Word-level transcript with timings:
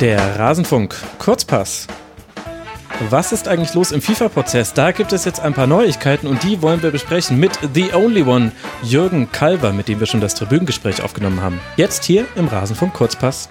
Der 0.00 0.38
Rasenfunk 0.38 0.94
Kurzpass. 1.18 1.86
Was 3.08 3.32
ist 3.32 3.48
eigentlich 3.48 3.72
los 3.72 3.92
im 3.92 4.02
FIFA-Prozess? 4.02 4.74
Da 4.74 4.92
gibt 4.92 5.14
es 5.14 5.24
jetzt 5.24 5.40
ein 5.40 5.54
paar 5.54 5.66
Neuigkeiten 5.66 6.26
und 6.26 6.42
die 6.42 6.60
wollen 6.60 6.82
wir 6.82 6.90
besprechen 6.90 7.40
mit 7.40 7.58
The 7.72 7.94
Only 7.94 8.22
One, 8.24 8.52
Jürgen 8.82 9.32
Kalver, 9.32 9.72
mit 9.72 9.88
dem 9.88 9.98
wir 9.98 10.06
schon 10.06 10.20
das 10.20 10.34
Tribünengespräch 10.34 11.00
aufgenommen 11.00 11.40
haben. 11.40 11.60
Jetzt 11.78 12.04
hier 12.04 12.26
im 12.36 12.46
Rasenfunk 12.46 12.92
Kurzpass. 12.92 13.48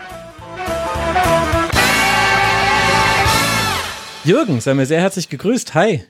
Jürgen, 4.24 4.62
sei 4.62 4.76
mir 4.76 4.86
sehr 4.86 5.02
herzlich 5.02 5.30
gegrüßt. 5.30 5.74
Hi. 5.74 6.04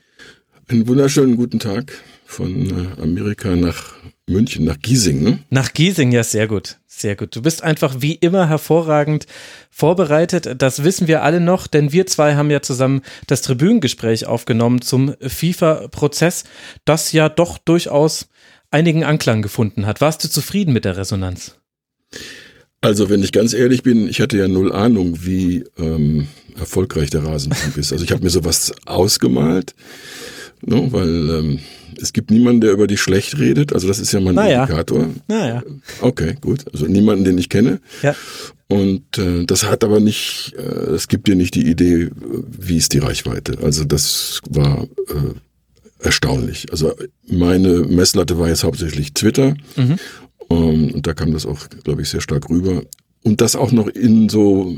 Einen 0.68 0.86
wunderschönen 0.86 1.36
guten 1.36 1.60
Tag 1.60 1.92
von 2.26 2.92
äh, 2.98 3.02
Amerika 3.02 3.56
nach 3.56 3.94
München, 4.28 4.64
nach 4.64 4.78
Giesing. 4.80 5.22
Ne? 5.22 5.38
Nach 5.50 5.72
Giesing, 5.72 6.10
ja, 6.10 6.24
sehr 6.24 6.48
gut. 6.48 6.78
Sehr 6.86 7.14
gut. 7.14 7.36
Du 7.36 7.42
bist 7.42 7.62
einfach 7.62 7.96
wie 8.00 8.14
immer 8.14 8.48
hervorragend 8.48 9.26
vorbereitet. 9.70 10.60
Das 10.60 10.82
wissen 10.82 11.06
wir 11.06 11.22
alle 11.22 11.40
noch, 11.40 11.66
denn 11.66 11.92
wir 11.92 12.06
zwei 12.06 12.34
haben 12.34 12.50
ja 12.50 12.60
zusammen 12.60 13.02
das 13.28 13.42
Tribünengespräch 13.42 14.26
aufgenommen 14.26 14.80
zum 14.80 15.14
FIFA-Prozess, 15.20 16.44
das 16.84 17.12
ja 17.12 17.28
doch 17.28 17.58
durchaus 17.58 18.28
einigen 18.70 19.04
Anklang 19.04 19.42
gefunden 19.42 19.86
hat. 19.86 20.00
Warst 20.00 20.24
du 20.24 20.28
zufrieden 20.28 20.72
mit 20.72 20.84
der 20.84 20.96
Resonanz? 20.96 21.56
Also, 22.80 23.08
wenn 23.08 23.22
ich 23.22 23.32
ganz 23.32 23.52
ehrlich 23.52 23.82
bin, 23.82 24.08
ich 24.08 24.20
hatte 24.20 24.38
ja 24.38 24.48
null 24.48 24.72
Ahnung, 24.72 25.18
wie 25.24 25.64
ähm, 25.78 26.28
erfolgreich 26.58 27.10
der 27.10 27.24
Rasenfunk 27.24 27.76
ist. 27.76 27.92
Also 27.92 28.04
ich 28.04 28.12
habe 28.12 28.22
mir 28.22 28.30
sowas 28.30 28.72
ausgemalt, 28.86 29.74
ne, 30.62 30.88
weil 30.90 31.30
ähm, 31.30 31.58
es 32.00 32.12
gibt 32.12 32.30
niemanden, 32.30 32.60
der 32.60 32.72
über 32.72 32.86
dich 32.86 33.00
schlecht 33.00 33.38
redet. 33.38 33.72
Also 33.72 33.88
das 33.88 33.98
ist 33.98 34.12
ja 34.12 34.20
mein 34.20 34.34
naja. 34.34 34.64
Indikator. 34.64 35.08
Naja. 35.28 35.62
Okay, 36.00 36.36
gut. 36.40 36.64
Also 36.72 36.86
niemanden, 36.86 37.24
den 37.24 37.38
ich 37.38 37.48
kenne. 37.48 37.80
Ja. 38.02 38.14
Und 38.68 39.18
äh, 39.18 39.44
das 39.44 39.64
hat 39.64 39.84
aber 39.84 40.00
nicht, 40.00 40.54
äh, 40.58 40.94
es 40.94 41.08
gibt 41.08 41.28
dir 41.28 41.36
nicht 41.36 41.54
die 41.54 41.68
Idee, 41.68 42.10
wie 42.14 42.76
ist 42.76 42.92
die 42.92 42.98
Reichweite. 42.98 43.58
Also 43.62 43.84
das 43.84 44.40
war 44.48 44.84
äh, 45.08 46.04
erstaunlich. 46.04 46.66
Also 46.70 46.92
meine 47.28 47.80
Messlatte 47.80 48.38
war 48.38 48.48
jetzt 48.48 48.64
hauptsächlich 48.64 49.14
Twitter. 49.14 49.54
Mhm. 49.76 49.96
Um, 50.48 50.92
und 50.92 51.06
da 51.06 51.14
kam 51.14 51.32
das 51.32 51.44
auch, 51.44 51.68
glaube 51.82 52.02
ich, 52.02 52.08
sehr 52.08 52.20
stark 52.20 52.48
rüber. 52.50 52.82
Und 53.26 53.40
das 53.40 53.56
auch 53.56 53.72
noch 53.72 53.88
in 53.88 54.28
so, 54.28 54.72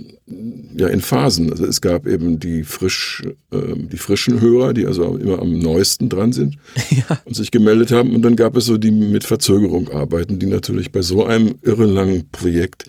ja, 0.74 0.88
in 0.88 1.02
Phasen. 1.02 1.50
Also 1.50 1.66
es 1.66 1.82
gab 1.82 2.06
eben 2.06 2.40
die 2.40 2.64
frisch, 2.64 3.22
äh, 3.50 3.74
die 3.76 3.98
frischen 3.98 4.40
Hörer, 4.40 4.72
die 4.72 4.86
also 4.86 5.18
immer 5.18 5.38
am 5.42 5.58
neuesten 5.58 6.08
dran 6.08 6.32
sind 6.32 6.56
ja. 6.90 7.20
und 7.26 7.36
sich 7.36 7.50
gemeldet 7.50 7.92
haben. 7.92 8.14
Und 8.14 8.22
dann 8.22 8.36
gab 8.36 8.56
es 8.56 8.64
so 8.64 8.78
die 8.78 8.90
mit 8.90 9.24
Verzögerung 9.24 9.90
arbeiten, 9.90 10.38
die 10.38 10.46
natürlich 10.46 10.92
bei 10.92 11.02
so 11.02 11.26
einem 11.26 11.56
irrelangen 11.60 12.30
Projekt 12.32 12.84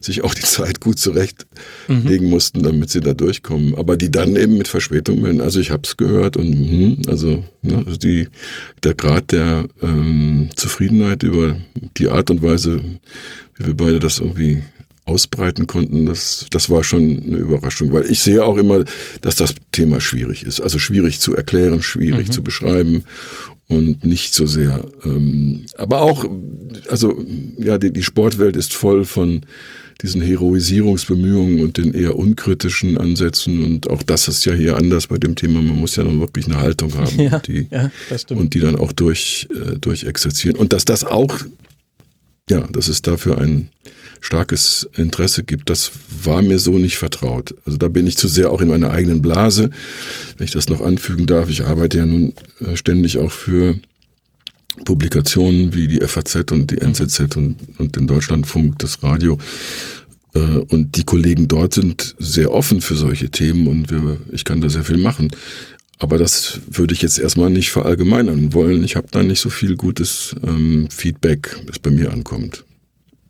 sich 0.00 0.24
auch 0.24 0.34
die 0.34 0.42
Zeit 0.42 0.80
gut 0.80 0.98
zurechtlegen 0.98 2.24
mhm. 2.24 2.30
mussten, 2.30 2.64
damit 2.64 2.90
sie 2.90 3.00
da 3.00 3.14
durchkommen. 3.14 3.76
Aber 3.76 3.96
die 3.96 4.10
dann 4.10 4.34
eben 4.34 4.58
mit 4.58 4.66
Verspätung 4.66 5.22
melden. 5.22 5.40
Also 5.40 5.60
ich 5.60 5.70
habe 5.70 5.82
es 5.84 5.96
gehört 5.96 6.36
und 6.36 6.50
mh, 6.50 7.08
also, 7.08 7.44
ne, 7.62 7.84
also 7.86 7.96
die, 7.96 8.26
der 8.82 8.94
Grad 8.94 9.30
der 9.30 9.68
ähm, 9.80 10.48
Zufriedenheit 10.56 11.22
über 11.22 11.56
die 11.98 12.08
Art 12.08 12.32
und 12.32 12.42
Weise, 12.42 12.80
wie 13.54 13.66
wir 13.66 13.74
beide 13.74 14.00
das 14.00 14.18
irgendwie 14.18 14.64
ausbreiten 15.04 15.66
konnten, 15.66 16.06
das, 16.06 16.46
das 16.50 16.70
war 16.70 16.82
schon 16.82 17.22
eine 17.26 17.36
Überraschung, 17.36 17.92
weil 17.92 18.10
ich 18.10 18.20
sehe 18.20 18.44
auch 18.44 18.56
immer, 18.56 18.84
dass 19.20 19.36
das 19.36 19.54
Thema 19.70 20.00
schwierig 20.00 20.44
ist. 20.44 20.60
Also 20.60 20.78
schwierig 20.78 21.20
zu 21.20 21.36
erklären, 21.36 21.82
schwierig 21.82 22.28
mhm. 22.28 22.32
zu 22.32 22.42
beschreiben 22.42 23.04
und 23.68 24.04
nicht 24.04 24.34
so 24.34 24.46
sehr. 24.46 24.84
Ähm, 25.04 25.66
aber 25.76 26.00
auch, 26.00 26.24
also 26.88 27.22
ja, 27.58 27.78
die, 27.78 27.92
die 27.92 28.02
Sportwelt 28.02 28.56
ist 28.56 28.72
voll 28.72 29.04
von 29.04 29.42
diesen 30.02 30.20
Heroisierungsbemühungen 30.20 31.60
und 31.60 31.78
den 31.78 31.94
eher 31.94 32.16
unkritischen 32.16 32.98
Ansätzen. 32.98 33.64
Und 33.64 33.88
auch 33.88 34.02
das 34.02 34.28
ist 34.28 34.44
ja 34.44 34.52
hier 34.52 34.76
anders 34.76 35.06
bei 35.06 35.18
dem 35.18 35.34
Thema. 35.34 35.62
Man 35.62 35.78
muss 35.78 35.96
ja 35.96 36.04
noch 36.04 36.18
wirklich 36.18 36.46
eine 36.46 36.58
Haltung 36.58 36.94
haben 36.94 37.18
ja, 37.20 37.38
die, 37.38 37.68
ja, 37.70 37.90
und 38.30 38.54
die 38.54 38.60
dann 38.60 38.76
auch 38.76 38.92
durch, 38.92 39.48
äh, 39.50 39.78
durch 39.78 40.04
exerzieren. 40.04 40.56
Und 40.56 40.72
dass 40.72 40.84
das 40.84 41.04
auch, 41.04 41.38
ja, 42.50 42.60
dass 42.70 42.88
es 42.88 43.02
dafür 43.02 43.38
ein 43.38 43.70
starkes 44.20 44.88
Interesse 44.96 45.44
gibt, 45.44 45.68
das 45.70 45.92
war 46.22 46.42
mir 46.42 46.58
so 46.58 46.78
nicht 46.78 46.96
vertraut. 46.96 47.54
Also 47.66 47.76
da 47.76 47.88
bin 47.88 48.06
ich 48.06 48.16
zu 48.16 48.26
sehr 48.26 48.50
auch 48.50 48.60
in 48.60 48.68
meiner 48.68 48.90
eigenen 48.90 49.22
Blase. 49.22 49.70
Wenn 50.36 50.44
ich 50.46 50.52
das 50.52 50.68
noch 50.68 50.80
anfügen 50.80 51.26
darf, 51.26 51.50
ich 51.50 51.64
arbeite 51.64 51.98
ja 51.98 52.06
nun 52.06 52.32
äh, 52.60 52.76
ständig 52.76 53.18
auch 53.18 53.32
für 53.32 53.78
Publikationen 54.84 55.74
wie 55.74 55.88
die 55.88 56.00
FAZ 56.00 56.50
und 56.52 56.70
die 56.70 56.78
NZZ 56.80 57.36
und, 57.36 57.56
und 57.78 57.96
den 57.96 58.06
Deutschlandfunk, 58.06 58.78
das 58.78 59.02
Radio. 59.02 59.38
Äh, 60.34 60.38
und 60.38 60.96
die 60.96 61.04
Kollegen 61.04 61.46
dort 61.46 61.74
sind 61.74 62.14
sehr 62.18 62.52
offen 62.52 62.80
für 62.80 62.96
solche 62.96 63.30
Themen 63.30 63.68
und 63.68 63.90
wir, 63.90 64.18
ich 64.32 64.44
kann 64.44 64.60
da 64.60 64.68
sehr 64.68 64.84
viel 64.84 64.98
machen. 64.98 65.30
Aber 65.98 66.18
das 66.18 66.60
würde 66.66 66.94
ich 66.94 67.02
jetzt 67.02 67.18
erstmal 67.18 67.50
nicht 67.50 67.70
verallgemeinern 67.70 68.52
wollen. 68.52 68.84
Ich 68.84 68.96
habe 68.96 69.06
da 69.10 69.22
nicht 69.22 69.40
so 69.40 69.50
viel 69.50 69.76
gutes 69.76 70.34
ähm, 70.42 70.88
Feedback, 70.90 71.56
das 71.66 71.78
bei 71.78 71.90
mir 71.90 72.12
ankommt. 72.12 72.64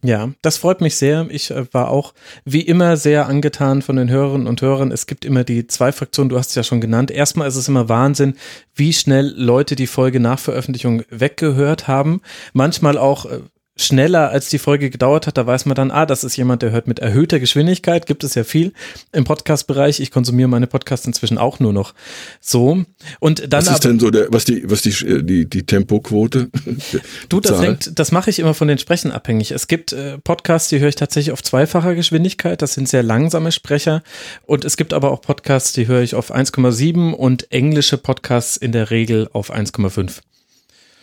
Ja, 0.04 0.32
das 0.42 0.58
freut 0.58 0.82
mich 0.82 0.97
sehr. 0.97 1.26
Ich 1.30 1.50
äh, 1.50 1.64
war 1.72 1.88
auch 1.88 2.12
wie 2.44 2.60
immer 2.60 2.98
sehr 2.98 3.26
angetan 3.26 3.80
von 3.80 3.97
den 3.97 4.10
Hörerinnen 4.10 4.47
und 4.47 4.60
Hörern. 4.60 4.92
Es 4.92 5.06
gibt 5.06 5.24
immer 5.24 5.44
die 5.44 5.66
zwei 5.66 5.92
Fraktionen, 5.92 6.28
du 6.28 6.36
hast 6.36 6.50
es 6.50 6.56
ja 6.56 6.62
schon 6.62 6.82
genannt. 6.82 7.10
Erstmal 7.10 7.48
ist 7.48 7.56
es 7.56 7.69
immer 7.69 7.88
Wahnsinn, 7.88 8.34
wie 8.74 8.92
schnell 8.92 9.32
Leute 9.34 9.76
die 9.76 9.86
Folge 9.86 10.20
nach 10.20 10.38
Veröffentlichung 10.38 11.04
weggehört 11.08 11.88
haben. 11.88 12.20
Manchmal 12.53 12.98
auch 12.98 13.24
äh, 13.24 13.41
schneller 13.76 14.30
als 14.30 14.48
die 14.50 14.58
Folge 14.58 14.88
gedauert 14.88 15.26
hat, 15.26 15.36
da 15.36 15.46
weiß 15.46 15.66
man 15.66 15.74
dann, 15.74 15.90
ah, 15.90 16.06
das 16.06 16.22
ist 16.22 16.36
jemand, 16.36 16.62
der 16.62 16.70
hört 16.70 16.86
mit 16.86 17.00
erhöhter 17.00 17.40
Geschwindigkeit, 17.40 18.06
gibt 18.06 18.22
es 18.22 18.36
ja 18.36 18.44
viel 18.44 18.72
im 19.12 19.24
Podcast-Bereich. 19.24 19.98
Ich 19.98 20.12
konsumiere 20.12 20.48
meine 20.48 20.68
Podcasts 20.68 21.06
inzwischen 21.06 21.38
auch 21.38 21.58
nur 21.58 21.72
noch 21.72 21.92
so. 22.40 22.84
Und 23.18 23.52
dann 23.52 23.66
was 23.66 23.72
ist 23.72 23.84
denn 23.84 23.98
so 23.98 24.10
der, 24.10 24.28
was 24.30 24.44
die, 24.44 24.70
was 24.70 24.82
die, 24.82 25.24
die, 25.24 25.48
die 25.48 25.66
Tempoquote? 25.66 26.50
du, 27.28 27.40
das 27.40 27.60
hängt, 27.60 27.98
das 27.98 28.12
mache 28.12 28.30
ich 28.30 28.38
immer 28.38 28.54
von 28.54 28.68
den 28.68 28.78
Sprechen 28.78 29.10
abhängig. 29.10 29.50
Es 29.50 29.66
gibt 29.66 29.92
äh, 29.92 30.18
Podcasts, 30.18 30.68
die 30.68 30.78
höre 30.78 30.88
ich 30.88 30.96
tatsächlich 30.96 31.32
auf 31.32 31.42
zweifacher 31.42 31.96
Geschwindigkeit. 31.96 32.62
Das 32.62 32.74
sind 32.74 32.88
sehr 32.88 33.02
langsame 33.02 33.50
Sprecher. 33.50 34.04
Und 34.46 34.64
es 34.64 34.76
gibt 34.76 34.92
aber 34.92 35.10
auch 35.10 35.20
Podcasts, 35.20 35.72
die 35.72 35.88
höre 35.88 36.02
ich 36.02 36.14
auf 36.14 36.32
1,7 36.32 37.12
und 37.12 37.50
englische 37.50 37.98
Podcasts 37.98 38.56
in 38.56 38.70
der 38.70 38.91
Regel 38.91 39.28
auf 39.32 39.52
1,5. 39.52 40.20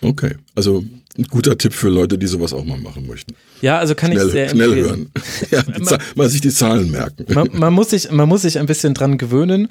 Okay, 0.01 0.35
also 0.55 0.83
ein 1.17 1.25
guter 1.25 1.57
Tipp 1.57 1.73
für 1.73 1.89
Leute, 1.89 2.17
die 2.17 2.27
sowas 2.27 2.53
auch 2.53 2.63
mal 2.63 2.79
machen 2.79 3.07
möchten. 3.07 3.35
Ja, 3.61 3.77
also 3.79 3.95
kann 3.95 4.11
schnell, 4.11 4.27
ich 4.27 4.31
sehr 4.31 4.49
schnell 4.49 4.75
hören. 4.75 5.11
ja, 5.51 5.63
man, 5.79 5.97
mal 6.15 6.29
sich 6.29 6.41
die 6.41 6.51
Zahlen 6.51 6.91
merken. 6.91 7.25
Man, 7.33 7.49
man, 7.53 7.73
muss 7.73 7.89
sich, 7.89 8.11
man 8.11 8.29
muss 8.29 8.43
sich 8.43 8.59
ein 8.59 8.65
bisschen 8.65 8.93
dran 8.93 9.17
gewöhnen. 9.17 9.67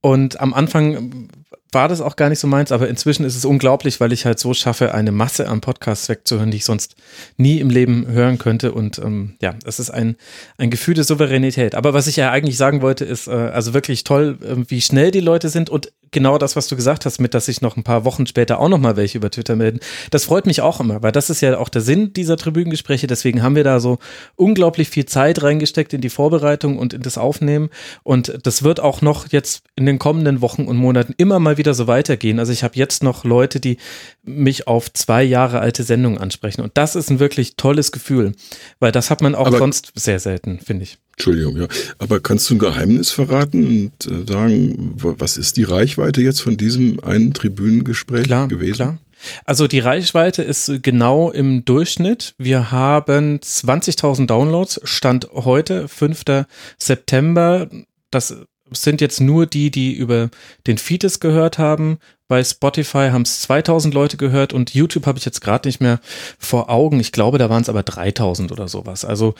Und 0.00 0.40
am 0.40 0.54
Anfang 0.54 1.28
war 1.72 1.88
das 1.88 2.00
auch 2.00 2.16
gar 2.16 2.28
nicht 2.28 2.40
so 2.40 2.48
meins, 2.48 2.72
aber 2.72 2.88
inzwischen 2.88 3.24
ist 3.24 3.36
es 3.36 3.44
unglaublich, 3.44 4.00
weil 4.00 4.12
ich 4.12 4.26
halt 4.26 4.38
so 4.38 4.54
schaffe, 4.54 4.92
eine 4.92 5.12
Masse 5.12 5.48
an 5.48 5.60
Podcasts 5.60 6.08
wegzuhören, 6.08 6.50
die 6.50 6.56
ich 6.56 6.64
sonst 6.64 6.96
nie 7.36 7.60
im 7.60 7.70
Leben 7.70 8.06
hören 8.08 8.38
könnte. 8.38 8.72
Und 8.72 8.98
ähm, 8.98 9.36
ja, 9.40 9.54
es 9.64 9.78
ist 9.78 9.90
ein, 9.90 10.16
ein 10.58 10.70
Gefühl 10.70 10.94
der 10.94 11.04
Souveränität. 11.04 11.74
Aber 11.74 11.94
was 11.94 12.06
ich 12.06 12.16
ja 12.16 12.30
eigentlich 12.30 12.56
sagen 12.56 12.82
wollte, 12.82 13.04
ist 13.04 13.28
äh, 13.28 13.30
also 13.30 13.74
wirklich 13.74 14.04
toll, 14.04 14.38
äh, 14.42 14.56
wie 14.68 14.80
schnell 14.80 15.10
die 15.10 15.20
Leute 15.20 15.48
sind 15.48 15.70
und 15.70 15.92
genau 16.10 16.38
das, 16.38 16.56
was 16.56 16.68
du 16.68 16.76
gesagt 16.76 17.06
hast, 17.06 17.20
mit 17.20 17.34
dass 17.34 17.46
sich 17.46 17.60
noch 17.60 17.76
ein 17.76 17.82
paar 17.82 18.04
Wochen 18.04 18.26
später 18.26 18.58
auch 18.60 18.68
noch 18.68 18.78
mal 18.78 18.96
welche 18.96 19.18
über 19.18 19.30
Twitter 19.30 19.56
melden. 19.56 19.80
Das 20.10 20.24
freut 20.24 20.46
mich 20.46 20.60
auch 20.60 20.80
immer, 20.80 21.02
weil 21.02 21.12
das 21.12 21.30
ist 21.30 21.40
ja 21.40 21.58
auch 21.58 21.68
der 21.68 21.82
Sinn 21.82 22.12
dieser 22.12 22.36
Tribünengespräche. 22.36 23.06
Deswegen 23.06 23.42
haben 23.42 23.56
wir 23.56 23.64
da 23.64 23.80
so 23.80 23.98
unglaublich 24.36 24.88
viel 24.88 25.06
Zeit 25.06 25.42
reingesteckt 25.42 25.92
in 25.92 26.00
die 26.00 26.10
Vorbereitung 26.10 26.78
und 26.78 26.92
in 26.94 27.02
das 27.02 27.18
Aufnehmen. 27.18 27.70
Und 28.02 28.38
das 28.42 28.62
wird 28.62 28.80
auch 28.80 29.02
noch 29.02 29.28
jetzt 29.30 29.64
in 29.76 29.86
den 29.86 29.98
kommenden 29.98 30.40
Wochen 30.40 30.64
und 30.64 30.76
Monaten 30.76 31.14
immer 31.16 31.38
mal 31.38 31.58
wieder 31.58 31.74
so 31.74 31.86
weitergehen. 31.86 32.38
Also 32.38 32.52
ich 32.52 32.64
habe 32.64 32.76
jetzt 32.76 33.02
noch 33.02 33.24
Leute, 33.24 33.60
die 33.60 33.78
mich 34.22 34.66
auf 34.66 34.92
zwei 34.92 35.22
Jahre 35.22 35.60
alte 35.60 35.82
Sendungen 35.82 36.18
ansprechen. 36.18 36.62
Und 36.62 36.72
das 36.74 36.96
ist 36.96 37.10
ein 37.10 37.20
wirklich 37.20 37.56
tolles 37.56 37.92
Gefühl, 37.92 38.32
weil 38.78 38.92
das 38.92 39.10
hat 39.10 39.22
man 39.22 39.34
auch 39.34 39.46
Aber 39.46 39.58
sonst 39.58 39.92
sehr 39.94 40.18
selten, 40.18 40.58
finde 40.58 40.84
ich. 40.84 40.98
Entschuldigung, 41.20 41.56
ja. 41.58 41.68
Aber 41.98 42.20
kannst 42.20 42.48
du 42.48 42.54
ein 42.54 42.58
Geheimnis 42.58 43.10
verraten 43.10 43.66
und 43.66 44.06
äh, 44.06 44.30
sagen, 44.30 44.94
was 44.96 45.36
ist 45.36 45.58
die 45.58 45.64
Reichweite 45.64 46.22
jetzt 46.22 46.40
von 46.40 46.56
diesem 46.56 46.98
einen 47.00 47.34
Tribünengespräch 47.34 48.24
klar, 48.24 48.48
gewesen? 48.48 48.74
Klar. 48.74 48.98
Also 49.44 49.66
die 49.66 49.80
Reichweite 49.80 50.42
ist 50.42 50.82
genau 50.82 51.30
im 51.30 51.66
Durchschnitt. 51.66 52.34
Wir 52.38 52.70
haben 52.70 53.38
20.000 53.38 54.26
Downloads, 54.26 54.80
Stand 54.84 55.28
heute, 55.34 55.88
5. 55.88 56.46
September. 56.78 57.68
Das 58.10 58.34
sind 58.72 59.00
jetzt 59.00 59.20
nur 59.20 59.46
die, 59.46 59.70
die 59.70 59.92
über 59.92 60.30
den 60.66 60.78
Feed 60.78 61.00
gehört 61.20 61.58
haben. 61.58 61.98
Bei 62.30 62.44
Spotify 62.44 63.08
haben 63.10 63.22
es 63.22 63.40
2000 63.40 63.92
Leute 63.92 64.16
gehört 64.16 64.52
und 64.52 64.72
YouTube 64.72 65.06
habe 65.06 65.18
ich 65.18 65.24
jetzt 65.24 65.40
gerade 65.40 65.66
nicht 65.66 65.80
mehr 65.80 65.98
vor 66.38 66.70
Augen. 66.70 67.00
Ich 67.00 67.10
glaube, 67.10 67.38
da 67.38 67.50
waren 67.50 67.62
es 67.62 67.68
aber 67.68 67.82
3000 67.82 68.52
oder 68.52 68.68
sowas. 68.68 69.04
Also 69.04 69.34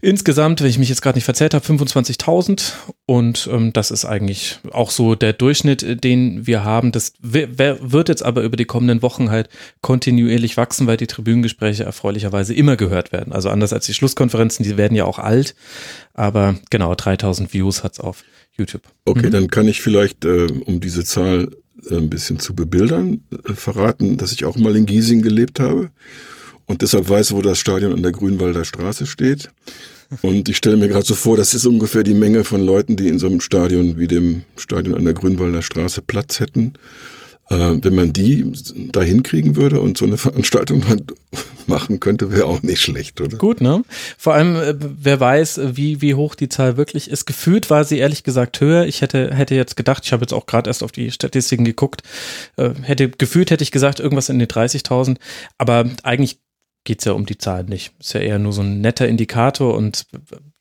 insgesamt, 0.00 0.60
wenn 0.60 0.68
ich 0.68 0.76
mich 0.76 0.88
jetzt 0.88 1.02
gerade 1.02 1.16
nicht 1.16 1.24
verzählt 1.24 1.54
habe, 1.54 1.64
25.000 1.64 2.72
und 3.06 3.48
ähm, 3.52 3.72
das 3.72 3.92
ist 3.92 4.04
eigentlich 4.04 4.58
auch 4.72 4.90
so 4.90 5.14
der 5.14 5.34
Durchschnitt, 5.34 6.02
den 6.02 6.44
wir 6.44 6.64
haben. 6.64 6.90
Das 6.90 7.12
wird 7.20 8.08
jetzt 8.08 8.24
aber 8.24 8.42
über 8.42 8.56
die 8.56 8.64
kommenden 8.64 9.02
Wochen 9.02 9.30
halt 9.30 9.48
kontinuierlich 9.80 10.56
wachsen, 10.56 10.88
weil 10.88 10.96
die 10.96 11.06
Tribünengespräche 11.06 11.84
erfreulicherweise 11.84 12.54
immer 12.54 12.76
gehört 12.76 13.12
werden. 13.12 13.32
Also 13.32 13.50
anders 13.50 13.72
als 13.72 13.86
die 13.86 13.94
Schlusskonferenzen, 13.94 14.64
die 14.64 14.76
werden 14.76 14.96
ja 14.96 15.04
auch 15.04 15.20
alt, 15.20 15.54
aber 16.12 16.56
genau 16.70 16.96
3000 16.96 17.52
Views 17.54 17.84
hat 17.84 17.92
es 17.92 18.00
auf 18.00 18.24
YouTube. 18.56 18.82
Okay, 19.04 19.26
mhm. 19.26 19.30
dann 19.30 19.48
kann 19.48 19.68
ich 19.68 19.80
vielleicht, 19.80 20.24
äh, 20.24 20.46
um 20.64 20.80
diese 20.80 21.04
Zahl 21.04 21.48
äh, 21.90 21.96
ein 21.96 22.10
bisschen 22.10 22.38
zu 22.38 22.54
bebildern, 22.54 23.22
äh, 23.30 23.54
verraten, 23.54 24.16
dass 24.16 24.32
ich 24.32 24.44
auch 24.44 24.56
mal 24.56 24.76
in 24.76 24.86
Giesing 24.86 25.22
gelebt 25.22 25.60
habe 25.60 25.90
und 26.66 26.82
deshalb 26.82 27.08
weiß, 27.08 27.32
wo 27.32 27.42
das 27.42 27.58
Stadion 27.58 27.92
an 27.92 28.02
der 28.02 28.12
Grünwalder 28.12 28.64
Straße 28.64 29.06
steht. 29.06 29.50
Und 30.20 30.48
ich 30.50 30.58
stelle 30.58 30.76
mir 30.76 30.88
gerade 30.88 31.06
so 31.06 31.14
vor, 31.14 31.38
das 31.38 31.54
ist 31.54 31.64
ungefähr 31.64 32.02
die 32.02 32.12
Menge 32.12 32.44
von 32.44 32.64
Leuten, 32.64 32.96
die 32.96 33.08
in 33.08 33.18
so 33.18 33.26
einem 33.26 33.40
Stadion 33.40 33.98
wie 33.98 34.08
dem 34.08 34.42
Stadion 34.56 34.94
an 34.94 35.04
der 35.04 35.14
Grünwalder 35.14 35.62
Straße 35.62 36.02
Platz 36.02 36.38
hätten. 36.38 36.74
Äh, 37.52 37.84
wenn 37.84 37.94
man 37.94 38.12
die 38.12 38.50
da 38.92 39.02
hinkriegen 39.02 39.56
würde 39.56 39.80
und 39.80 39.98
so 39.98 40.06
eine 40.06 40.16
Veranstaltung 40.18 40.82
machen 41.66 42.00
könnte, 42.00 42.32
wäre 42.32 42.46
auch 42.46 42.62
nicht 42.62 42.80
schlecht, 42.80 43.20
oder? 43.20 43.36
Gut, 43.36 43.60
ne? 43.60 43.84
Vor 44.16 44.34
allem, 44.34 44.56
äh, 44.56 44.74
wer 44.78 45.20
weiß, 45.20 45.60
wie, 45.74 46.00
wie 46.00 46.14
hoch 46.14 46.34
die 46.34 46.48
Zahl 46.48 46.76
wirklich 46.76 47.10
ist. 47.10 47.26
Gefühlt 47.26 47.68
war 47.68 47.84
sie 47.84 47.98
ehrlich 47.98 48.24
gesagt 48.24 48.60
höher. 48.60 48.86
Ich 48.86 49.02
hätte, 49.02 49.34
hätte 49.34 49.54
jetzt 49.54 49.76
gedacht, 49.76 50.04
ich 50.06 50.12
habe 50.12 50.22
jetzt 50.22 50.32
auch 50.32 50.46
gerade 50.46 50.70
erst 50.70 50.82
auf 50.82 50.92
die 50.92 51.10
Statistiken 51.10 51.64
geguckt, 51.64 52.02
äh, 52.56 52.70
hätte 52.82 53.10
gefühlt 53.10 53.50
hätte 53.50 53.62
ich 53.62 53.70
gesagt, 53.70 54.00
irgendwas 54.00 54.30
in 54.30 54.38
den 54.38 54.48
30.000. 54.48 55.18
Aber 55.58 55.90
eigentlich 56.02 56.38
geht 56.84 57.00
es 57.00 57.04
ja 57.04 57.12
um 57.12 57.26
die 57.26 57.38
Zahlen 57.38 57.66
nicht. 57.66 57.92
Ist 58.00 58.14
ja 58.14 58.20
eher 58.20 58.38
nur 58.38 58.52
so 58.52 58.62
ein 58.62 58.80
netter 58.80 59.06
Indikator 59.06 59.74
und 59.74 60.06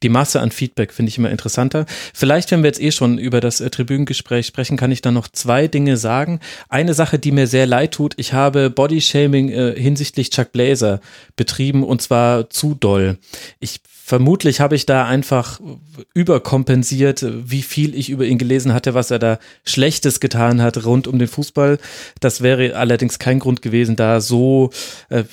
die 0.03 0.09
Masse 0.09 0.41
an 0.41 0.51
Feedback 0.51 0.93
finde 0.93 1.09
ich 1.09 1.17
immer 1.17 1.29
interessanter. 1.29 1.85
Vielleicht, 2.13 2.51
wenn 2.51 2.63
wir 2.63 2.67
jetzt 2.69 2.81
eh 2.81 2.91
schon 2.91 3.17
über 3.17 3.41
das 3.41 3.61
äh, 3.61 3.69
Tribünengespräch 3.69 4.45
sprechen, 4.45 4.77
kann 4.77 4.91
ich 4.91 5.01
da 5.01 5.11
noch 5.11 5.27
zwei 5.27 5.67
Dinge 5.67 5.97
sagen. 5.97 6.39
Eine 6.69 6.93
Sache, 6.93 7.19
die 7.19 7.31
mir 7.31 7.47
sehr 7.47 7.65
leid 7.65 7.93
tut, 7.93 8.13
ich 8.17 8.33
habe 8.33 8.69
Bodyshaming 8.69 9.49
äh, 9.49 9.79
hinsichtlich 9.79 10.29
Chuck 10.29 10.51
Blazer 10.51 11.01
betrieben 11.35 11.83
und 11.83 12.01
zwar 12.01 12.49
zu 12.49 12.75
doll. 12.75 13.17
Ich 13.59 13.81
vermutlich 14.11 14.59
habe 14.59 14.75
ich 14.75 14.85
da 14.85 15.05
einfach 15.05 15.61
überkompensiert, 16.13 17.25
wie 17.49 17.61
viel 17.61 17.95
ich 17.95 18.09
über 18.09 18.25
ihn 18.25 18.37
gelesen 18.37 18.73
hatte, 18.73 18.93
was 18.93 19.09
er 19.09 19.19
da 19.19 19.39
Schlechtes 19.63 20.19
getan 20.19 20.61
hat 20.61 20.83
rund 20.83 21.07
um 21.07 21.17
den 21.17 21.29
Fußball. 21.29 21.77
Das 22.19 22.41
wäre 22.41 22.75
allerdings 22.75 23.19
kein 23.19 23.39
Grund 23.39 23.61
gewesen, 23.61 23.95
da 23.95 24.19
so, 24.19 24.71
äh, 25.07 25.23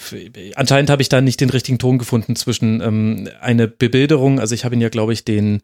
anscheinend 0.54 0.90
habe 0.90 1.02
ich 1.02 1.08
da 1.08 1.20
nicht 1.20 1.40
den 1.40 1.50
richtigen 1.50 1.80
Ton 1.80 1.98
gefunden 1.98 2.36
zwischen 2.36 2.80
ähm, 2.80 3.28
eine 3.40 3.66
Bebilderung, 3.66 4.38
also 4.38 4.54
ich 4.54 4.64
habe 4.64 4.76
ihn 4.76 4.80
ja, 4.80 4.90
glaube 4.90 5.12
ich, 5.12 5.24
den, 5.24 5.60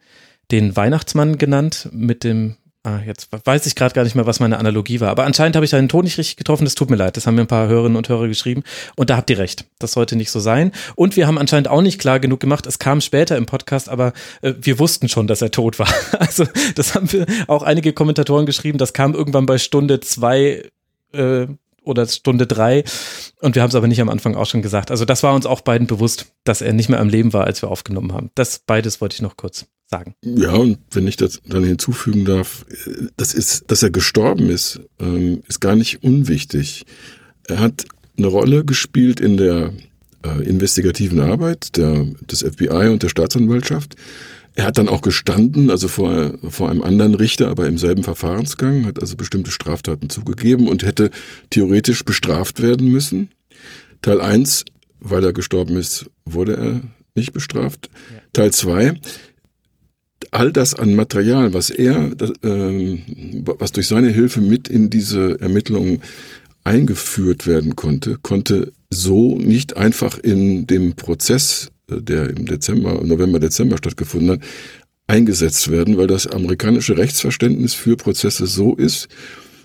den 0.50 0.74
Weihnachtsmann 0.74 1.38
genannt 1.38 1.88
mit 1.92 2.24
dem 2.24 2.56
Ah, 2.86 3.00
jetzt 3.06 3.28
weiß 3.46 3.64
ich 3.64 3.76
gerade 3.76 3.94
gar 3.94 4.04
nicht 4.04 4.14
mehr, 4.14 4.26
was 4.26 4.40
meine 4.40 4.58
Analogie 4.58 5.00
war. 5.00 5.08
Aber 5.08 5.24
anscheinend 5.24 5.56
habe 5.56 5.64
ich 5.64 5.74
einen 5.74 5.88
Ton 5.88 6.04
nicht 6.04 6.18
richtig 6.18 6.36
getroffen. 6.36 6.64
Das 6.64 6.74
tut 6.74 6.90
mir 6.90 6.96
leid. 6.96 7.16
Das 7.16 7.26
haben 7.26 7.34
mir 7.34 7.40
ein 7.40 7.46
paar 7.46 7.66
Hörerinnen 7.66 7.96
und 7.96 8.10
Hörer 8.10 8.28
geschrieben. 8.28 8.62
Und 8.94 9.08
da 9.08 9.16
habt 9.16 9.30
ihr 9.30 9.38
recht. 9.38 9.64
Das 9.78 9.92
sollte 9.92 10.16
nicht 10.16 10.30
so 10.30 10.38
sein. 10.38 10.70
Und 10.94 11.16
wir 11.16 11.26
haben 11.26 11.38
anscheinend 11.38 11.68
auch 11.68 11.80
nicht 11.80 11.98
klar 11.98 12.20
genug 12.20 12.40
gemacht. 12.40 12.66
Es 12.66 12.78
kam 12.78 13.00
später 13.00 13.38
im 13.38 13.46
Podcast, 13.46 13.88
aber 13.88 14.12
äh, 14.42 14.52
wir 14.60 14.78
wussten 14.78 15.08
schon, 15.08 15.26
dass 15.26 15.40
er 15.40 15.50
tot 15.50 15.78
war. 15.78 15.88
Also 16.18 16.46
das 16.74 16.94
haben 16.94 17.10
wir 17.12 17.26
auch 17.48 17.62
einige 17.62 17.92
Kommentatoren 17.92 18.44
geschrieben. 18.44 18.76
Das 18.76 18.92
kam 18.92 19.14
irgendwann 19.14 19.46
bei 19.46 19.58
Stunde 19.58 20.00
zwei 20.00 20.64
äh, 21.12 21.46
oder 21.82 22.06
Stunde 22.06 22.46
drei. 22.46 22.84
Und 23.40 23.54
wir 23.54 23.62
haben 23.62 23.70
es 23.70 23.74
aber 23.74 23.86
nicht 23.86 24.00
am 24.02 24.10
Anfang 24.10 24.34
auch 24.34 24.46
schon 24.46 24.62
gesagt. 24.62 24.90
Also 24.90 25.06
das 25.06 25.22
war 25.22 25.34
uns 25.34 25.46
auch 25.46 25.62
beiden 25.62 25.86
bewusst, 25.86 26.26
dass 26.44 26.60
er 26.60 26.74
nicht 26.74 26.90
mehr 26.90 27.00
am 27.00 27.08
Leben 27.08 27.32
war, 27.32 27.44
als 27.44 27.62
wir 27.62 27.70
aufgenommen 27.70 28.12
haben. 28.12 28.30
Das 28.34 28.58
beides 28.58 29.00
wollte 29.00 29.14
ich 29.14 29.22
noch 29.22 29.36
kurz 29.38 29.66
sagen. 29.94 30.14
Ja, 30.24 30.52
und 30.52 30.78
wenn 30.90 31.06
ich 31.06 31.16
das 31.16 31.40
dann 31.46 31.64
hinzufügen 31.64 32.24
darf, 32.24 32.64
das 33.16 33.34
ist, 33.34 33.64
dass 33.68 33.82
er 33.82 33.90
gestorben 33.90 34.50
ist, 34.50 34.80
ähm, 35.00 35.42
ist 35.46 35.60
gar 35.60 35.76
nicht 35.76 36.02
unwichtig. 36.02 36.84
Er 37.46 37.60
hat 37.60 37.84
eine 38.16 38.26
Rolle 38.26 38.64
gespielt 38.64 39.20
in 39.20 39.36
der 39.36 39.72
äh, 40.24 40.42
investigativen 40.42 41.20
Arbeit 41.20 41.76
der, 41.76 42.06
des 42.30 42.42
FBI 42.42 42.88
und 42.88 43.02
der 43.02 43.08
Staatsanwaltschaft. 43.08 43.94
Er 44.56 44.64
hat 44.66 44.78
dann 44.78 44.88
auch 44.88 45.00
gestanden, 45.00 45.70
also 45.70 45.88
vor, 45.88 46.34
vor 46.48 46.70
einem 46.70 46.82
anderen 46.82 47.14
Richter, 47.14 47.48
aber 47.48 47.66
im 47.66 47.76
selben 47.76 48.04
Verfahrensgang, 48.04 48.86
hat 48.86 49.00
also 49.00 49.16
bestimmte 49.16 49.50
Straftaten 49.50 50.10
zugegeben 50.10 50.68
und 50.68 50.84
hätte 50.84 51.10
theoretisch 51.50 52.04
bestraft 52.04 52.62
werden 52.62 52.88
müssen. 52.88 53.30
Teil 54.00 54.20
1, 54.20 54.64
weil 55.00 55.24
er 55.24 55.32
gestorben 55.32 55.76
ist, 55.76 56.06
wurde 56.24 56.56
er 56.56 56.80
nicht 57.16 57.32
bestraft. 57.32 57.90
Ja. 58.12 58.20
Teil 58.32 58.52
2, 58.52 58.94
all 60.34 60.52
das 60.52 60.74
an 60.74 60.94
Material, 60.94 61.54
was 61.54 61.70
er, 61.70 62.10
äh, 62.42 62.98
was 63.58 63.72
durch 63.72 63.86
seine 63.86 64.08
Hilfe 64.08 64.40
mit 64.40 64.68
in 64.68 64.90
diese 64.90 65.40
Ermittlungen 65.40 66.00
eingeführt 66.64 67.46
werden 67.46 67.76
konnte, 67.76 68.18
konnte 68.20 68.72
so 68.90 69.36
nicht 69.38 69.76
einfach 69.76 70.18
in 70.18 70.66
dem 70.66 70.94
Prozess, 70.94 71.70
äh, 71.88 72.00
der 72.00 72.30
im 72.30 72.46
Dezember, 72.46 73.00
November, 73.04 73.38
Dezember 73.38 73.76
stattgefunden 73.78 74.30
hat, 74.30 74.40
eingesetzt 75.06 75.70
werden, 75.70 75.98
weil 75.98 76.06
das 76.08 76.26
amerikanische 76.26 76.96
Rechtsverständnis 76.96 77.74
für 77.74 77.96
Prozesse 77.96 78.46
so 78.46 78.74
ist, 78.74 79.08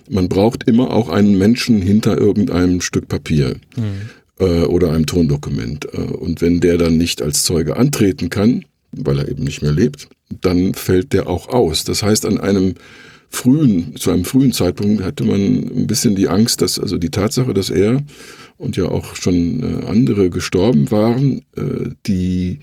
man 0.09 0.29
braucht 0.29 0.67
immer 0.67 0.91
auch 0.91 1.09
einen 1.09 1.37
Menschen 1.37 1.81
hinter 1.81 2.17
irgendeinem 2.17 2.81
Stück 2.81 3.07
Papier 3.07 3.55
mhm. 3.75 4.09
äh, 4.39 4.63
oder 4.63 4.91
einem 4.91 5.05
Tondokument. 5.05 5.85
Äh, 5.93 5.97
und 5.97 6.41
wenn 6.41 6.59
der 6.59 6.77
dann 6.77 6.97
nicht 6.97 7.21
als 7.21 7.43
Zeuge 7.43 7.77
antreten 7.77 8.29
kann, 8.29 8.65
weil 8.91 9.19
er 9.19 9.29
eben 9.29 9.43
nicht 9.43 9.61
mehr 9.61 9.71
lebt, 9.71 10.07
dann 10.41 10.73
fällt 10.73 11.13
der 11.13 11.27
auch 11.27 11.49
aus. 11.49 11.83
Das 11.83 12.03
heißt, 12.03 12.25
an 12.25 12.39
einem 12.39 12.75
frühen, 13.29 13.95
zu 13.95 14.11
einem 14.11 14.25
frühen 14.25 14.51
Zeitpunkt 14.51 15.03
hatte 15.03 15.23
man 15.23 15.39
ein 15.39 15.87
bisschen 15.87 16.15
die 16.15 16.27
Angst, 16.27 16.61
dass 16.61 16.79
also 16.79 16.97
die 16.97 17.11
Tatsache, 17.11 17.53
dass 17.53 17.69
er 17.69 18.03
und 18.57 18.75
ja 18.75 18.85
auch 18.85 19.15
schon 19.15 19.63
äh, 19.63 19.85
andere 19.87 20.29
gestorben 20.29 20.91
waren, 20.91 21.43
äh, 21.55 21.91
die 22.05 22.59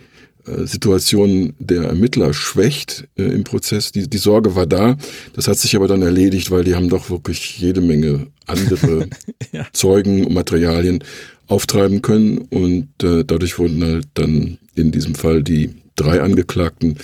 äh, 0.47 0.67
Situation 0.67 1.55
der 1.59 1.85
Ermittler 1.85 2.35
schwächt 2.35 3.09
im 3.17 3.45
Prozess. 3.45 3.93
Die, 3.93 4.09
die 4.09 4.19
Sorge 4.19 4.55
war 4.55 4.67
da. 4.67 4.97
Das 5.33 5.49
hat 5.49 5.59
sich 5.59 5.75
aber 5.75 5.89
dann 5.89 6.03
erledigt, 6.03 6.51
weil 6.51 6.65
die 6.65 6.75
haben 6.75 6.89
doch 6.89 7.11
wirklich 7.11 7.59
jede 7.59 7.81
Menge 7.81 8.27
andere 8.47 9.09
ja. 9.53 9.67
Zeugen 9.73 10.27
und 10.27 10.35
Materialien 10.35 11.03
auftreiben 11.49 12.03
können 12.03 12.39
und 12.39 12.89
dadurch 12.99 13.57
wurden 13.61 13.85
halt 13.85 14.09
dann 14.15 14.59
in 14.75 14.91
diesem 14.91 15.15
Fall 15.15 15.45
die 15.45 15.71
drei 15.97 16.21
Angeklagten. 16.23 16.99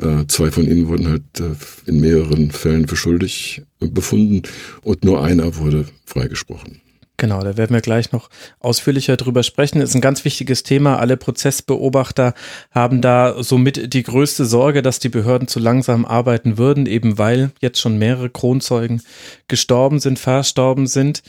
Äh, 0.00 0.26
zwei 0.28 0.50
von 0.50 0.64
ihnen 0.66 0.88
wurden 0.88 1.08
halt 1.08 1.22
äh, 1.40 1.54
in 1.86 2.00
mehreren 2.00 2.50
Fällen 2.50 2.88
für 2.88 2.96
schuldig 2.96 3.62
befunden 3.80 4.42
und 4.82 5.04
nur 5.04 5.22
einer 5.22 5.56
wurde 5.56 5.86
freigesprochen. 6.06 6.80
Genau, 7.20 7.42
da 7.42 7.56
werden 7.56 7.74
wir 7.74 7.80
gleich 7.80 8.12
noch 8.12 8.30
ausführlicher 8.60 9.16
drüber 9.16 9.42
sprechen. 9.42 9.80
Ist 9.80 9.96
ein 9.96 10.00
ganz 10.00 10.24
wichtiges 10.24 10.62
Thema. 10.62 11.00
Alle 11.00 11.16
Prozessbeobachter 11.16 12.32
haben 12.70 13.00
da 13.00 13.42
somit 13.42 13.92
die 13.92 14.04
größte 14.04 14.44
Sorge, 14.44 14.82
dass 14.82 15.00
die 15.00 15.08
Behörden 15.08 15.48
zu 15.48 15.58
langsam 15.58 16.04
arbeiten 16.04 16.58
würden, 16.58 16.86
eben 16.86 17.18
weil 17.18 17.50
jetzt 17.60 17.80
schon 17.80 17.98
mehrere 17.98 18.30
Kronzeugen 18.30 19.02
gestorben 19.48 19.98
sind, 19.98 20.20
verstorben 20.20 20.86
sind. 20.86 21.24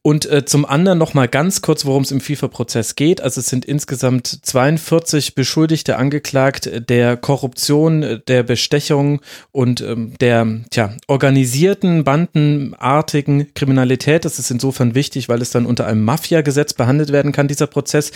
Und 0.00 0.24
äh, 0.24 0.46
zum 0.46 0.64
anderen 0.64 0.98
noch 0.98 1.12
mal 1.12 1.28
ganz 1.28 1.60
kurz, 1.60 1.84
worum 1.84 2.04
es 2.04 2.10
im 2.10 2.22
FIFA-Prozess 2.22 2.94
geht. 2.94 3.20
Also 3.20 3.40
es 3.40 3.46
sind 3.46 3.66
insgesamt 3.66 4.26
42 4.46 5.34
Beschuldigte 5.34 5.96
angeklagt 5.96 6.70
der 6.88 7.18
Korruption, 7.18 8.22
der 8.28 8.44
Bestechung 8.44 9.20
und 9.52 9.82
ähm, 9.82 10.14
der 10.20 10.46
tja, 10.70 10.94
organisierten, 11.06 12.04
bandenartigen 12.04 13.52
Kriminalität. 13.52 14.24
Das 14.24 14.38
ist 14.38 14.50
insofern 14.50 14.94
wichtig, 14.94 15.28
weil 15.28 15.33
weil 15.34 15.42
es 15.42 15.50
dann 15.50 15.66
unter 15.66 15.88
einem 15.88 16.04
Mafia-Gesetz 16.04 16.74
behandelt 16.74 17.10
werden 17.10 17.32
kann, 17.32 17.48
dieser 17.48 17.66
Prozess. 17.66 18.12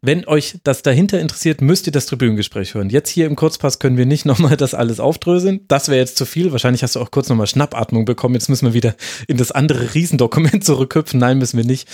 Wenn 0.00 0.26
euch 0.26 0.56
das 0.64 0.80
dahinter 0.80 1.20
interessiert, 1.20 1.60
müsst 1.60 1.86
ihr 1.86 1.92
das 1.92 2.06
Tribünengespräch 2.06 2.72
hören. 2.72 2.88
Jetzt 2.88 3.10
hier 3.10 3.26
im 3.26 3.36
Kurzpass 3.36 3.78
können 3.78 3.98
wir 3.98 4.06
nicht 4.06 4.24
nochmal 4.32 4.56
das 4.56 4.72
alles 4.72 5.00
aufdröseln. 5.00 5.60
Das 5.68 5.88
wäre 5.88 6.00
jetzt 6.00 6.16
zu 6.16 6.24
viel. 6.24 6.50
Wahrscheinlich 6.50 6.82
hast 6.82 6.96
du 6.96 7.00
auch 7.00 7.10
kurz 7.10 7.28
nochmal 7.28 7.46
Schnappatmung 7.46 8.06
bekommen. 8.06 8.36
Jetzt 8.36 8.48
müssen 8.48 8.64
wir 8.64 8.72
wieder 8.72 8.94
in 9.28 9.36
das 9.36 9.52
andere 9.52 9.92
Riesendokument 9.94 10.64
zurückhüpfen. 10.64 11.20
Nein, 11.20 11.36
müssen 11.36 11.58
wir 11.58 11.66
nicht. 11.66 11.86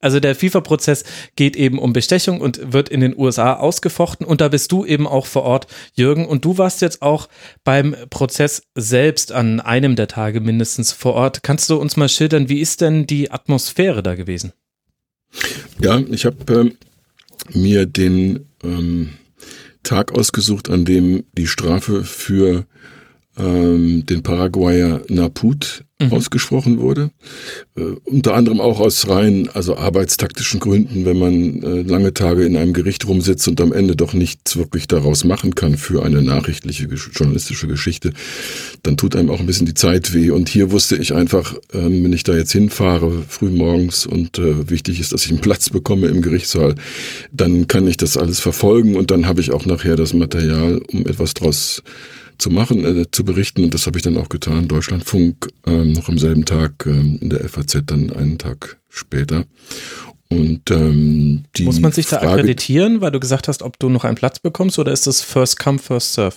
Also 0.00 0.20
der 0.20 0.34
FIFA-Prozess 0.34 1.04
geht 1.36 1.54
eben 1.54 1.78
um 1.78 1.92
Bestechung 1.92 2.40
und 2.40 2.72
wird 2.72 2.88
in 2.88 3.00
den 3.00 3.14
USA 3.14 3.52
ausgefochten. 3.52 4.24
Und 4.26 4.40
da 4.40 4.48
bist 4.48 4.72
du 4.72 4.86
eben 4.86 5.06
auch 5.06 5.26
vor 5.26 5.42
Ort, 5.42 5.66
Jürgen. 5.92 6.24
Und 6.24 6.46
du 6.46 6.56
warst 6.56 6.80
jetzt 6.80 7.02
auch 7.02 7.28
beim 7.62 7.94
Prozess 8.08 8.62
selbst 8.74 9.32
an 9.32 9.60
einem 9.60 9.96
der 9.96 10.08
Tage 10.08 10.40
mindestens 10.40 10.92
vor 10.92 11.12
Ort. 11.12 11.42
Kannst 11.42 11.68
du 11.68 11.76
uns 11.76 11.98
mal 11.98 12.08
schildern, 12.08 12.48
wie 12.48 12.60
ist 12.60 12.80
denn 12.80 13.06
die 13.06 13.30
Atmosphäre 13.30 14.02
da 14.02 14.13
gewesen? 14.16 14.52
Ja, 15.80 15.98
ich 15.98 16.26
habe 16.26 16.72
äh, 17.52 17.58
mir 17.58 17.86
den 17.86 18.46
ähm, 18.62 19.10
Tag 19.82 20.12
ausgesucht, 20.12 20.70
an 20.70 20.84
dem 20.84 21.24
die 21.36 21.46
Strafe 21.46 22.04
für 22.04 22.66
ähm, 23.36 24.06
den 24.06 24.22
Paraguayer 24.22 25.02
Naput 25.08 25.84
mhm. 26.06 26.12
ausgesprochen 26.12 26.78
wurde. 26.78 27.10
Äh, 27.76 27.82
unter 28.04 28.34
anderem 28.34 28.60
auch 28.60 28.80
aus 28.80 29.08
rein, 29.08 29.48
also 29.52 29.76
arbeitstaktischen 29.76 30.60
Gründen, 30.60 31.04
wenn 31.04 31.18
man 31.18 31.62
äh, 31.62 31.82
lange 31.82 32.14
Tage 32.14 32.44
in 32.44 32.56
einem 32.56 32.72
Gericht 32.72 33.06
rumsitzt 33.06 33.48
und 33.48 33.60
am 33.60 33.72
Ende 33.72 33.96
doch 33.96 34.12
nichts 34.12 34.56
wirklich 34.56 34.88
daraus 34.88 35.24
machen 35.24 35.54
kann 35.54 35.76
für 35.76 36.04
eine 36.04 36.22
nachrichtliche 36.22 36.86
journalistische 36.86 37.66
Geschichte, 37.66 38.12
dann 38.82 38.96
tut 38.96 39.16
einem 39.16 39.30
auch 39.30 39.40
ein 39.40 39.46
bisschen 39.46 39.66
die 39.66 39.74
Zeit 39.74 40.14
weh. 40.14 40.30
Und 40.30 40.48
hier 40.48 40.70
wusste 40.70 40.96
ich 40.96 41.14
einfach, 41.14 41.54
äh, 41.72 41.82
wenn 41.84 42.12
ich 42.12 42.24
da 42.24 42.34
jetzt 42.34 42.52
hinfahre, 42.52 43.24
früh 43.28 43.50
morgens 43.50 44.06
und 44.06 44.38
äh, 44.38 44.70
wichtig 44.70 45.00
ist, 45.00 45.12
dass 45.12 45.24
ich 45.24 45.30
einen 45.30 45.40
Platz 45.40 45.70
bekomme 45.70 46.08
im 46.08 46.22
Gerichtssaal, 46.22 46.74
dann 47.32 47.66
kann 47.68 47.86
ich 47.86 47.96
das 47.96 48.16
alles 48.16 48.40
verfolgen 48.40 48.96
und 48.96 49.10
dann 49.10 49.26
habe 49.26 49.40
ich 49.40 49.52
auch 49.52 49.66
nachher 49.66 49.96
das 49.96 50.14
Material, 50.14 50.80
um 50.92 51.06
etwas 51.06 51.34
draus 51.34 51.82
zu 52.38 52.50
machen, 52.50 52.84
äh, 52.84 53.10
zu 53.10 53.24
berichten. 53.24 53.64
Und 53.64 53.74
das 53.74 53.86
habe 53.86 53.98
ich 53.98 54.02
dann 54.02 54.16
auch 54.16 54.28
getan. 54.28 54.68
Deutschlandfunk 54.68 55.48
ähm, 55.66 55.92
noch 55.92 56.08
am 56.08 56.18
selben 56.18 56.44
Tag, 56.44 56.86
ähm, 56.86 57.18
in 57.20 57.30
der 57.30 57.48
FAZ 57.48 57.82
dann 57.86 58.10
einen 58.10 58.38
Tag 58.38 58.78
später. 58.88 59.44
Und 60.28 60.70
ähm, 60.70 61.44
die 61.56 61.64
Muss 61.64 61.80
man 61.80 61.92
sich 61.92 62.06
da 62.06 62.18
Frage, 62.18 62.32
akkreditieren, 62.32 63.00
weil 63.00 63.12
du 63.12 63.20
gesagt 63.20 63.48
hast, 63.48 63.62
ob 63.62 63.78
du 63.78 63.88
noch 63.88 64.04
einen 64.04 64.16
Platz 64.16 64.38
bekommst 64.38 64.78
oder 64.78 64.92
ist 64.92 65.06
das 65.06 65.20
First 65.20 65.58
Come, 65.58 65.78
First 65.78 66.14
Serve? 66.14 66.36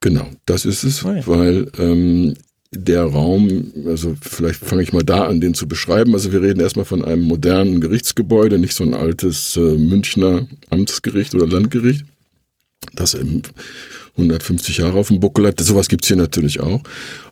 Genau, 0.00 0.28
das 0.46 0.64
ist 0.64 0.82
es, 0.82 1.04
oh 1.04 1.12
ja. 1.12 1.26
weil 1.26 1.70
ähm, 1.78 2.34
der 2.74 3.04
Raum, 3.04 3.72
also 3.86 4.16
vielleicht 4.20 4.60
fange 4.64 4.82
ich 4.82 4.92
mal 4.92 5.04
da 5.04 5.26
an, 5.26 5.40
den 5.40 5.54
zu 5.54 5.68
beschreiben. 5.68 6.14
Also 6.14 6.32
wir 6.32 6.42
reden 6.42 6.60
erstmal 6.60 6.84
von 6.84 7.04
einem 7.04 7.22
modernen 7.22 7.80
Gerichtsgebäude, 7.80 8.58
nicht 8.58 8.74
so 8.74 8.84
ein 8.84 8.94
altes 8.94 9.56
äh, 9.56 9.60
Münchner 9.60 10.46
Amtsgericht 10.70 11.34
oder 11.34 11.46
Landgericht, 11.46 12.04
das 12.94 13.14
im 13.14 13.42
150 14.16 14.78
Jahre 14.78 14.98
auf 14.98 15.08
dem 15.08 15.20
Buckel 15.20 15.46
hat. 15.46 15.60
Sowas 15.60 15.88
gibt's 15.88 16.08
hier 16.08 16.16
natürlich 16.16 16.60
auch, 16.60 16.82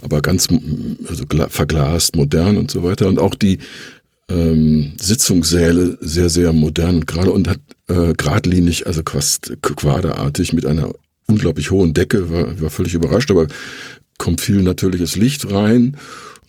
aber 0.02 0.22
ganz 0.22 0.48
also 1.08 1.24
verglast, 1.48 2.16
modern 2.16 2.56
und 2.56 2.70
so 2.70 2.82
weiter. 2.82 3.08
Und 3.08 3.18
auch 3.18 3.34
die 3.34 3.58
ähm, 4.30 4.92
Sitzungssäle 5.00 5.98
sehr, 6.00 6.30
sehr 6.30 6.52
modern 6.52 7.04
gerade 7.04 7.32
und 7.32 7.48
hat 7.48 7.60
äh, 7.88 8.14
geradlinig, 8.14 8.86
also 8.86 9.02
fast 9.04 9.52
quaderartig 9.62 10.52
mit 10.52 10.66
einer 10.66 10.92
unglaublich 11.26 11.70
hohen 11.70 11.94
Decke, 11.94 12.30
war, 12.30 12.60
war 12.60 12.70
völlig 12.70 12.94
überrascht, 12.94 13.30
aber 13.30 13.46
kommt 14.18 14.40
viel 14.40 14.62
natürliches 14.62 15.16
Licht 15.16 15.50
rein. 15.50 15.96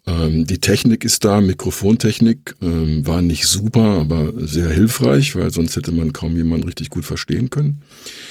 Ähm, 0.08 0.46
die 0.48 0.60
Technik 0.60 1.04
ist 1.04 1.24
da, 1.26 1.42
Mikrofontechnik 1.42 2.56
ähm, 2.62 3.06
war 3.06 3.22
nicht 3.22 3.46
super, 3.46 4.00
aber 4.00 4.34
sehr 4.38 4.70
hilfreich, 4.70 5.36
weil 5.36 5.52
sonst 5.52 5.76
hätte 5.76 5.92
man 5.92 6.12
kaum 6.12 6.36
jemanden 6.36 6.66
richtig 6.66 6.90
gut 6.90 7.06
verstehen 7.06 7.50
können. 7.50 7.82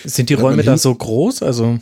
Sind 0.05 0.31
die 0.31 0.35
Räume 0.35 0.63
da 0.63 0.77
so 0.77 0.95
groß? 0.95 1.43
Also 1.43 1.79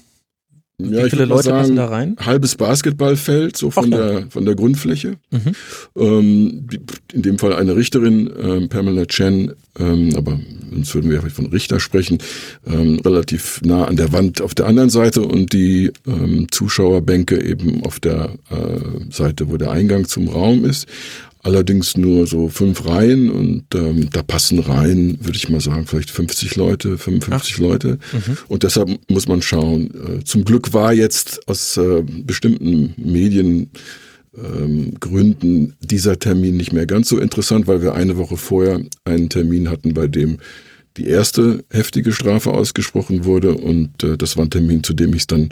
ja, 0.80 1.04
Wie 1.04 1.10
viele 1.10 1.24
Leute 1.24 1.44
sagen, 1.44 1.58
passen 1.58 1.76
da 1.76 1.86
rein? 1.86 2.16
Halbes 2.20 2.54
Basketballfeld, 2.54 3.56
so 3.56 3.72
von 3.72 3.90
der 3.90 4.26
von 4.30 4.44
der 4.44 4.54
Grundfläche. 4.54 5.16
Mhm. 5.30 5.52
Ähm, 5.96 6.66
in 7.12 7.22
dem 7.22 7.38
Fall 7.38 7.52
eine 7.52 7.74
Richterin, 7.74 8.30
ähm, 8.40 8.68
Pamela 8.68 9.04
Chen, 9.06 9.54
ähm, 9.76 10.10
aber 10.16 10.38
sonst 10.70 10.94
würden 10.94 11.10
wir 11.10 11.20
vielleicht 11.20 11.34
von 11.34 11.46
Richter 11.46 11.80
sprechen, 11.80 12.18
ähm, 12.64 13.00
relativ 13.04 13.60
nah 13.64 13.86
an 13.86 13.96
der 13.96 14.12
Wand 14.12 14.40
auf 14.40 14.54
der 14.54 14.66
anderen 14.66 14.90
Seite 14.90 15.22
und 15.22 15.52
die 15.52 15.90
ähm, 16.06 16.46
Zuschauerbänke 16.50 17.42
eben 17.42 17.84
auf 17.84 17.98
der 17.98 18.34
äh, 18.50 19.10
Seite, 19.12 19.50
wo 19.50 19.56
der 19.56 19.72
Eingang 19.72 20.06
zum 20.06 20.28
Raum 20.28 20.64
ist 20.64 20.86
allerdings 21.48 21.96
nur 21.96 22.26
so 22.26 22.50
fünf 22.50 22.84
Reihen 22.84 23.30
und 23.30 23.64
ähm, 23.74 24.10
da 24.12 24.22
passen 24.22 24.58
rein, 24.58 25.18
würde 25.22 25.36
ich 25.36 25.48
mal 25.48 25.62
sagen, 25.62 25.86
vielleicht 25.86 26.10
50 26.10 26.56
Leute, 26.56 26.98
55 26.98 27.54
Ach. 27.54 27.58
Leute. 27.58 27.98
Mhm. 28.12 28.36
Und 28.48 28.62
deshalb 28.64 28.90
muss 29.08 29.28
man 29.28 29.40
schauen. 29.40 29.90
Äh, 30.20 30.24
zum 30.24 30.44
Glück 30.44 30.74
war 30.74 30.92
jetzt 30.92 31.48
aus 31.48 31.78
äh, 31.78 32.02
bestimmten 32.02 32.92
Medien 32.98 33.70
ähm, 34.36 34.94
Gründen 35.00 35.74
dieser 35.80 36.18
Termin 36.18 36.58
nicht 36.58 36.74
mehr 36.74 36.86
ganz 36.86 37.08
so 37.08 37.18
interessant, 37.18 37.66
weil 37.66 37.80
wir 37.80 37.94
eine 37.94 38.18
Woche 38.18 38.36
vorher 38.36 38.82
einen 39.04 39.30
Termin 39.30 39.70
hatten, 39.70 39.94
bei 39.94 40.06
dem 40.06 40.36
die 40.98 41.06
erste 41.06 41.64
heftige 41.70 42.12
Strafe 42.12 42.52
ausgesprochen 42.52 43.24
wurde 43.24 43.54
und 43.54 44.04
äh, 44.04 44.18
das 44.18 44.36
war 44.36 44.44
ein 44.44 44.50
Termin, 44.50 44.84
zu 44.84 44.92
dem 44.92 45.14
ich 45.14 45.22
es 45.22 45.26
dann 45.26 45.48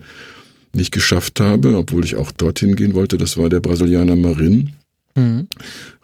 nicht 0.74 0.92
geschafft 0.92 1.40
habe, 1.40 1.78
obwohl 1.78 2.04
ich 2.04 2.16
auch 2.16 2.32
dorthin 2.32 2.76
gehen 2.76 2.92
wollte. 2.92 3.16
Das 3.16 3.38
war 3.38 3.48
der 3.48 3.60
Brasilianer 3.60 4.16
Marin, 4.16 4.72
Mhm. 5.16 5.48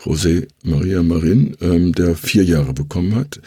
José 0.02 0.48
Maria 0.64 1.02
Marin, 1.02 1.56
ähm, 1.60 1.92
der 1.92 2.16
vier 2.16 2.44
Jahre 2.44 2.72
bekommen 2.72 3.14
hat. 3.14 3.40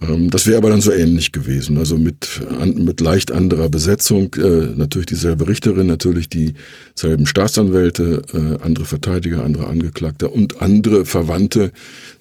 Ähm, 0.00 0.30
das 0.30 0.46
wäre 0.46 0.58
aber 0.58 0.70
dann 0.70 0.80
so 0.80 0.92
ähnlich 0.92 1.32
gewesen, 1.32 1.76
also 1.78 1.98
mit, 1.98 2.40
an, 2.58 2.84
mit 2.84 3.00
leicht 3.00 3.32
anderer 3.32 3.68
Besetzung, 3.68 4.34
äh, 4.34 4.72
natürlich 4.74 5.06
dieselbe 5.06 5.46
Richterin, 5.48 5.86
natürlich 5.86 6.28
dieselben 6.28 7.26
Staatsanwälte, 7.26 8.22
äh, 8.32 8.64
andere 8.64 8.86
Verteidiger, 8.86 9.44
andere 9.44 9.66
Angeklagte 9.66 10.28
und 10.28 10.62
andere 10.62 11.04
Verwandte. 11.04 11.72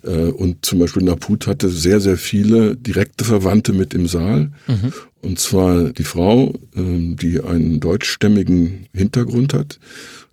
Äh, 0.03 0.09
und 0.09 0.65
zum 0.65 0.79
Beispiel 0.79 1.03
Naput 1.03 1.47
hatte 1.47 1.69
sehr, 1.69 1.99
sehr 1.99 2.17
viele 2.17 2.75
direkte 2.75 3.23
Verwandte 3.23 3.71
mit 3.73 3.93
im 3.93 4.07
Saal. 4.07 4.51
Mhm. 4.67 4.93
Und 5.21 5.39
zwar 5.39 5.91
die 5.91 6.03
Frau, 6.03 6.53
äh, 6.75 7.15
die 7.15 7.41
einen 7.41 7.79
deutschstämmigen 7.79 8.87
Hintergrund 8.93 9.53
hat, 9.53 9.79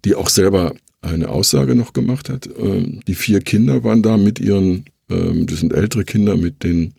die 0.05 0.15
auch 0.15 0.29
selber 0.29 0.75
eine 1.07 1.29
Aussage 1.29 1.75
noch 1.75 1.93
gemacht 1.93 2.29
hat. 2.29 2.49
Ähm, 2.59 3.01
die 3.07 3.15
vier 3.15 3.41
Kinder 3.41 3.85
waren 3.85 4.03
da 4.03 4.17
mit 4.17 4.39
ihren, 4.39 4.85
ähm, 5.11 5.47
das 5.47 5.61
sind 5.61 5.73
ältere 5.73 6.05
Kinder 6.05 6.37
mit 6.37 6.65
den 6.65 6.95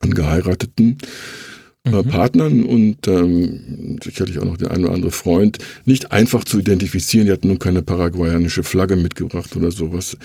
angeheirateten 0.00 0.98
äh, 1.84 1.90
mhm. 1.90 2.08
Partnern 2.08 2.64
und 2.64 3.06
ähm, 3.06 3.98
sicherlich 4.02 4.38
auch 4.38 4.44
noch 4.44 4.56
der 4.56 4.72
ein 4.72 4.84
oder 4.84 4.94
andere 4.94 5.12
Freund, 5.12 5.58
nicht 5.84 6.12
einfach 6.12 6.44
zu 6.44 6.58
identifizieren. 6.58 7.26
Die 7.26 7.32
hatten 7.32 7.48
nun 7.48 7.58
keine 7.58 7.82
paraguayanische 7.82 8.62
Flagge 8.62 8.96
mitgebracht 8.96 9.54
oder 9.56 9.70
sowas. 9.70 10.16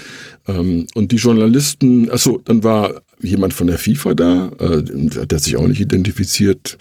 Ähm, 0.48 0.88
und 0.95 1.12
die 1.12 1.17
Journalisten, 1.17 2.10
achso, 2.10 2.39
dann 2.43 2.63
war 2.63 3.01
jemand 3.22 3.54
von 3.54 3.68
der 3.68 3.78
FIFA 3.78 4.13
da, 4.13 4.51
äh, 4.60 4.84
der 4.84 5.38
hat 5.38 5.44
sich 5.44 5.56
auch 5.56 5.68
nicht 5.68 5.82
identifiziert. 5.82 6.78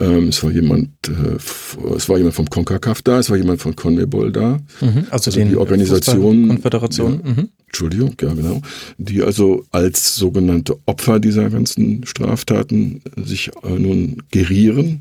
Ähm, 0.00 0.28
es 0.28 0.42
war 0.42 0.50
jemand, 0.50 0.90
äh, 1.08 1.94
es 1.96 2.08
war 2.08 2.18
jemand 2.18 2.34
vom 2.34 2.48
CONCACAF 2.48 3.02
da, 3.02 3.18
es 3.18 3.30
war 3.30 3.36
jemand 3.36 3.60
von 3.60 3.76
CONMEBOL 3.76 4.32
da. 4.32 4.58
Mhm, 4.80 5.06
also, 5.10 5.30
also 5.30 5.44
die 5.44 5.56
Organisation. 5.56 6.48
Konföderation. 6.48 7.20
Ja, 7.24 7.30
mhm. 7.30 7.48
Entschuldigung, 7.66 8.14
ja 8.20 8.32
genau. 8.32 8.62
Die 8.98 9.22
also 9.22 9.64
als 9.70 10.14
sogenannte 10.14 10.76
Opfer 10.86 11.20
dieser 11.20 11.50
ganzen 11.50 12.06
Straftaten 12.06 13.02
sich 13.16 13.50
äh, 13.62 13.70
nun 13.70 14.22
gerieren. 14.30 15.00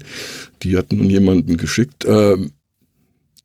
Die 0.63 0.77
hatten 0.77 0.97
nun 0.97 1.09
jemanden 1.09 1.57
geschickt. 1.57 2.05
Äh, 2.05 2.37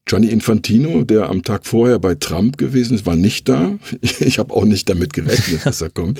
Gianni 0.08 0.28
Infantino, 0.28 1.04
der 1.04 1.28
am 1.28 1.42
Tag 1.42 1.66
vorher 1.66 1.98
bei 1.98 2.14
Trump 2.14 2.56
gewesen 2.56 2.94
ist, 2.94 3.06
war 3.06 3.14
nicht 3.14 3.48
da. 3.48 3.78
Ich 4.20 4.38
habe 4.38 4.54
auch 4.54 4.64
nicht 4.64 4.88
damit 4.88 5.12
gerechnet, 5.12 5.64
dass 5.66 5.80
er 5.80 5.90
kommt. 5.90 6.18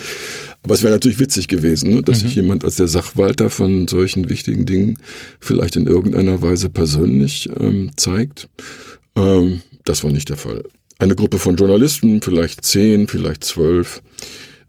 Aber 0.62 0.74
es 0.74 0.82
wäre 0.82 0.92
natürlich 0.92 1.20
witzig 1.20 1.48
gewesen, 1.48 1.90
ne, 1.94 2.02
dass 2.02 2.22
mhm. 2.22 2.26
sich 2.26 2.36
jemand 2.36 2.64
als 2.64 2.76
der 2.76 2.88
Sachwalter 2.88 3.48
von 3.48 3.88
solchen 3.88 4.28
wichtigen 4.28 4.66
Dingen 4.66 4.98
vielleicht 5.40 5.76
in 5.76 5.86
irgendeiner 5.86 6.42
Weise 6.42 6.68
persönlich 6.68 7.48
ähm, 7.58 7.90
zeigt. 7.96 8.48
Ähm, 9.16 9.62
das 9.84 10.04
war 10.04 10.10
nicht 10.10 10.28
der 10.28 10.36
Fall. 10.36 10.64
Eine 10.98 11.14
Gruppe 11.14 11.38
von 11.38 11.56
Journalisten, 11.56 12.20
vielleicht 12.22 12.64
zehn, 12.64 13.06
vielleicht 13.06 13.44
zwölf, 13.44 14.02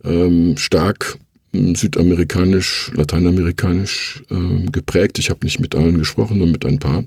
ähm, 0.04 0.58
stark 0.58 1.18
hm, 1.54 1.76
südamerikanisch, 1.76 2.92
lateinamerikanisch 2.94 4.24
ähm, 4.30 4.72
geprägt. 4.72 5.18
Ich 5.18 5.32
habe 5.32 5.44
nicht 5.44 5.60
mit 5.60 5.74
allen 5.76 5.98
gesprochen, 5.98 6.38
nur 6.38 6.48
mit 6.48 6.66
ein 6.66 6.80
paar. 6.80 7.04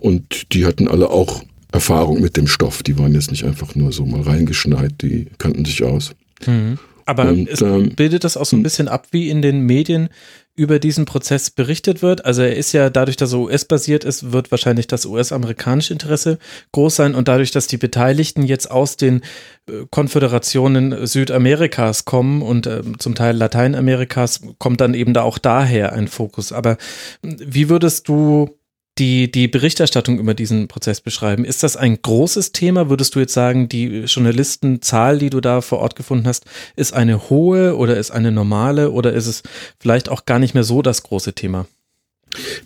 Und 0.00 0.54
die 0.54 0.64
hatten 0.64 0.88
alle 0.88 1.10
auch 1.10 1.44
Erfahrung 1.72 2.20
mit 2.22 2.36
dem 2.36 2.46
Stoff. 2.46 2.82
Die 2.82 2.98
waren 2.98 3.14
jetzt 3.14 3.30
nicht 3.30 3.44
einfach 3.44 3.74
nur 3.74 3.92
so 3.92 4.06
mal 4.06 4.22
reingeschneit, 4.22 4.94
die 5.02 5.26
kannten 5.36 5.64
sich 5.64 5.82
aus. 5.84 6.12
Mhm. 6.46 6.78
Aber 7.08 7.30
und, 7.30 7.48
es 7.48 7.62
ähm, 7.62 7.94
bildet 7.96 8.24
das 8.24 8.36
auch 8.36 8.44
so 8.44 8.54
ein 8.54 8.58
hm. 8.58 8.64
bisschen 8.64 8.86
ab, 8.86 9.08
wie 9.12 9.30
in 9.30 9.40
den 9.40 9.60
Medien 9.60 10.10
über 10.54 10.78
diesen 10.78 11.06
Prozess 11.06 11.50
berichtet 11.50 12.02
wird. 12.02 12.24
Also 12.26 12.42
er 12.42 12.54
ist 12.54 12.72
ja 12.72 12.90
dadurch, 12.90 13.16
dass 13.16 13.32
er 13.32 13.38
US-basiert 13.38 14.04
ist, 14.04 14.32
wird 14.32 14.50
wahrscheinlich 14.50 14.88
das 14.88 15.06
US-amerikanische 15.06 15.92
Interesse 15.92 16.38
groß 16.72 16.96
sein 16.96 17.14
und 17.14 17.28
dadurch, 17.28 17.50
dass 17.50 17.66
die 17.66 17.78
Beteiligten 17.78 18.42
jetzt 18.42 18.70
aus 18.70 18.96
den 18.96 19.22
äh, 19.68 19.86
Konföderationen 19.90 21.06
Südamerikas 21.06 22.04
kommen 22.04 22.42
und 22.42 22.66
äh, 22.66 22.82
zum 22.98 23.14
Teil 23.14 23.36
Lateinamerikas, 23.36 24.42
kommt 24.58 24.82
dann 24.82 24.92
eben 24.92 25.14
da 25.14 25.22
auch 25.22 25.38
daher 25.38 25.94
ein 25.94 26.08
Fokus. 26.08 26.52
Aber 26.52 26.76
wie 27.22 27.70
würdest 27.70 28.08
du 28.08 28.57
die, 28.98 29.30
die 29.30 29.48
Berichterstattung 29.48 30.18
über 30.18 30.34
diesen 30.34 30.68
Prozess 30.68 31.00
beschreiben. 31.00 31.44
Ist 31.44 31.62
das 31.62 31.76
ein 31.76 32.00
großes 32.02 32.52
Thema? 32.52 32.90
Würdest 32.90 33.14
du 33.14 33.20
jetzt 33.20 33.34
sagen, 33.34 33.68
die 33.68 34.04
Journalistenzahl, 34.04 35.18
die 35.18 35.30
du 35.30 35.40
da 35.40 35.60
vor 35.60 35.78
Ort 35.78 35.96
gefunden 35.96 36.26
hast, 36.26 36.44
ist 36.76 36.92
eine 36.92 37.30
hohe 37.30 37.76
oder 37.76 37.96
ist 37.96 38.10
eine 38.10 38.32
normale 38.32 38.90
oder 38.90 39.12
ist 39.12 39.26
es 39.26 39.42
vielleicht 39.78 40.08
auch 40.08 40.26
gar 40.26 40.38
nicht 40.38 40.54
mehr 40.54 40.64
so 40.64 40.82
das 40.82 41.02
große 41.02 41.34
Thema? 41.34 41.66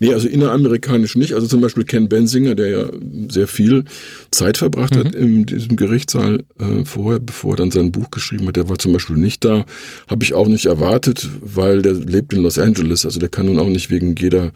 Nee, 0.00 0.12
also 0.12 0.28
inneramerikanisch 0.28 1.16
nicht. 1.16 1.35
Also 1.35 1.47
zum 1.47 1.61
Beispiel 1.61 1.85
Ken 1.85 2.09
Bensinger, 2.09 2.54
der 2.54 2.69
ja 2.69 2.90
sehr 3.28 3.47
viel 3.47 3.85
Zeit 4.31 4.59
verbracht 4.59 4.95
mhm. 4.95 4.99
hat 4.99 5.14
in 5.14 5.47
diesem 5.47 5.76
Gerichtssaal 5.76 6.45
äh, 6.59 6.85
vorher, 6.85 7.21
bevor 7.21 7.54
er 7.54 7.59
dann 7.59 7.71
sein 7.71 7.92
Buch 7.92 8.11
geschrieben 8.11 8.47
hat, 8.49 8.57
der 8.57 8.69
war 8.69 8.78
zum 8.78 8.92
Beispiel 8.92 9.16
nicht 9.16 9.45
da. 9.45 9.64
Habe 10.09 10.25
ich 10.25 10.35
auch 10.35 10.49
nicht 10.49 10.66
erwartet, 10.66 11.28
weil 11.40 11.83
der 11.83 11.95
lebt 11.95 12.33
in 12.33 12.42
Los 12.42 12.59
Angeles. 12.59 13.04
Also 13.04 13.21
der 13.21 13.28
kann 13.28 13.47
nun 13.47 13.59
auch 13.59 13.69
nicht 13.69 13.90
wegen 13.90 14.14
jeder 14.16 14.52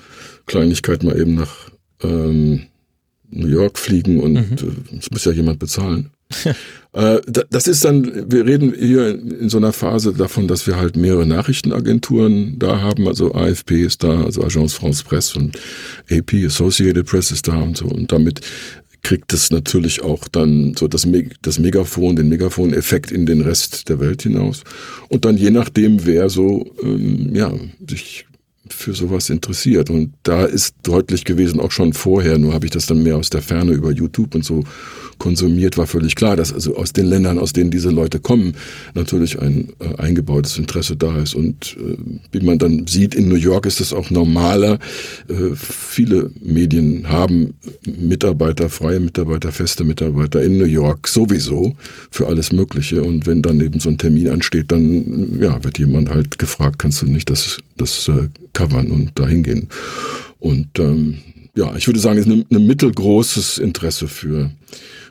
Kleinigkeit 0.46 1.02
mal 1.02 1.18
eben 1.18 1.34
nach 1.34 1.70
ähm, 2.02 2.66
New 3.30 3.48
York 3.48 3.78
fliegen 3.78 4.20
und 4.20 4.32
mhm. 4.32 4.56
Äh, 4.92 4.98
es 4.98 5.10
muss 5.10 5.24
ja 5.24 5.32
jemand 5.32 5.58
bezahlen. 5.58 6.10
äh, 6.96 7.20
das 7.50 7.68
ist 7.68 7.84
dann, 7.84 8.32
wir 8.32 8.46
reden 8.46 8.72
hier 8.74 9.10
in 9.10 9.50
so 9.50 9.58
einer 9.58 9.74
Phase 9.74 10.14
davon, 10.14 10.48
dass 10.48 10.66
wir 10.66 10.76
halt 10.76 10.96
mehrere 10.96 11.26
Nachrichtenagenturen 11.26 12.58
da 12.58 12.80
haben, 12.80 13.06
also 13.06 13.34
AFP 13.34 13.82
ist 13.82 14.02
da, 14.02 14.24
also 14.24 14.42
Agence 14.42 14.72
France 14.72 15.04
Presse 15.04 15.38
und 15.38 15.58
AP, 16.10 16.32
Associated 16.46 17.04
Press 17.04 17.30
ist 17.30 17.48
da 17.48 17.60
und 17.60 17.76
so. 17.76 17.84
Und 17.84 18.12
damit 18.12 18.40
kriegt 19.02 19.30
es 19.34 19.50
natürlich 19.50 20.00
auch 20.00 20.26
dann 20.26 20.74
so 20.74 20.88
das, 20.88 21.04
Me 21.04 21.28
das 21.42 21.58
Megafon, 21.58 22.16
den 22.16 22.30
Megafon-Effekt 22.30 23.12
in 23.12 23.26
den 23.26 23.42
Rest 23.42 23.90
der 23.90 24.00
Welt 24.00 24.22
hinaus. 24.22 24.62
Und 25.10 25.26
dann 25.26 25.36
je 25.36 25.50
nachdem, 25.50 26.06
wer 26.06 26.30
so 26.30 26.66
ähm, 26.82 27.34
ja, 27.34 27.52
sich 27.86 28.24
für 28.68 28.94
sowas 28.94 29.30
interessiert. 29.30 29.90
Und 29.90 30.14
da 30.22 30.44
ist 30.44 30.74
deutlich 30.82 31.24
gewesen, 31.24 31.60
auch 31.60 31.70
schon 31.70 31.92
vorher, 31.92 32.38
nur 32.38 32.54
habe 32.54 32.66
ich 32.66 32.72
das 32.72 32.86
dann 32.86 33.02
mehr 33.02 33.16
aus 33.16 33.30
der 33.30 33.42
Ferne 33.42 33.72
über 33.72 33.90
YouTube 33.90 34.34
und 34.34 34.44
so 34.44 34.64
konsumiert, 35.18 35.76
war 35.76 35.86
völlig 35.86 36.14
klar, 36.14 36.36
dass 36.36 36.52
also 36.52 36.76
aus 36.76 36.92
den 36.92 37.06
Ländern, 37.06 37.38
aus 37.38 37.52
denen 37.52 37.70
diese 37.70 37.90
Leute 37.90 38.20
kommen, 38.20 38.54
natürlich 38.94 39.40
ein 39.40 39.68
äh, 39.80 40.00
eingebautes 40.00 40.58
Interesse 40.58 40.96
da 40.96 41.18
ist. 41.18 41.34
Und 41.34 41.76
äh, 41.78 41.96
wie 42.32 42.44
man 42.44 42.58
dann 42.58 42.86
sieht, 42.86 43.14
in 43.14 43.28
New 43.28 43.36
York 43.36 43.66
ist 43.66 43.80
es 43.80 43.92
auch 43.92 44.10
normaler. 44.10 44.78
Äh, 45.28 45.54
viele 45.54 46.30
Medien 46.40 47.08
haben 47.08 47.54
Mitarbeiter, 47.86 48.68
freie 48.68 49.00
Mitarbeiter, 49.00 49.52
feste 49.52 49.84
Mitarbeiter 49.84 50.42
in 50.42 50.58
New 50.58 50.64
York 50.64 51.08
sowieso 51.08 51.76
für 52.10 52.26
alles 52.26 52.52
Mögliche. 52.52 53.02
Und 53.02 53.26
wenn 53.26 53.42
dann 53.42 53.60
eben 53.60 53.80
so 53.80 53.88
ein 53.88 53.98
Termin 53.98 54.28
ansteht, 54.28 54.72
dann 54.72 55.38
ja, 55.40 55.62
wird 55.64 55.78
jemand 55.78 56.10
halt 56.10 56.38
gefragt, 56.38 56.78
kannst 56.78 57.02
du 57.02 57.06
nicht 57.06 57.30
das, 57.30 57.58
das 57.76 58.08
äh, 58.08 58.28
covern 58.52 58.90
und 58.90 59.18
dahin 59.18 59.42
gehen. 59.42 59.68
Und 60.38 60.78
ähm, 60.78 61.18
ja, 61.56 61.74
ich 61.74 61.86
würde 61.86 62.00
sagen, 62.00 62.18
es 62.18 62.26
ist 62.26 62.50
ein, 62.50 62.66
mittelgroßes 62.66 63.58
Interesse 63.58 64.08
für 64.08 64.50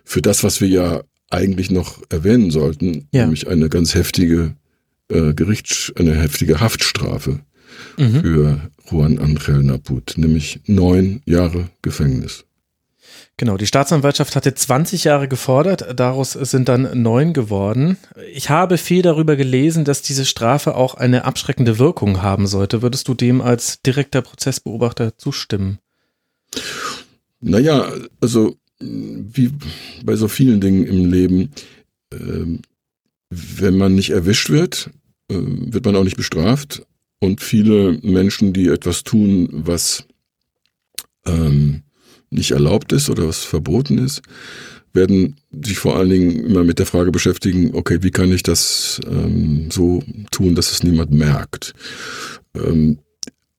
für 0.05 0.21
das, 0.21 0.43
was 0.43 0.61
wir 0.61 0.69
ja 0.69 1.01
eigentlich 1.29 1.71
noch 1.71 2.01
erwähnen 2.09 2.51
sollten, 2.51 3.09
ja. 3.11 3.23
nämlich 3.23 3.47
eine 3.47 3.67
ganz 3.67 3.95
heftige 3.95 4.55
äh, 5.09 5.33
Gerichts, 5.33 5.91
eine 5.97 6.15
heftige 6.15 6.61
Haftstrafe 6.61 7.41
mhm. 7.97 8.21
für 8.21 8.71
Juan 8.89 9.17
Angel 9.19 9.63
Naput, 9.63 10.13
nämlich 10.17 10.61
neun 10.67 11.21
Jahre 11.25 11.69
Gefängnis. 11.81 12.45
Genau, 13.37 13.57
die 13.57 13.67
Staatsanwaltschaft 13.67 14.35
hatte 14.37 14.53
20 14.53 15.03
Jahre 15.03 15.27
gefordert, 15.27 15.99
daraus 15.99 16.33
sind 16.33 16.69
dann 16.69 17.01
neun 17.01 17.33
geworden. 17.33 17.97
Ich 18.33 18.49
habe 18.49 18.77
viel 18.77 19.01
darüber 19.01 19.35
gelesen, 19.35 19.83
dass 19.83 20.01
diese 20.01 20.23
Strafe 20.23 20.75
auch 20.75 20.95
eine 20.95 21.25
abschreckende 21.25 21.77
Wirkung 21.77 22.21
haben 22.21 22.47
sollte. 22.47 22.81
Würdest 22.81 23.09
du 23.09 23.13
dem 23.13 23.41
als 23.41 23.81
direkter 23.81 24.21
Prozessbeobachter 24.21 25.17
zustimmen? 25.17 25.79
Naja, 27.41 27.91
also 28.21 28.55
wie 28.79 29.51
bei 30.03 30.15
so 30.15 30.27
vielen 30.27 30.61
Dingen 30.61 30.85
im 30.85 31.09
Leben, 31.09 31.51
äh, 32.11 32.59
wenn 33.29 33.77
man 33.77 33.95
nicht 33.95 34.11
erwischt 34.11 34.49
wird, 34.49 34.89
äh, 35.29 35.35
wird 35.37 35.85
man 35.85 35.95
auch 35.95 36.03
nicht 36.03 36.17
bestraft. 36.17 36.85
Und 37.19 37.41
viele 37.41 37.99
Menschen, 38.03 38.53
die 38.53 38.67
etwas 38.67 39.03
tun, 39.03 39.49
was 39.51 40.05
ähm, 41.25 41.83
nicht 42.29 42.51
erlaubt 42.51 42.91
ist 42.91 43.09
oder 43.09 43.27
was 43.27 43.43
verboten 43.43 43.97
ist, 43.97 44.21
werden 44.93 45.35
sich 45.51 45.77
vor 45.77 45.97
allen 45.97 46.09
Dingen 46.09 46.45
immer 46.45 46.63
mit 46.63 46.79
der 46.79 46.85
Frage 46.85 47.11
beschäftigen, 47.11 47.73
okay, 47.73 47.99
wie 48.01 48.11
kann 48.11 48.31
ich 48.31 48.43
das 48.43 48.99
ähm, 49.05 49.69
so 49.71 50.03
tun, 50.31 50.55
dass 50.55 50.71
es 50.71 50.83
niemand 50.83 51.11
merkt? 51.11 51.73
Ähm, 52.53 52.99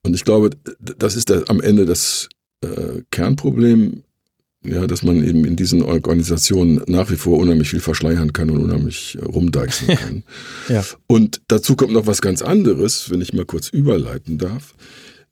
und 0.03 0.15
ich 0.15 0.25
glaube, 0.25 0.51
das 0.79 1.17
ist 1.17 1.31
am 1.51 1.61
Ende 1.61 1.85
das 1.85 2.29
äh, 2.63 3.03
Kernproblem 3.11 4.03
ja, 4.69 4.87
dass 4.87 5.03
man 5.03 5.23
eben 5.25 5.45
in 5.45 5.57
diesen 5.57 5.83
Organisationen 5.83 6.83
nach 6.87 7.11
wie 7.11 7.17
vor 7.17 7.39
unheimlich 7.39 7.71
viel 7.71 7.81
verschleiern 7.81 8.33
kann 8.33 8.51
und 8.51 8.63
unheimlich 8.63 9.19
rumdeichseln 9.23 9.99
kann. 9.99 10.23
ja. 10.69 10.85
Und 11.07 11.41
dazu 11.49 11.77
kommt 11.77 11.93
noch 11.93 12.07
was 12.07 12.21
ganz 12.21 12.43
anderes, 12.43 13.11
wenn 13.11 13.21
ich 13.21 13.33
mal 13.33 13.45
kurz 13.45 13.69
überleiten 13.69 14.39
darf. 14.39 14.75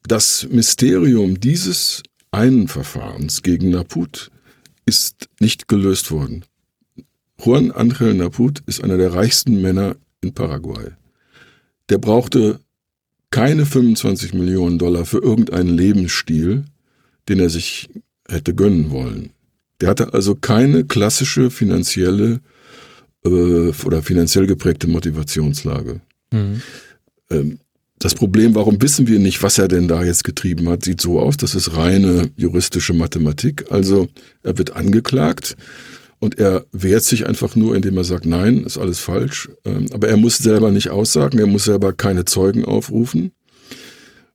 Das 0.07 0.47
Mysterium 0.51 1.41
dieses 1.41 2.03
einen 2.31 2.69
Verfahrens 2.69 3.43
gegen 3.43 3.71
Naput 3.71 4.31
ist 4.87 5.29
nicht 5.41 5.69
gelöst 5.69 6.11
worden. 6.11 6.45
Juan 7.43 7.71
Angel 7.71 8.15
Naput 8.15 8.63
ist 8.67 8.83
einer 8.83 8.97
der 8.97 9.15
reichsten 9.15 9.61
Männer 9.61 9.97
in 10.21 10.35
Paraguay. 10.35 10.91
Der 11.89 11.99
brauchte 11.99 12.61
keine 13.31 13.67
25 13.67 14.35
Millionen 14.35 14.79
Dollar 14.79 15.05
für 15.05 15.19
irgendeinen 15.19 15.71
Lebensstil, 15.71 16.65
den 17.29 17.41
er 17.41 17.51
sich 17.51 17.89
hätte 18.29 18.55
gönnen 18.55 18.91
wollen. 18.91 19.31
Der 19.81 19.89
hatte 19.89 20.15
also 20.15 20.35
keine 20.35 20.85
klassische 20.85 21.51
finanzielle 21.51 22.41
äh, 23.25 23.29
oder 23.85 24.03
finanziell 24.03 24.47
geprägte 24.47 24.87
Motivationslage. 24.87 26.01
Mhm. 26.33 26.63
Ähm, 27.31 27.59
das 27.99 28.15
Problem, 28.15 28.55
warum 28.55 28.83
wissen 28.83 29.07
wir 29.07 29.19
nicht, 29.19 29.43
was 29.43 29.59
er 29.59 29.69
denn 29.69 29.89
da 29.89 30.03
jetzt 30.05 30.25
getrieben 30.25 30.69
hat, 30.69 30.85
sieht 30.85 31.01
so 31.01 31.21
aus, 31.21 31.37
das 31.37 31.55
ist 31.55 31.77
reine 31.77 32.31
juristische 32.37 32.93
Mathematik. 32.93 33.67
Also 33.71 34.09
er 34.43 34.59
wird 34.59 34.77
angeklagt 34.77 35.57
und 36.19 36.39
er 36.39 36.67
wehrt 36.73 37.05
sich 37.05 37.27
einfach 37.27 37.57
nur, 37.57 37.75
indem 37.75 37.97
er 37.97 38.05
sagt, 38.05 38.27
nein, 38.27 38.65
ist 38.65 38.79
alles 38.79 38.99
falsch. 38.99 39.49
Ähm, 39.65 39.87
aber 39.93 40.09
er 40.09 40.17
muss 40.17 40.39
selber 40.39 40.71
nicht 40.71 40.91
aussagen, 40.91 41.39
er 41.39 41.47
muss 41.47 41.65
selber 41.65 41.93
keine 41.93 42.25
Zeugen 42.25 42.65
aufrufen. 42.65 43.33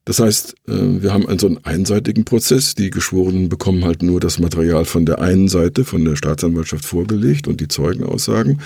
Das 0.09 0.19
heißt, 0.19 0.55
äh, 0.67 0.71
wir 1.03 1.13
haben 1.13 1.27
einen 1.27 1.37
so 1.37 1.45
einen 1.45 1.63
einseitigen 1.63 2.25
Prozess. 2.25 2.73
Die 2.73 2.89
Geschworenen 2.89 3.47
bekommen 3.47 3.85
halt 3.85 4.01
nur 4.01 4.19
das 4.19 4.39
Material 4.39 4.85
von 4.85 5.05
der 5.05 5.21
einen 5.21 5.47
Seite, 5.49 5.85
von 5.85 6.03
der 6.03 6.15
Staatsanwaltschaft 6.15 6.83
vorgelegt 6.83 7.47
und 7.47 7.61
die 7.61 7.67
Zeugenaussagen. 7.67 8.59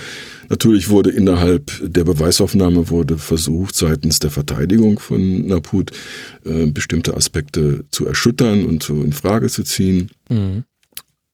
Natürlich 0.48 0.88
wurde 0.88 1.10
innerhalb 1.10 1.70
der 1.82 2.04
Beweisaufnahme 2.04 2.88
wurde 2.88 3.18
versucht, 3.18 3.74
seitens 3.74 4.20
der 4.20 4.30
Verteidigung 4.30 4.98
von 4.98 5.46
Naput 5.46 5.90
äh, 6.46 6.64
bestimmte 6.64 7.14
Aspekte 7.14 7.84
zu 7.90 8.06
erschüttern 8.06 8.64
und 8.64 8.82
zu 8.82 9.02
in 9.02 9.12
Frage 9.12 9.50
zu 9.50 9.64
ziehen. 9.64 10.12
Mhm. 10.30 10.64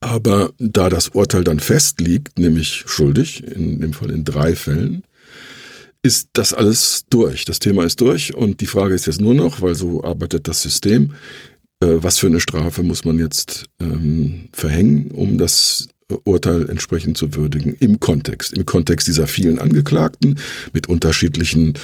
Aber 0.01 0.51
da 0.59 0.89
das 0.89 1.11
Urteil 1.11 1.45
dann 1.45 1.61
festliegt, 1.61 2.37
nämlich 2.37 2.83
schuldig, 2.85 3.45
in 3.45 3.81
dem 3.81 3.93
Fall 3.93 4.11
in 4.11 4.25
drei 4.25 4.57
Fällen, 4.57 5.05
ist 6.03 6.31
das 6.33 6.55
alles 6.55 7.05
durch. 7.11 7.45
Das 7.45 7.59
Thema 7.59 7.85
ist 7.85 8.01
durch 8.01 8.35
und 8.35 8.61
die 8.61 8.67
Frage 8.67 8.95
ist 8.95 9.07
jetzt 9.07 9.21
nur 9.21 9.35
noch, 9.35 9.61
weil 9.61 9.75
so 9.75 10.03
arbeitet 10.03 10.49
das 10.49 10.63
System, 10.63 11.13
äh, 11.81 11.97
was 12.01 12.19
für 12.19 12.27
eine 12.27 12.41
Strafe 12.41 12.83
muss 12.83 13.05
man 13.05 13.19
jetzt 13.19 13.67
ähm, 13.81 14.49
verhängen, 14.53 15.11
um 15.11 15.39
das 15.39 15.89
Urteil 16.25 16.69
entsprechend 16.69 17.17
zu 17.17 17.35
würdigen 17.35 17.75
im 17.79 18.01
Kontext, 18.01 18.53
im 18.53 18.67
Kontext 18.67 19.07
dieser 19.07 19.27
vielen 19.27 19.59
Angeklagten 19.59 20.39
mit 20.73 20.89
unterschiedlichen 20.89 21.75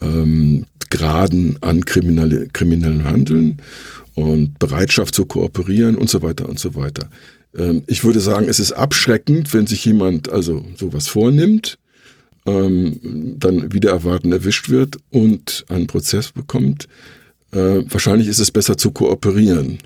ähm, 0.00 0.66
Graden 0.90 1.58
an 1.60 1.84
kriminelle, 1.84 2.48
kriminellen 2.48 3.04
Handeln 3.04 3.58
und 4.14 4.58
Bereitschaft 4.58 5.14
zu 5.14 5.26
kooperieren 5.26 5.96
und 5.96 6.08
so 6.08 6.22
weiter 6.22 6.48
und 6.48 6.58
so 6.58 6.74
weiter. 6.74 7.08
Ähm, 7.56 7.82
ich 7.86 8.04
würde 8.04 8.20
sagen, 8.20 8.46
es 8.48 8.60
ist 8.60 8.72
abschreckend, 8.72 9.52
wenn 9.54 9.66
sich 9.66 9.84
jemand 9.84 10.28
also 10.28 10.64
sowas 10.76 11.08
vornimmt 11.08 11.78
ähm, 12.46 13.36
dann 13.38 13.72
wieder 13.72 13.90
erwarten 13.90 14.32
erwischt 14.32 14.68
wird 14.68 14.98
und 15.10 15.64
einen 15.68 15.86
Prozess 15.86 16.32
bekommt. 16.32 16.88
Äh, 17.52 17.82
wahrscheinlich 17.88 18.28
ist 18.28 18.40
es 18.40 18.50
besser 18.50 18.76
zu 18.76 18.90
kooperieren, 18.90 19.78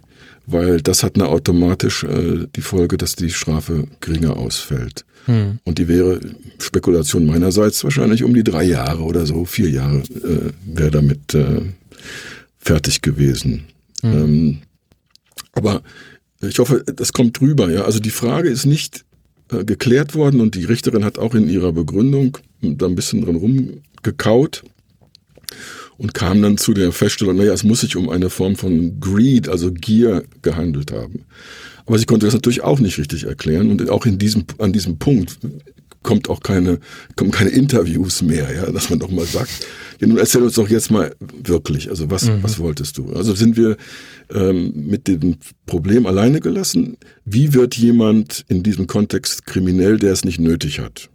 weil 0.46 0.80
das 0.80 1.02
hat 1.02 1.14
eine 1.14 1.28
automatisch 1.28 2.04
äh, 2.04 2.46
die 2.54 2.60
Folge, 2.60 2.96
dass 2.96 3.14
die 3.14 3.30
Strafe 3.30 3.86
geringer 4.00 4.36
ausfällt. 4.36 5.04
Hm. 5.26 5.58
Und 5.64 5.78
die 5.78 5.88
wäre 5.88 6.20
Spekulation 6.58 7.26
meinerseits 7.26 7.84
wahrscheinlich 7.84 8.24
um 8.24 8.34
die 8.34 8.44
drei 8.44 8.64
Jahre 8.64 9.02
oder 9.02 9.26
so, 9.26 9.44
vier 9.44 9.70
Jahre 9.70 9.98
äh, 9.98 10.52
wäre 10.64 10.90
damit 10.90 11.34
äh, 11.34 11.60
fertig 12.58 13.02
gewesen. 13.02 13.64
Hm. 14.00 14.12
Ähm, 14.12 14.58
aber 15.52 15.82
ich 16.40 16.58
hoffe, 16.58 16.84
das 16.84 17.12
kommt 17.12 17.40
drüber. 17.40 17.70
Ja, 17.70 17.82
also 17.82 17.98
die 17.98 18.10
Frage 18.10 18.48
ist 18.48 18.64
nicht 18.64 19.04
äh, 19.50 19.64
geklärt 19.64 20.14
worden 20.14 20.40
und 20.40 20.54
die 20.54 20.64
Richterin 20.64 21.04
hat 21.04 21.18
auch 21.18 21.34
in 21.34 21.48
ihrer 21.48 21.72
Begründung 21.72 22.38
da 22.62 22.86
ein 22.86 22.94
bisschen 22.94 23.24
dran 23.24 23.36
rumgekaut 23.36 24.64
und 25.96 26.14
kam 26.14 26.42
dann 26.42 26.56
zu 26.56 26.72
der 26.74 26.92
Feststellung, 26.92 27.36
naja, 27.36 27.52
es 27.52 27.64
muss 27.64 27.80
sich 27.80 27.96
um 27.96 28.08
eine 28.08 28.30
Form 28.30 28.56
von 28.56 29.00
Greed, 29.00 29.48
also 29.48 29.72
Gier 29.72 30.24
gehandelt 30.42 30.92
haben. 30.92 31.24
Aber 31.86 31.98
sie 31.98 32.06
konnte 32.06 32.26
das 32.26 32.34
natürlich 32.34 32.62
auch 32.62 32.80
nicht 32.80 32.98
richtig 32.98 33.24
erklären 33.24 33.70
und 33.70 33.88
auch 33.90 34.06
in 34.06 34.18
diesem, 34.18 34.44
an 34.58 34.72
diesem 34.72 34.98
Punkt 34.98 35.38
kommt 36.02 36.30
auch 36.30 36.40
keine, 36.40 36.78
kommen 37.16 37.30
keine 37.30 37.50
Interviews 37.50 38.22
mehr, 38.22 38.54
ja, 38.54 38.70
dass 38.70 38.88
man 38.88 38.98
doch 38.98 39.10
mal 39.10 39.26
sagt, 39.26 39.50
ja, 40.00 40.06
nun 40.06 40.18
erzähl 40.18 40.42
uns 40.42 40.54
doch 40.54 40.68
jetzt 40.68 40.90
mal 40.90 41.14
wirklich, 41.42 41.90
also 41.90 42.10
was, 42.10 42.26
mhm. 42.26 42.42
was 42.42 42.58
wolltest 42.58 42.98
du? 42.98 43.12
Also 43.12 43.34
sind 43.34 43.56
wir 43.56 43.76
ähm, 44.32 44.72
mit 44.74 45.08
dem 45.08 45.36
Problem 45.66 46.06
alleine 46.06 46.40
gelassen? 46.40 46.96
Wie 47.24 47.52
wird 47.52 47.76
jemand 47.76 48.44
in 48.48 48.62
diesem 48.62 48.86
Kontext 48.86 49.44
kriminell, 49.44 49.98
der 49.98 50.12
es 50.12 50.24
nicht 50.24 50.38
nötig 50.38 50.78
hat? 50.78 51.10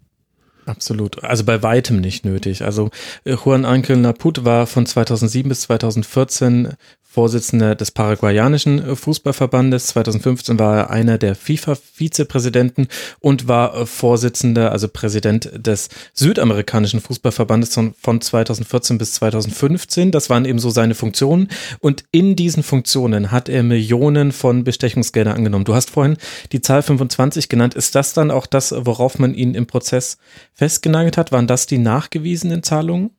Absolut. 0.65 1.23
Also 1.23 1.43
bei 1.43 1.61
weitem 1.61 1.99
nicht 1.99 2.25
nötig. 2.25 2.63
Also 2.63 2.89
äh, 3.25 3.35
Juan 3.35 3.65
Ankel 3.65 3.97
Naput 3.97 4.45
war 4.45 4.67
von 4.67 4.85
2007 4.85 5.49
bis 5.49 5.61
2014 5.61 6.69
Vorsitzender 7.13 7.75
des 7.75 7.91
paraguayanischen 7.91 8.95
Fußballverbandes. 8.95 9.85
2015 9.85 10.57
war 10.57 10.77
er 10.77 10.89
einer 10.89 11.19
der 11.19 11.35
FIFA-Vizepräsidenten 11.35 12.87
und 13.19 13.47
war 13.47 13.85
Vorsitzender, 13.85 14.71
also 14.71 14.87
Präsident 14.87 15.51
des 15.55 15.89
südamerikanischen 16.13 17.01
Fußballverbandes 17.01 17.79
von 18.01 18.19
2014 18.19 18.97
bis 18.97 19.13
2015. 19.13 20.09
Das 20.09 20.31
waren 20.31 20.45
eben 20.45 20.57
so 20.57 20.71
seine 20.71 20.95
Funktionen. 20.95 21.49
Und 21.81 22.03
in 22.09 22.35
diesen 22.35 22.63
Funktionen 22.63 23.31
hat 23.31 23.47
er 23.47 23.61
Millionen 23.61 24.31
von 24.31 24.63
Bestechungsgeldern 24.63 25.35
angenommen. 25.35 25.65
Du 25.65 25.75
hast 25.75 25.91
vorhin 25.91 26.17
die 26.51 26.61
Zahl 26.61 26.81
25 26.81 27.47
genannt. 27.47 27.75
Ist 27.75 27.93
das 27.93 28.13
dann 28.13 28.31
auch 28.31 28.47
das, 28.47 28.73
worauf 28.75 29.19
man 29.19 29.35
ihn 29.35 29.53
im 29.53 29.67
Prozess 29.67 30.17
festgenagelt 30.55 31.17
hat? 31.17 31.31
Waren 31.31 31.45
das 31.45 31.67
die 31.67 31.77
nachgewiesenen 31.77 32.63
Zahlungen? 32.63 33.11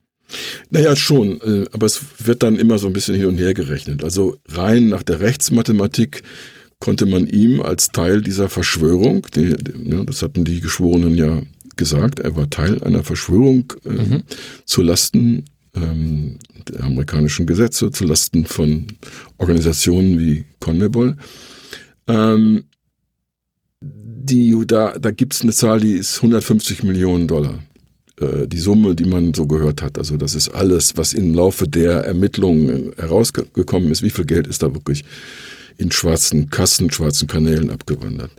Naja, 0.71 0.97
schon, 0.97 1.41
äh, 1.41 1.67
aber 1.73 1.87
es 1.87 2.01
wird 2.25 2.43
dann 2.43 2.57
immer 2.57 2.79
so 2.79 2.87
ein 2.87 2.93
bisschen 2.93 3.15
hin 3.15 3.27
und 3.27 3.39
her 3.39 3.55
gerechnet. 3.55 4.03
Also 4.03 4.39
rein 4.49 4.89
nach 4.89 5.03
der 5.03 5.21
Rechtsmathematik 5.21 6.23
konnte 6.81 7.07
man 7.07 7.27
ihm 7.27 7.61
als 7.61 7.89
Teil 7.89 8.21
dieser 8.21 8.49
Verschwörung, 8.49 9.27
die, 9.35 9.55
die, 9.57 10.07
das 10.07 10.23
hatten 10.23 10.45
die 10.45 10.61
Geschworenen 10.61 11.15
ja 11.15 11.43
gesagt, 11.77 12.21
er 12.21 12.37
war 12.37 12.51
Teil 12.51 12.83
einer 12.83 13.05
Verschwörung 13.05 13.73
äh, 13.85 13.91
mhm. 13.91 14.23
zu 14.65 14.83
Lasten 14.83 15.45
ähm, 15.75 16.39
der 16.69 16.85
amerikanischen 16.85 17.47
Gesetze, 17.47 17.91
zu 17.91 18.05
Lasten 18.05 18.47
von 18.47 18.87
Organisationen 19.39 20.19
wie 20.19 20.45
CONMEBOL. 20.61 21.17
Ähm, 22.07 22.65
die, 23.81 24.57
da 24.67 24.99
da 24.99 25.11
gibt 25.11 25.35
es 25.35 25.43
eine 25.43 25.53
Zahl, 25.53 25.81
die 25.81 25.93
ist 25.93 26.17
150 26.17 26.83
Millionen 26.83 27.29
Dollar. 27.29 27.59
Äh, 28.21 28.47
die 28.47 28.59
Summe, 28.59 28.95
die 28.95 29.05
man 29.05 29.35
so 29.35 29.47
gehört 29.47 29.83
hat. 29.83 29.99
Also 29.99 30.17
das 30.17 30.35
ist 30.35 30.49
alles, 30.51 30.97
was 30.97 31.13
im 31.13 31.35
Laufe 31.35 31.67
der 31.67 32.05
Ermittlungen 32.05 32.93
herausgekommen 32.97 33.91
ist. 33.91 34.03
Wie 34.03 34.11
viel 34.11 34.25
Geld 34.25 34.47
ist 34.47 34.63
da 34.63 34.73
wirklich 34.73 35.05
in 35.79 35.91
schwarzen 35.91 36.51
Kassen, 36.51 36.91
schwarzen 36.91 37.27
Kanälen 37.27 37.71
abgewandert? 37.71 38.31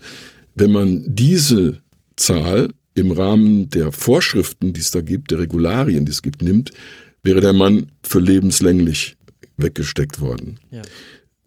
Wenn 0.55 0.71
man 0.71 1.03
diese 1.05 1.81
Zahl 2.15 2.69
im 2.93 3.11
Rahmen 3.11 3.69
der 3.69 3.91
Vorschriften, 3.91 4.71
die 4.71 4.79
es 4.79 4.91
da 4.91 5.01
gibt, 5.01 5.31
der 5.31 5.39
Regularien, 5.39 6.05
die 6.05 6.11
es 6.11 6.21
gibt, 6.21 6.41
nimmt, 6.41 6.71
wäre 7.23 7.41
der 7.41 7.51
Mann 7.53 7.91
für 8.03 8.19
lebenslänglich 8.19 9.17
weggesteckt 9.57 10.21
worden. 10.21 10.59
Ja. 10.71 10.83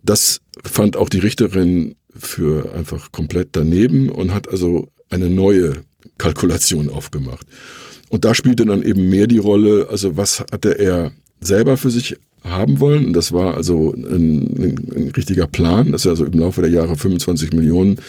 Das 0.02 0.40
fand 0.62 0.96
auch 0.96 1.08
die 1.08 1.20
Richterin 1.20 1.94
für 2.14 2.74
einfach 2.74 3.12
komplett 3.12 3.50
daneben 3.52 4.10
und 4.10 4.34
hat 4.34 4.48
also 4.48 4.88
eine 5.08 5.30
neue 5.30 5.84
Kalkulation 6.18 6.88
aufgemacht. 6.88 7.46
Und 8.08 8.24
da 8.24 8.34
spielte 8.34 8.64
dann 8.64 8.82
eben 8.82 9.08
mehr 9.08 9.26
die 9.26 9.38
Rolle, 9.38 9.88
also 9.90 10.16
was 10.16 10.40
hatte 10.52 10.78
er 10.78 11.12
selber 11.40 11.76
für 11.76 11.90
sich 11.90 12.16
haben 12.44 12.80
wollen. 12.80 13.06
Und 13.06 13.12
das 13.12 13.32
war 13.32 13.54
also 13.54 13.92
ein, 13.92 14.04
ein, 14.04 14.92
ein 14.96 15.12
richtiger 15.16 15.46
Plan, 15.46 15.92
dass 15.92 16.04
er 16.04 16.12
also 16.12 16.24
im 16.24 16.38
Laufe 16.38 16.62
der 16.62 16.70
Jahre 16.70 16.96
25 16.96 17.52
Millionen 17.52 18.00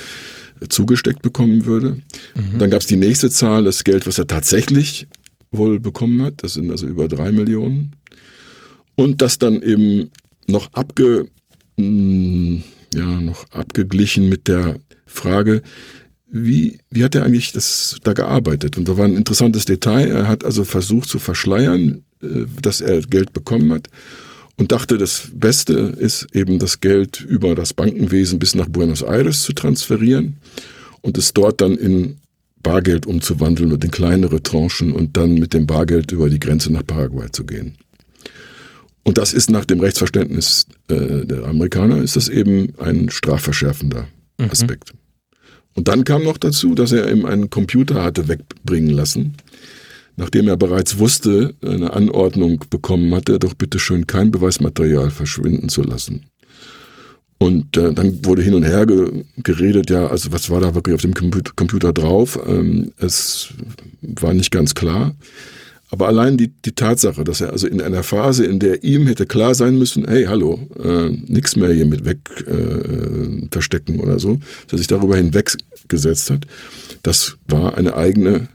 zugesteckt 0.67 1.21
bekommen 1.21 1.65
würde. 1.65 1.97
Mhm. 2.36 2.60
Dann 2.60 2.69
gab 2.69 2.82
es 2.82 2.88
die 2.88 2.97
nächste 2.97 3.30
Zahl, 3.30 3.63
das 3.63 3.84
Geld, 3.84 4.08
was 4.08 4.17
er 4.17 4.28
tatsächlich 4.28 5.08
wohl 5.52 5.80
bekommen 5.80 6.21
hat. 6.21 6.43
Das 6.43 6.54
sind 6.54 6.69
also 6.69 6.86
über 6.88 7.08
drei 7.08 7.32
Millionen. 7.32 7.95
Und 8.95 9.21
das 9.21 9.38
dann 9.39 9.62
eben 9.62 10.12
noch 10.47 10.73
abge, 10.73 11.28
hm, 11.78 12.63
ja, 12.93 13.21
noch 13.21 13.49
abgeglichen 13.52 14.30
mit 14.30 14.47
der 14.47 14.80
Frage, 15.06 15.62
wie, 16.32 16.80
wie 16.89 17.04
hat 17.04 17.15
er 17.15 17.24
eigentlich 17.24 17.52
das 17.52 17.98
da 18.04 18.13
gearbeitet? 18.13 18.78
Und 18.78 18.88
da 18.88 18.98
war 18.98 19.06
ein 19.06 19.18
interessantes 19.18 19.65
Detail. 19.65 20.10
Er 20.10 20.28
hat 20.28 20.46
also 20.46 20.63
versucht 20.63 21.10
zu 21.10 21.20
verschleiern, 21.20 22.04
äh, 22.22 22.46
dass 22.62 22.82
er 22.82 23.02
Geld 23.02 23.34
bekommen 23.34 23.72
hat 23.72 23.88
und 24.58 24.72
dachte, 24.72 24.98
das 24.98 25.30
Beste 25.34 25.74
ist 25.74 26.28
eben 26.34 26.60
das 26.60 26.82
Geld 26.82 27.22
über 27.22 27.56
das 27.56 27.74
Bankenwesen 27.74 28.39
bis 28.39 28.56
nach 28.56 28.68
Buenos 28.68 29.02
Aires 29.02 29.42
zu 29.42 29.54
transferieren 29.54 30.38
und 31.02 31.18
es 31.18 31.34
dort 31.34 31.62
dann 31.62 31.76
in 31.76 32.18
Bargeld 32.62 33.06
umzuwandeln 33.06 33.72
und 33.72 33.84
in 33.84 33.92
kleinere 33.92 34.44
Tranchen 34.44 34.92
und 34.92 35.15
dann 35.15 35.36
mit 35.36 35.54
dem 35.54 35.65
Bargeld 35.65 36.12
über 36.12 36.30
die 36.30 36.39
Grenze 36.39 36.74
nach 36.74 36.86
Paraguay 36.86 37.32
zu 37.32 37.46
gehen. 37.46 37.78
Und 39.04 39.18
das 39.18 39.34
ist 39.34 39.50
nach 39.50 39.65
dem 39.65 39.80
Rechtsverständnis 39.80 40.68
äh, 40.89 41.26
der 41.26 41.46
Amerikaner 41.46 42.04
ist 42.04 42.18
das 42.18 42.28
eben 42.28 42.74
ein 42.78 43.10
strafverschärfender 43.10 44.08
mhm. 44.38 44.50
Aspekt. 44.52 44.94
Mhm. 44.94 45.09
Und 45.75 45.88
dann 45.88 46.03
kam 46.03 46.23
noch 46.23 46.38
dazu, 46.38 46.75
dass 46.75 46.91
er 46.91 47.12
ihm 47.12 47.25
einen 47.25 47.49
Computer 47.49 48.03
hatte 48.03 48.27
wegbringen 48.27 48.89
lassen, 48.89 49.36
nachdem 50.17 50.47
er 50.47 50.58
bereits 50.58 50.99
wusste, 50.99 51.55
eine 51.62 51.93
Anordnung 51.93 52.65
bekommen 52.69 53.13
hatte, 53.15 53.39
doch 53.39 53.53
bitte 53.53 53.79
schön 53.79 54.08
kein 54.08 54.32
Beweismaterial 54.32 55.12
verschwinden 55.12 55.69
zu 55.69 55.84
lassen. 55.84 56.25
Und 57.38 57.77
äh, 57.77 57.93
dann 57.93 58.25
wurde 58.25 58.41
hin 58.41 58.53
und 58.53 58.63
her 58.63 58.86
ge 58.86 59.23
geredet, 59.38 59.89
ja, 59.89 60.08
also 60.08 60.34
was 60.34 60.49
war 60.49 60.60
da 60.60 60.75
wirklich 60.75 60.93
auf 60.95 61.01
dem 61.01 61.13
Computer 61.13 61.93
drauf? 61.93 62.38
Ähm, 62.45 62.91
es 62.97 63.53
war 64.01 64.34
nicht 64.34 64.51
ganz 64.51 64.75
klar. 64.75 65.15
Aber 65.91 66.08
allein 66.08 66.38
die, 66.38 66.49
die 66.49 66.73
Tatsache, 66.73 67.23
dass 67.23 67.41
er 67.41 67.52
also 67.52 67.67
in 67.67 67.82
einer 67.82 68.04
Phase, 68.04 68.45
in 68.45 68.60
der 68.60 68.84
ihm 68.84 69.08
hätte 69.08 69.25
klar 69.25 69.56
sein 69.56 69.78
müssen, 69.78 70.08
hey, 70.08 70.25
hallo, 70.25 70.60
äh, 70.82 71.10
nichts 71.10 71.56
mehr 71.56 71.71
hier 71.73 71.86
mit 71.86 72.06
weg 72.06 72.19
äh, 72.45 73.47
verstecken 73.52 73.99
oder 73.99 74.19
so, 74.19 74.36
dass 74.65 74.73
er 74.73 74.78
sich 74.78 74.88
darüber 74.88 75.17
hinweggesetzt 75.17 76.30
hat, 76.30 76.45
das 77.02 77.38
war 77.47 77.78
eine 77.78 77.95
eigene 77.95 78.49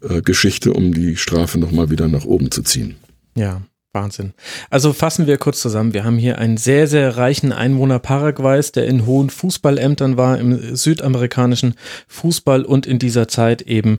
äh, 0.00 0.22
Geschichte, 0.22 0.72
um 0.72 0.94
die 0.94 1.16
Strafe 1.16 1.58
nochmal 1.58 1.90
wieder 1.90 2.08
nach 2.08 2.24
oben 2.24 2.50
zu 2.50 2.62
ziehen. 2.62 2.94
Ja. 3.34 3.62
Wahnsinn. 3.94 4.32
Also 4.70 4.94
fassen 4.94 5.26
wir 5.26 5.36
kurz 5.36 5.60
zusammen. 5.60 5.92
Wir 5.92 6.04
haben 6.04 6.16
hier 6.16 6.38
einen 6.38 6.56
sehr, 6.56 6.86
sehr 6.86 7.18
reichen 7.18 7.52
Einwohner 7.52 7.98
Paraguays, 7.98 8.72
der 8.72 8.86
in 8.86 9.04
hohen 9.04 9.28
Fußballämtern 9.28 10.16
war 10.16 10.38
im 10.38 10.74
südamerikanischen 10.74 11.74
Fußball 12.08 12.64
und 12.64 12.86
in 12.86 12.98
dieser 12.98 13.28
Zeit 13.28 13.60
eben 13.60 13.98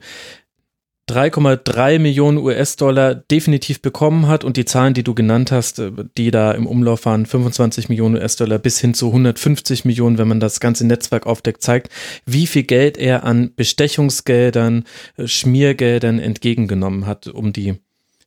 3,3 1.09 1.99
Millionen 1.99 2.37
US-Dollar 2.37 3.13
definitiv 3.15 3.81
bekommen 3.81 4.27
hat 4.27 4.45
und 4.45 4.55
die 4.55 4.63
Zahlen, 4.63 4.93
die 4.93 5.03
du 5.03 5.13
genannt 5.13 5.51
hast, 5.51 5.79
äh, 5.79 5.91
die 6.17 6.31
da 6.31 6.51
im 6.53 6.65
Umlauf 6.65 7.05
waren, 7.05 7.25
25 7.25 7.89
Millionen 7.89 8.15
US-Dollar 8.15 8.57
bis 8.57 8.79
hin 8.79 8.93
zu 8.93 9.07
150 9.07 9.83
Millionen, 9.83 10.17
wenn 10.17 10.29
man 10.29 10.39
das 10.39 10.61
ganze 10.61 10.87
Netzwerk 10.87 11.27
aufdeckt, 11.27 11.61
zeigt, 11.61 11.89
wie 12.25 12.47
viel 12.47 12.63
Geld 12.63 12.97
er 12.97 13.25
an 13.25 13.53
Bestechungsgeldern, 13.55 14.85
äh, 15.17 15.27
Schmiergeldern 15.27 16.19
entgegengenommen 16.19 17.05
hat, 17.05 17.27
um 17.27 17.51
die 17.51 17.75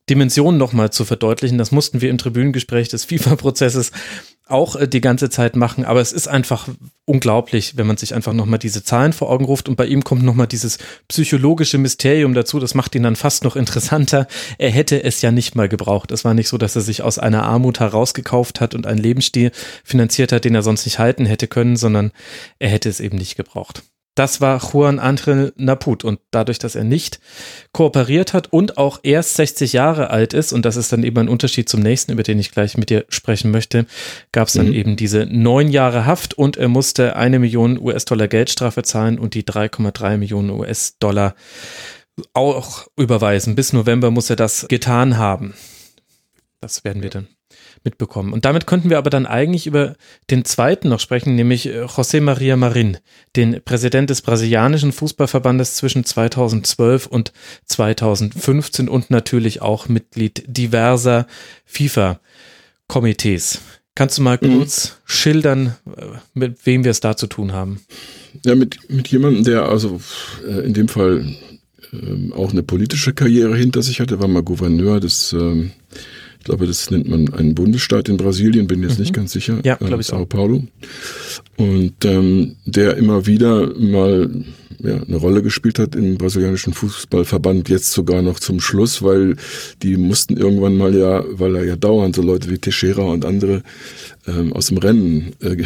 Dimension 0.09 0.57
nochmal 0.57 0.91
zu 0.91 1.05
verdeutlichen. 1.05 1.57
Das 1.57 1.71
mussten 1.71 2.01
wir 2.01 2.09
im 2.09 2.17
Tribünengespräch 2.17 2.89
des 2.89 3.05
FIFA-Prozesses 3.05 3.91
auch 4.49 4.75
äh, 4.75 4.87
die 4.87 5.01
ganze 5.01 5.29
Zeit 5.29 5.55
machen, 5.55 5.85
aber 5.85 6.01
es 6.01 6.13
ist 6.13 6.27
einfach 6.27 6.67
unglaublich, 7.05 7.77
wenn 7.77 7.87
man 7.87 7.97
sich 7.97 8.13
einfach 8.13 8.33
nochmal 8.33 8.59
diese 8.59 8.83
Zahlen 8.83 9.13
vor 9.13 9.29
Augen 9.29 9.45
ruft 9.45 9.69
und 9.69 9.75
bei 9.75 9.85
ihm 9.85 10.03
kommt 10.03 10.23
nochmal 10.23 10.47
dieses 10.47 10.77
psychologische 11.07 11.77
Mysterium 11.77 12.33
dazu, 12.33 12.59
das 12.59 12.73
macht 12.73 12.95
ihn 12.95 13.03
dann 13.03 13.15
fast 13.15 13.43
noch 13.43 13.55
interessanter. 13.55 14.27
Er 14.57 14.71
hätte 14.71 15.03
es 15.03 15.21
ja 15.21 15.31
nicht 15.31 15.55
mal 15.55 15.69
gebraucht. 15.69 16.11
Es 16.11 16.25
war 16.25 16.33
nicht 16.33 16.47
so, 16.47 16.57
dass 16.57 16.75
er 16.75 16.81
sich 16.81 17.01
aus 17.01 17.19
einer 17.19 17.43
Armut 17.43 17.79
herausgekauft 17.79 18.61
hat 18.61 18.75
und 18.75 18.87
einen 18.87 18.99
Lebensstil 18.99 19.51
finanziert 19.83 20.31
hat, 20.31 20.45
den 20.45 20.55
er 20.55 20.63
sonst 20.63 20.85
nicht 20.85 20.99
halten 20.99 21.25
hätte 21.25 21.47
können, 21.47 21.75
sondern 21.75 22.11
er 22.59 22.69
hätte 22.69 22.89
es 22.89 22.99
eben 22.99 23.17
nicht 23.17 23.35
gebraucht. 23.35 23.83
Das 24.17 24.41
war 24.41 24.59
Juan 24.59 24.99
André 24.99 25.53
Naput. 25.57 26.03
Und 26.03 26.19
dadurch, 26.31 26.57
dass 26.57 26.73
er 26.73 26.83
nicht 26.83 27.19
kooperiert 27.71 28.33
hat 28.33 28.51
und 28.51 28.79
auch 28.79 28.99
erst 29.03 29.35
60 29.35 29.73
Jahre 29.73 30.09
alt 30.09 30.33
ist, 30.33 30.53
und 30.53 30.65
das 30.65 30.75
ist 30.75 30.91
dann 30.91 31.03
eben 31.03 31.19
ein 31.19 31.29
Unterschied 31.29 31.69
zum 31.69 31.81
nächsten, 31.81 32.13
über 32.13 32.23
den 32.23 32.39
ich 32.39 32.49
gleich 32.49 32.77
mit 32.77 32.89
dir 32.89 33.05
sprechen 33.09 33.51
möchte, 33.51 33.85
gab 34.31 34.47
es 34.47 34.55
dann 34.55 34.69
mhm. 34.69 34.73
eben 34.73 34.95
diese 34.95 35.27
neun 35.27 35.67
Jahre 35.67 36.07
Haft 36.07 36.33
und 36.33 36.57
er 36.57 36.67
musste 36.67 37.15
eine 37.15 37.37
Million 37.37 37.79
US-Dollar 37.79 38.27
Geldstrafe 38.27 38.81
zahlen 38.81 39.19
und 39.19 39.35
die 39.35 39.43
3,3 39.43 40.17
Millionen 40.17 40.49
US-Dollar 40.49 41.35
auch 42.33 42.87
überweisen. 42.97 43.53
Bis 43.53 43.71
November 43.71 44.09
muss 44.09 44.31
er 44.31 44.35
das 44.35 44.67
getan 44.67 45.17
haben. 45.17 45.53
Das 46.59 46.83
werden 46.83 47.03
wir 47.03 47.11
dann 47.11 47.27
mitbekommen. 47.83 48.33
Und 48.33 48.45
damit 48.45 48.67
könnten 48.67 48.89
wir 48.89 48.97
aber 48.97 49.09
dann 49.09 49.25
eigentlich 49.25 49.67
über 49.67 49.95
den 50.29 50.45
zweiten 50.45 50.89
noch 50.89 50.99
sprechen, 50.99 51.35
nämlich 51.35 51.67
äh, 51.67 51.83
José 51.83 52.21
Maria 52.21 52.55
Marin, 52.55 52.97
den 53.35 53.61
Präsident 53.63 54.09
des 54.09 54.21
brasilianischen 54.21 54.91
Fußballverbandes 54.91 55.75
zwischen 55.75 56.03
2012 56.03 57.07
und 57.07 57.33
2015 57.65 58.89
und 58.89 59.09
natürlich 59.09 59.61
auch 59.61 59.87
Mitglied 59.87 60.43
diverser 60.47 61.27
FIFA-Komitees. 61.65 63.59
Kannst 63.97 64.19
du 64.19 64.21
mal 64.21 64.37
mhm. 64.39 64.57
kurz 64.57 64.89
mhm. 64.89 64.93
schildern, 65.05 65.75
äh, 65.87 66.05
mit 66.35 66.65
wem 66.65 66.83
wir 66.83 66.91
es 66.91 66.99
da 66.99 67.17
zu 67.17 67.25
tun 67.25 67.51
haben? 67.51 67.81
Ja, 68.45 68.53
mit, 68.53 68.89
mit 68.89 69.07
jemandem, 69.07 69.43
der 69.43 69.63
also 69.63 69.99
äh, 70.47 70.65
in 70.65 70.75
dem 70.75 70.87
Fall 70.87 71.25
äh, 71.91 72.31
auch 72.33 72.51
eine 72.51 72.61
politische 72.61 73.13
Karriere 73.13 73.57
hinter 73.57 73.81
sich 73.81 73.99
hatte, 73.99 74.19
war 74.19 74.27
mal 74.27 74.43
Gouverneur 74.43 74.99
des 74.99 75.33
äh, 75.33 75.69
glaube, 76.47 76.65
das 76.65 76.89
nennt 76.89 77.07
man 77.07 77.33
einen 77.33 77.55
Bundesstaat 77.55 78.09
in 78.09 78.17
Brasilien, 78.17 78.67
bin 78.67 78.81
jetzt 78.81 78.97
mhm. 78.97 79.03
nicht 79.03 79.13
ganz 79.13 79.31
sicher. 79.31 79.59
Ja, 79.63 79.75
glaube 79.75 79.97
äh, 79.97 79.99
ich 79.99 80.07
Sao 80.07 80.25
Paulo. 80.25 80.63
und 81.57 82.05
ähm, 82.05 82.55
der 82.65 82.97
immer 82.97 83.25
wieder 83.25 83.77
mal 83.77 84.29
ja, 84.79 85.01
eine 85.01 85.17
Rolle 85.17 85.41
gespielt 85.41 85.79
hat 85.79 85.95
im 85.95 86.17
brasilianischen 86.17 86.73
Fußballverband, 86.73 87.67
jetzt 87.69 87.91
sogar 87.91 88.21
noch 88.21 88.39
zum 88.39 88.59
Schluss, 88.59 89.01
weil 89.01 89.35
die 89.81 89.97
mussten 89.97 90.37
irgendwann 90.37 90.77
mal 90.77 90.95
ja, 90.95 91.23
weil 91.31 91.55
er 91.55 91.65
ja 91.65 91.75
dauernd 91.75 92.15
so 92.15 92.21
Leute 92.21 92.49
wie 92.49 92.59
Teixeira 92.59 93.01
und 93.01 93.25
andere 93.25 93.63
ähm, 94.27 94.53
aus 94.53 94.67
dem 94.67 94.77
Rennen 94.77 95.33
äh, 95.41 95.57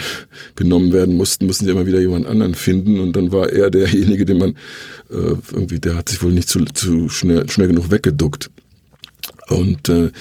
genommen 0.56 0.94
werden 0.94 1.16
mussten, 1.16 1.46
mussten 1.46 1.66
sie 1.66 1.72
immer 1.72 1.86
wieder 1.86 2.00
jemand 2.00 2.26
anderen 2.26 2.56
finden 2.56 3.00
und 3.00 3.16
dann 3.16 3.32
war 3.32 3.50
er 3.50 3.70
derjenige, 3.70 4.26
den 4.26 4.38
man 4.38 4.52
äh, 5.12 5.36
irgendwie, 5.52 5.80
der 5.80 5.96
hat 5.96 6.10
sich 6.10 6.24
wohl 6.24 6.32
nicht 6.32 6.50
zu, 6.50 6.64
zu 6.66 7.10
schnell, 7.10 7.50
schnell 7.50 7.68
genug 7.68 7.92
weggeduckt. 7.92 8.50
Und 9.52 9.90
äh, 9.90 10.12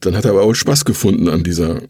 dann 0.00 0.16
hat 0.16 0.24
er 0.24 0.32
aber 0.32 0.42
auch 0.42 0.54
Spaß 0.54 0.84
gefunden 0.84 1.28
an 1.28 1.42
dieser 1.42 1.82
äh, 1.82 1.86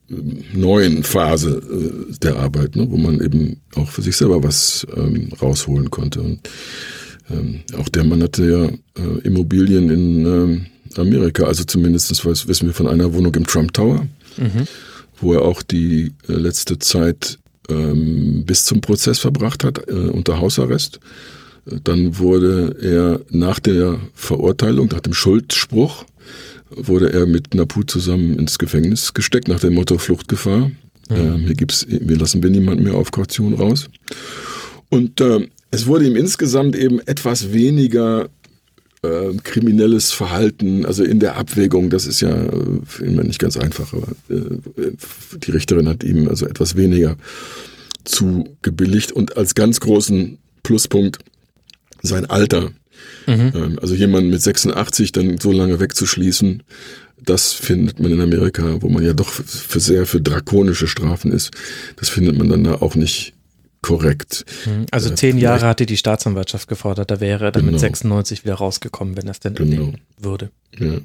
neuen 0.55 1.03
Phase 1.03 1.63
äh, 1.71 2.15
der 2.23 2.37
Arbeit, 2.37 2.77
ne, 2.77 2.87
wo 2.91 2.97
man 2.97 3.21
eben 3.21 3.61
auch 3.75 3.89
für 3.89 4.03
sich 4.03 4.17
selber 4.17 4.43
was 4.43 4.87
ähm, 4.97 5.31
rausholen 5.41 5.91
konnte. 5.91 6.21
Und 6.21 6.49
ähm, 7.31 7.61
auch 7.79 7.89
der 7.89 8.05
Mann 8.05 8.23
hatte 8.23 8.45
ja 8.51 9.03
äh, 9.03 9.19
Immobilien 9.25 9.91
in 9.91 10.27
ähm, 10.27 10.67
Amerika, 10.97 11.45
also 11.45 11.65
zumindest 11.65 12.25
was 12.25 12.49
wissen 12.49 12.67
wir 12.67 12.75
von 12.75 12.89
einer 12.89 13.13
Wohnung 13.13 13.35
im 13.35 13.47
Trump 13.47 13.73
Tower, 13.73 14.07
mhm. 14.37 14.67
wo 15.21 15.35
er 15.35 15.43
auch 15.43 15.63
die 15.63 16.13
äh, 16.29 16.33
letzte 16.33 16.79
Zeit 16.79 17.39
ähm, 17.69 18.45
bis 18.47 18.65
zum 18.65 18.81
Prozess 18.81 19.19
verbracht 19.19 19.65
hat, 19.65 19.89
äh, 19.89 19.93
unter 19.93 20.41
Hausarrest. 20.41 21.01
Dann 21.83 22.19
wurde 22.19 22.77
er 22.81 23.21
nach 23.31 23.59
der 23.59 23.99
Verurteilung, 24.15 24.89
nach 24.93 25.01
dem 25.01 25.15
Schuldspruch, 25.15 26.05
wurde 26.71 27.13
er 27.13 27.27
mit 27.27 27.55
Napu 27.55 27.83
zusammen 27.83 28.39
ins 28.39 28.59
Gefängnis 28.59 29.15
gesteckt 29.15 29.49
nach 29.49 29.61
dem 29.61 29.75
Motto 29.75 29.99
Fluchtgefahr. 29.99 30.71
Mhm. 31.09 31.17
Ähm, 31.17 31.39
hier 31.39 31.55
gibt's, 31.55 31.87
wir 31.89 32.17
lassen 32.17 32.43
wir 32.43 32.51
niemanden 32.51 32.85
mehr 32.85 32.95
auf 32.95 33.11
Kaution 33.13 33.55
raus. 33.55 33.89
Und 34.89 35.21
äh, 35.21 35.49
es 35.71 35.87
wurde 35.87 36.07
ihm 36.07 36.17
insgesamt 36.17 36.77
eben 36.77 37.01
etwas 37.01 37.53
weniger 37.53 38.29
äh, 39.03 39.37
kriminelles 39.43 40.13
Verhalten, 40.13 40.87
also 40.87 41.05
in 41.05 41.21
der 41.21 41.37
Abwägung, 41.37 41.91
das 41.91 42.07
ist 42.07 42.21
ja 42.21 42.35
äh, 42.35 43.05
immer 43.05 43.25
nicht 43.25 43.39
ganz 43.39 43.57
einfach, 43.57 43.93
aber 43.93 44.09
äh, 44.31 44.93
die 45.39 45.51
Richterin 45.51 45.89
hat 45.89 46.03
ihm 46.03 46.29
also 46.29 46.47
etwas 46.47 46.77
weniger 46.77 47.17
zugebilligt 48.05 49.13
und 49.13 49.37
als 49.37 49.55
ganz 49.55 49.81
großen 49.81 50.39
Pluspunkt 50.63 51.19
sein 52.03 52.27
Alter 52.27 52.71
Mhm. 53.27 53.53
Ähm, 53.55 53.79
also 53.81 53.95
jemanden 53.95 54.31
mit 54.31 54.43
86 54.43 55.13
dann 55.13 55.39
so 55.39 55.53
lange 55.53 55.81
wegzuschließen, 55.81 56.63
das 57.23 57.53
findet 57.53 57.99
man 57.99 58.13
in 58.13 58.21
Amerika, 58.21 58.83
wo 58.83 58.89
man 58.89 59.05
ja 59.05 59.13
doch 59.13 59.31
für 59.31 59.81
sehr 59.81 60.07
für 60.07 60.21
drakonische 60.21 60.87
Strafen 60.87 61.33
ist, 61.33 61.51
das 61.97 62.09
findet 62.09 62.37
man 62.37 62.49
dann 62.49 62.65
da 62.65 62.75
auch 62.77 62.95
nicht 62.95 63.35
korrekt. 63.83 64.45
Mhm. 64.67 64.87
Also 64.91 65.11
äh, 65.11 65.15
zehn 65.15 65.39
Jahre 65.39 65.67
hatte 65.67 65.87
die 65.87 65.97
Staatsanwaltschaft 65.97 66.69
gefordert, 66.69 67.11
da 67.11 67.21
wäre 67.21 67.47
er 67.47 67.53
dann 67.53 67.63
genau. 67.63 67.73
mit 67.73 67.81
96 67.81 68.45
wieder 68.45 68.55
rausgekommen, 68.55 69.17
wenn 69.17 69.27
das 69.27 69.41
denn 69.41 69.55
genau. 69.55 69.93
würde. 70.19 70.51
Ja. 70.79 70.99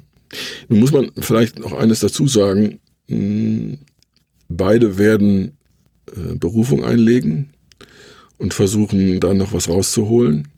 Nun 0.68 0.80
muss 0.80 0.92
man 0.92 1.10
vielleicht 1.18 1.58
noch 1.58 1.72
eines 1.72 2.00
dazu 2.00 2.26
sagen, 2.26 2.80
hm, 3.08 3.78
beide 4.48 4.98
werden 4.98 5.56
äh, 6.08 6.34
Berufung 6.36 6.84
einlegen 6.84 7.50
und 8.38 8.54
versuchen 8.54 9.20
da 9.20 9.34
noch 9.34 9.52
was 9.52 9.68
rauszuholen. 9.68 10.48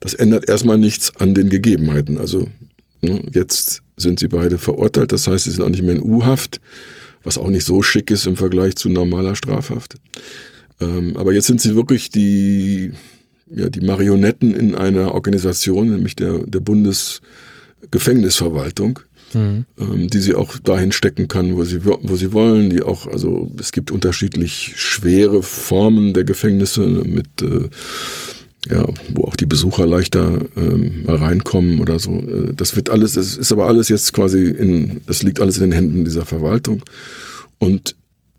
Das 0.00 0.14
ändert 0.14 0.48
erstmal 0.48 0.78
nichts 0.78 1.14
an 1.16 1.34
den 1.34 1.48
Gegebenheiten. 1.48 2.18
Also 2.18 2.48
ne, 3.02 3.22
jetzt 3.32 3.82
sind 3.96 4.20
sie 4.20 4.28
beide 4.28 4.58
verurteilt, 4.58 5.12
das 5.12 5.26
heißt, 5.26 5.44
sie 5.44 5.52
sind 5.52 5.62
auch 5.62 5.68
nicht 5.68 5.82
mehr 5.82 5.94
in 5.94 6.02
U-Haft, 6.02 6.60
was 7.22 7.38
auch 7.38 7.48
nicht 7.48 7.64
so 7.64 7.82
schick 7.82 8.10
ist 8.10 8.26
im 8.26 8.36
Vergleich 8.36 8.76
zu 8.76 8.88
normaler 8.88 9.36
Strafhaft. 9.36 9.96
Ähm, 10.80 11.16
aber 11.16 11.32
jetzt 11.32 11.46
sind 11.46 11.60
sie 11.60 11.76
wirklich 11.76 12.10
die, 12.10 12.92
ja, 13.50 13.68
die 13.68 13.80
Marionetten 13.80 14.54
in 14.54 14.74
einer 14.74 15.14
Organisation, 15.14 15.90
nämlich 15.90 16.16
der, 16.16 16.38
der 16.38 16.60
Bundesgefängnisverwaltung. 16.60 19.00
Mhm. 19.32 19.64
Ähm, 19.78 20.08
die 20.08 20.18
sie 20.20 20.34
auch 20.36 20.58
dahin 20.58 20.92
stecken 20.92 21.26
kann, 21.26 21.56
wo 21.56 21.64
sie, 21.64 21.84
wo 21.84 22.14
sie 22.14 22.32
wollen, 22.32 22.70
die 22.70 22.82
auch, 22.82 23.08
also 23.08 23.50
es 23.58 23.72
gibt 23.72 23.90
unterschiedlich 23.90 24.74
schwere 24.76 25.42
Formen 25.42 26.14
der 26.14 26.22
Gefängnisse 26.22 26.86
mit 26.86 27.42
äh, 27.42 27.68
ja, 28.70 28.86
wo 29.12 29.24
auch 29.24 29.36
die 29.36 29.46
Besucher 29.46 29.86
leichter 29.86 30.38
ähm, 30.56 31.04
mal 31.04 31.16
reinkommen 31.16 31.80
oder 31.80 31.98
so. 31.98 32.12
Äh, 32.12 32.54
das 32.54 32.76
wird 32.76 32.90
alles, 32.90 33.16
es 33.16 33.36
ist 33.36 33.52
aber 33.52 33.66
alles 33.66 33.88
jetzt 33.88 34.12
quasi 34.12 34.48
in, 34.48 35.02
das 35.06 35.22
liegt 35.22 35.40
alles 35.40 35.56
in 35.58 35.64
den 35.64 35.72
Händen 35.72 36.04
dieser 36.04 36.24
Verwaltung. 36.24 36.82
Und 37.58 37.96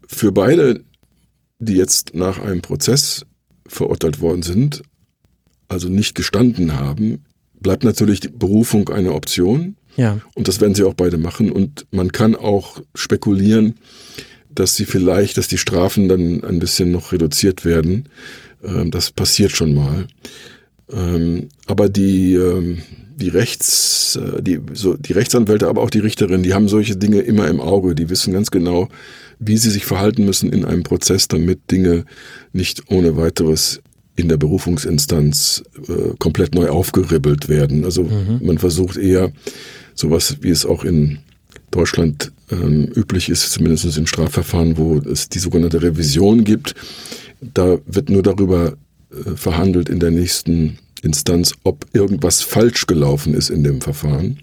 für 0.07 0.31
beide, 0.31 0.81
die 1.59 1.75
jetzt 1.75 2.15
nach 2.15 2.39
einem 2.39 2.61
Prozess 2.61 3.25
verurteilt 3.67 4.19
worden 4.19 4.43
sind, 4.43 4.83
also 5.67 5.89
nicht 5.89 6.15
gestanden 6.15 6.73
haben, 6.73 7.23
bleibt 7.59 7.83
natürlich 7.83 8.19
die 8.19 8.29
Berufung 8.29 8.89
eine 8.89 9.13
Option. 9.13 9.75
Ja. 9.95 10.19
Und 10.35 10.47
das 10.47 10.61
werden 10.61 10.75
sie 10.75 10.83
auch 10.83 10.93
beide 10.93 11.17
machen. 11.17 11.51
Und 11.51 11.88
man 11.91 12.11
kann 12.11 12.35
auch 12.35 12.81
spekulieren, 12.93 13.75
dass 14.55 14.75
sie 14.75 14.85
vielleicht, 14.85 15.37
dass 15.37 15.47
die 15.47 15.57
Strafen 15.57 16.07
dann 16.07 16.43
ein 16.43 16.59
bisschen 16.59 16.91
noch 16.91 17.11
reduziert 17.11 17.65
werden 17.65 18.09
ähm, 18.65 18.91
das 18.91 19.11
passiert 19.11 19.51
schon 19.51 19.73
mal. 19.73 20.07
Ähm, 20.91 21.49
aber 21.65 21.89
die, 21.89 22.35
ähm, 22.35 22.79
die 23.15 23.29
Rechts, 23.29 24.17
äh, 24.17 24.41
die, 24.41 24.59
so, 24.73 24.95
die 24.95 25.13
Rechtsanwälte, 25.13 25.67
aber 25.67 25.81
auch 25.81 25.89
die 25.89 25.99
Richterin, 25.99 26.43
die 26.43 26.53
haben 26.53 26.67
solche 26.67 26.95
Dinge 26.95 27.19
immer 27.21 27.47
im 27.47 27.59
Auge. 27.59 27.95
Die 27.95 28.09
wissen 28.09 28.33
ganz 28.33 28.51
genau, 28.51 28.89
wie 29.39 29.57
sie 29.57 29.69
sich 29.69 29.85
verhalten 29.85 30.25
müssen 30.25 30.51
in 30.51 30.65
einem 30.65 30.83
Prozess, 30.83 31.27
damit 31.27 31.71
Dinge 31.71 32.05
nicht 32.53 32.83
ohne 32.89 33.17
weiteres 33.17 33.81
in 34.15 34.29
der 34.29 34.37
Berufungsinstanz 34.37 35.63
äh, 35.89 36.15
komplett 36.19 36.55
neu 36.55 36.69
aufgeribbelt 36.69 37.49
werden. 37.49 37.83
Also 37.83 38.03
mhm. 38.03 38.39
man 38.41 38.57
versucht 38.57 38.95
eher 38.95 39.33
sowas, 39.93 40.37
wie 40.41 40.51
es 40.51 40.65
auch 40.65 40.85
in 40.85 41.19
Deutschland 41.71 42.31
ähm, 42.51 42.88
üblich 42.95 43.29
ist, 43.29 43.51
zumindest 43.51 43.97
in 43.97 44.08
Strafverfahren, 44.08 44.77
wo 44.77 44.97
es 44.97 45.29
die 45.29 45.39
sogenannte 45.39 45.81
Revision 45.81 46.43
gibt, 46.43 46.75
da 47.41 47.77
wird 47.86 48.10
nur 48.10 48.23
darüber 48.23 48.73
äh, 49.12 49.36
verhandelt 49.36 49.89
in 49.89 49.99
der 49.99 50.12
nächsten 50.12 50.77
Instanz, 51.01 51.53
ob 51.63 51.86
irgendwas 51.93 52.41
falsch 52.41 52.88
gelaufen 52.88 53.34
ist 53.34 53.49
in 53.49 53.63
dem 53.63 53.81
Verfahren. 53.81 54.39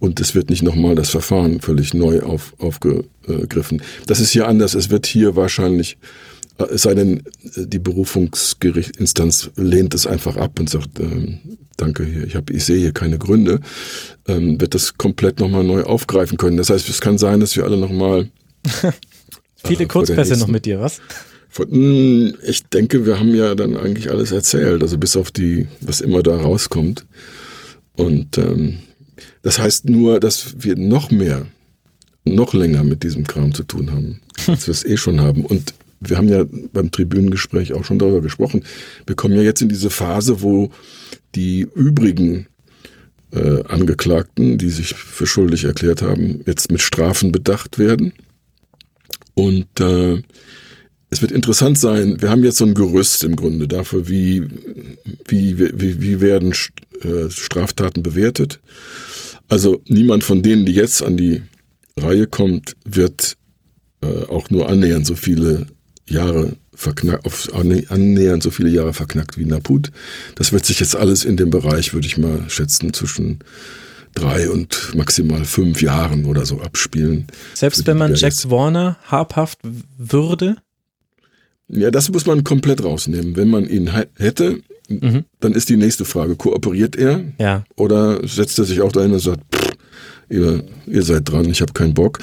Und 0.00 0.20
es 0.20 0.34
wird 0.34 0.48
nicht 0.48 0.62
nochmal 0.62 0.94
das 0.94 1.10
Verfahren 1.10 1.60
völlig 1.60 1.92
neu 1.92 2.20
auf, 2.20 2.54
aufgegriffen. 2.58 3.82
Das 4.06 4.20
ist 4.20 4.30
hier 4.30 4.46
anders. 4.46 4.74
Es 4.74 4.90
wird 4.90 5.06
hier 5.06 5.34
wahrscheinlich, 5.34 5.98
es 6.58 6.82
sei 6.82 6.94
denn, 6.94 7.22
die 7.56 7.78
Berufungsgerichtsinstanz 7.78 9.50
lehnt 9.56 9.94
es 9.94 10.06
einfach 10.06 10.36
ab 10.36 10.58
und 10.58 10.68
sagt, 10.68 10.98
ähm, 10.98 11.38
danke, 11.76 12.04
ich, 12.26 12.34
hab, 12.34 12.50
ich 12.50 12.64
sehe 12.64 12.78
hier 12.78 12.92
keine 12.92 13.18
Gründe, 13.18 13.60
ähm, 14.26 14.60
wird 14.60 14.74
das 14.74 14.98
komplett 14.98 15.38
nochmal 15.40 15.64
neu 15.64 15.84
aufgreifen 15.84 16.36
können. 16.36 16.56
Das 16.56 16.70
heißt, 16.70 16.88
es 16.88 17.00
kann 17.00 17.18
sein, 17.18 17.40
dass 17.40 17.56
wir 17.56 17.64
alle 17.64 17.76
nochmal 17.76 18.28
Viele 19.64 19.84
äh, 19.84 19.86
Kurzpässe 19.86 20.36
noch 20.36 20.48
mit 20.48 20.66
dir, 20.66 20.80
was? 20.80 21.00
Hm, 21.56 22.34
ich 22.46 22.64
denke, 22.66 23.06
wir 23.06 23.18
haben 23.18 23.34
ja 23.34 23.54
dann 23.54 23.76
eigentlich 23.76 24.10
alles 24.10 24.32
erzählt, 24.32 24.82
also 24.82 24.98
bis 24.98 25.16
auf 25.16 25.30
die, 25.30 25.66
was 25.80 26.00
immer 26.00 26.22
da 26.22 26.36
rauskommt. 26.36 27.06
Und 27.96 28.38
ähm, 28.38 28.78
das 29.42 29.58
heißt 29.58 29.88
nur, 29.88 30.20
dass 30.20 30.54
wir 30.58 30.76
noch 30.76 31.10
mehr, 31.10 31.46
noch 32.24 32.54
länger 32.54 32.84
mit 32.84 33.02
diesem 33.02 33.26
Kram 33.26 33.54
zu 33.54 33.64
tun 33.64 33.90
haben, 33.90 34.20
als 34.46 34.66
wir 34.66 34.72
es 34.72 34.84
eh 34.84 34.96
schon 34.96 35.20
haben. 35.20 35.44
Und 35.44 35.74
wir 36.00 36.16
haben 36.16 36.28
ja 36.28 36.44
beim 36.72 36.90
Tribünengespräch 36.90 37.72
auch 37.72 37.84
schon 37.84 37.98
darüber 37.98 38.20
gesprochen. 38.20 38.64
Wir 39.06 39.16
kommen 39.16 39.34
ja 39.34 39.42
jetzt 39.42 39.62
in 39.62 39.68
diese 39.68 39.90
Phase, 39.90 40.42
wo 40.42 40.70
die 41.34 41.66
übrigen 41.74 42.46
äh, 43.32 43.62
Angeklagten, 43.64 44.58
die 44.58 44.70
sich 44.70 44.94
für 44.94 45.26
schuldig 45.26 45.64
erklärt 45.64 46.02
haben, 46.02 46.42
jetzt 46.46 46.70
mit 46.70 46.80
Strafen 46.80 47.32
bedacht 47.32 47.78
werden. 47.78 48.12
Und 49.34 49.80
äh, 49.80 50.22
es 51.10 51.22
wird 51.22 51.32
interessant 51.32 51.78
sein, 51.78 52.20
wir 52.20 52.30
haben 52.30 52.44
jetzt 52.44 52.58
so 52.58 52.66
ein 52.66 52.74
Gerüst 52.74 53.24
im 53.24 53.36
Grunde 53.36 53.66
dafür, 53.66 54.08
wie, 54.08 54.46
wie, 55.26 55.58
wie, 55.58 56.02
wie 56.02 56.20
werden 56.20 56.52
äh, 57.02 57.30
Straftaten 57.30 58.02
bewertet. 58.02 58.60
Also 59.48 59.80
niemand 59.86 60.24
von 60.24 60.42
denen, 60.42 60.66
die 60.66 60.74
jetzt 60.74 61.02
an 61.02 61.16
die 61.16 61.42
Reihe 61.98 62.26
kommt, 62.26 62.76
wird 62.84 63.36
äh, 64.02 64.24
auch 64.24 64.50
nur 64.50 64.68
annähernd 64.68 65.06
so 65.06 65.14
viele 65.14 65.66
Jahre 66.10 66.56
verknackt, 66.74 67.26
auf 67.26 67.48
annähernd 67.54 68.42
so 68.42 68.50
viele 68.50 68.70
Jahre 68.70 68.92
verknackt 68.92 69.38
wie 69.38 69.44
Naput. 69.44 69.90
Das 70.36 70.52
wird 70.52 70.64
sich 70.64 70.80
jetzt 70.80 70.96
alles 70.96 71.24
in 71.24 71.36
dem 71.36 71.50
Bereich, 71.50 71.92
würde 71.92 72.06
ich 72.06 72.18
mal 72.18 72.44
schätzen, 72.48 72.92
zwischen 72.92 73.40
drei 74.14 74.48
und 74.50 74.94
maximal 74.94 75.44
fünf 75.44 75.82
Jahren 75.82 76.24
oder 76.24 76.46
so 76.46 76.60
abspielen. 76.60 77.26
Selbst 77.54 77.86
wenn 77.86 77.98
man 77.98 78.14
Jack 78.14 78.34
Warner 78.50 78.96
habhaft 79.04 79.58
würde? 79.96 80.56
Ja, 81.68 81.90
das 81.90 82.10
muss 82.10 82.26
man 82.26 82.44
komplett 82.44 82.82
rausnehmen. 82.82 83.36
Wenn 83.36 83.50
man 83.50 83.68
ihn 83.68 83.90
hätte, 84.16 84.60
mhm. 84.88 85.24
dann 85.40 85.52
ist 85.52 85.68
die 85.68 85.76
nächste 85.76 86.04
Frage, 86.04 86.36
kooperiert 86.36 86.96
er? 86.96 87.24
Ja. 87.38 87.64
Oder 87.76 88.26
setzt 88.26 88.58
er 88.58 88.64
sich 88.64 88.80
auch 88.80 88.92
dahin 88.92 89.12
und 89.12 89.18
sagt, 89.18 89.40
pff, 89.54 89.67
ihr, 90.28 90.64
ihr 90.86 91.02
seid 91.02 91.28
dran, 91.28 91.48
ich 91.48 91.60
habe 91.60 91.72
keinen 91.72 91.94
Bock. 91.94 92.18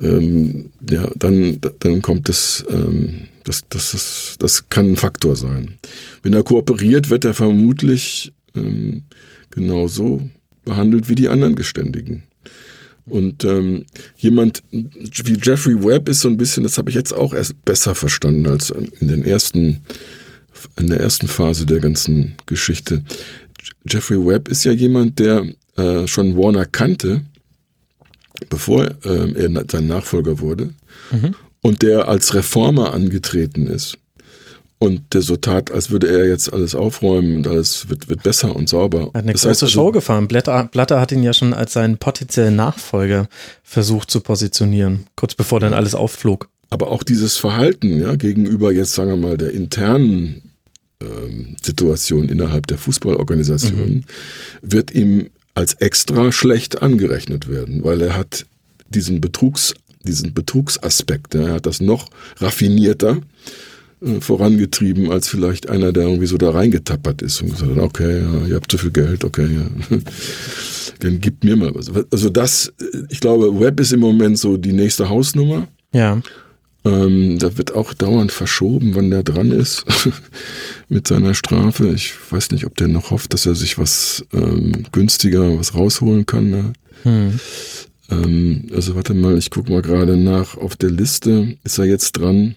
Ähm, 0.00 0.70
ja, 0.88 1.10
dann, 1.16 1.60
dann 1.80 2.02
kommt 2.02 2.28
das, 2.28 2.64
ähm, 2.70 3.28
Das, 3.44 3.62
das, 3.70 3.94
ist, 3.94 4.36
das 4.40 4.68
kann 4.68 4.90
ein 4.90 4.96
Faktor 4.96 5.34
sein. 5.34 5.78
Wenn 6.22 6.34
er 6.34 6.42
kooperiert, 6.42 7.08
wird 7.08 7.24
er 7.24 7.32
vermutlich 7.32 8.32
ähm, 8.54 9.04
genauso 9.50 10.20
behandelt 10.64 11.08
wie 11.08 11.14
die 11.14 11.28
anderen 11.28 11.54
Geständigen. 11.54 12.24
Und 13.06 13.44
ähm, 13.44 13.86
jemand 14.18 14.62
wie 14.70 15.38
Jeffrey 15.42 15.82
Webb 15.82 16.10
ist 16.10 16.20
so 16.20 16.28
ein 16.28 16.36
bisschen, 16.36 16.62
das 16.62 16.76
habe 16.76 16.90
ich 16.90 16.96
jetzt 16.96 17.14
auch 17.14 17.32
erst 17.32 17.64
besser 17.64 17.94
verstanden 17.94 18.46
als 18.46 18.70
in 19.00 19.08
den 19.08 19.24
ersten, 19.24 19.80
in 20.78 20.88
der 20.88 21.00
ersten 21.00 21.26
Phase 21.26 21.64
der 21.64 21.80
ganzen 21.80 22.34
Geschichte. 22.44 23.02
Jeffrey 23.86 24.18
Webb 24.18 24.48
ist 24.48 24.64
ja 24.64 24.72
jemand, 24.72 25.18
der 25.18 25.46
äh, 25.76 26.06
schon 26.06 26.36
Warner 26.36 26.66
kannte, 26.66 27.22
bevor 28.48 28.84
äh, 29.04 29.32
er 29.32 29.64
sein 29.70 29.86
Nachfolger 29.86 30.40
wurde, 30.40 30.70
mhm. 31.10 31.34
und 31.62 31.82
der 31.82 32.08
als 32.08 32.34
Reformer 32.34 32.92
angetreten 32.92 33.66
ist 33.66 33.98
und 34.78 35.12
der 35.12 35.22
so 35.22 35.36
tat, 35.36 35.70
als 35.72 35.90
würde 35.90 36.08
er 36.08 36.26
jetzt 36.28 36.52
alles 36.52 36.74
aufräumen 36.74 37.36
und 37.36 37.48
alles 37.48 37.88
wird, 37.88 38.08
wird 38.08 38.22
besser 38.22 38.54
und 38.54 38.68
sauber. 38.68 39.00
Er 39.00 39.06
hat 39.06 39.14
eine 39.16 39.32
das 39.32 39.42
große 39.42 39.66
also, 39.66 39.66
Show 39.66 39.92
gefahren. 39.92 40.28
Blatter, 40.28 40.68
Blatter 40.70 41.00
hat 41.00 41.10
ihn 41.10 41.22
ja 41.22 41.32
schon 41.32 41.52
als 41.52 41.72
seinen 41.72 41.98
potenziellen 41.98 42.56
Nachfolger 42.56 43.28
versucht 43.64 44.10
zu 44.10 44.20
positionieren, 44.20 45.06
kurz 45.16 45.34
bevor 45.34 45.58
dann 45.58 45.74
alles 45.74 45.94
aufflog. 45.94 46.48
Aber 46.70 46.88
auch 46.90 47.02
dieses 47.02 47.36
Verhalten 47.36 48.00
ja, 48.00 48.14
gegenüber 48.14 48.72
jetzt, 48.72 48.92
sagen 48.92 49.10
wir 49.10 49.16
mal, 49.16 49.36
der 49.36 49.52
internen 49.52 50.42
ähm, 51.00 51.56
Situation 51.62 52.28
innerhalb 52.28 52.66
der 52.66 52.78
Fußballorganisation 52.78 53.88
mhm. 53.88 54.04
wird 54.62 54.92
ihm 54.92 55.30
als 55.58 55.74
extra 55.74 56.30
schlecht 56.30 56.82
angerechnet 56.82 57.48
werden, 57.48 57.82
weil 57.82 58.00
er 58.00 58.16
hat 58.16 58.46
diesen 58.90 59.20
Betrugs, 59.20 59.74
diesen 60.04 60.32
Betrugsaspekt, 60.32 61.34
ja, 61.34 61.48
er 61.48 61.54
hat 61.54 61.66
das 61.66 61.80
noch 61.80 62.10
raffinierter 62.36 63.18
äh, 64.00 64.20
vorangetrieben 64.20 65.10
als 65.10 65.26
vielleicht 65.26 65.68
einer, 65.68 65.92
der 65.92 66.04
irgendwie 66.04 66.28
so 66.28 66.38
da 66.38 66.50
reingetappert 66.50 67.22
ist 67.22 67.42
und 67.42 67.50
gesagt 67.50 67.72
hat, 67.72 67.78
okay, 67.82 68.20
ja, 68.20 68.46
ihr 68.46 68.54
habt 68.54 68.70
zu 68.70 68.78
viel 68.78 68.92
Geld, 68.92 69.24
okay, 69.24 69.48
ja. 69.52 69.96
dann 71.00 71.20
gibt 71.20 71.42
mir 71.42 71.56
mal 71.56 71.74
was. 71.74 71.90
Also 72.12 72.30
das, 72.30 72.72
äh, 72.80 72.98
ich 73.08 73.18
glaube, 73.18 73.58
Web 73.58 73.80
ist 73.80 73.92
im 73.92 73.98
Moment 73.98 74.38
so 74.38 74.58
die 74.58 74.72
nächste 74.72 75.08
Hausnummer. 75.08 75.66
Ja. 75.92 76.22
Ähm, 76.84 77.38
da 77.38 77.58
wird 77.58 77.74
auch 77.74 77.92
dauernd 77.92 78.32
verschoben, 78.32 78.94
wann 78.94 79.10
der 79.10 79.22
dran 79.22 79.50
ist 79.50 79.84
mit 80.88 81.08
seiner 81.08 81.34
Strafe. 81.34 81.88
Ich 81.88 82.14
weiß 82.30 82.52
nicht, 82.52 82.66
ob 82.66 82.76
der 82.76 82.88
noch 82.88 83.10
hofft, 83.10 83.34
dass 83.34 83.46
er 83.46 83.54
sich 83.54 83.78
was 83.78 84.24
ähm, 84.32 84.84
günstiger 84.92 85.58
was 85.58 85.74
rausholen 85.74 86.24
kann. 86.24 86.50
Ne? 86.50 86.72
Hm. 87.02 87.40
Ähm, 88.10 88.66
also 88.74 88.94
warte 88.94 89.14
mal, 89.14 89.36
ich 89.36 89.50
gucke 89.50 89.72
mal 89.72 89.82
gerade 89.82 90.16
nach. 90.16 90.56
Auf 90.56 90.76
der 90.76 90.90
Liste 90.90 91.58
ist 91.64 91.78
er 91.78 91.84
jetzt 91.84 92.12
dran 92.12 92.54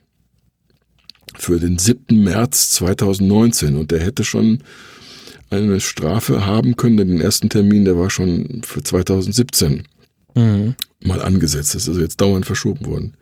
für 1.38 1.60
den 1.60 1.80
7. 1.80 2.24
März 2.24 2.72
2019 2.72 3.76
und 3.76 3.92
der 3.92 4.00
hätte 4.00 4.24
schon 4.24 4.60
eine 5.50 5.80
Strafe 5.82 6.46
haben 6.46 6.78
können, 6.78 6.98
denn 6.98 7.10
den 7.10 7.22
ersten 7.22 7.50
Termin, 7.50 7.86
der 7.86 7.98
war 7.98 8.10
schon 8.10 8.62
für 8.64 8.84
2017 8.84 9.84
mhm. 10.36 10.76
mal 11.04 11.22
angesetzt. 11.22 11.76
Das 11.76 11.84
ist 11.84 11.90
also 11.90 12.02
jetzt 12.02 12.22
dauernd 12.22 12.46
verschoben 12.46 12.86
worden. 12.86 13.14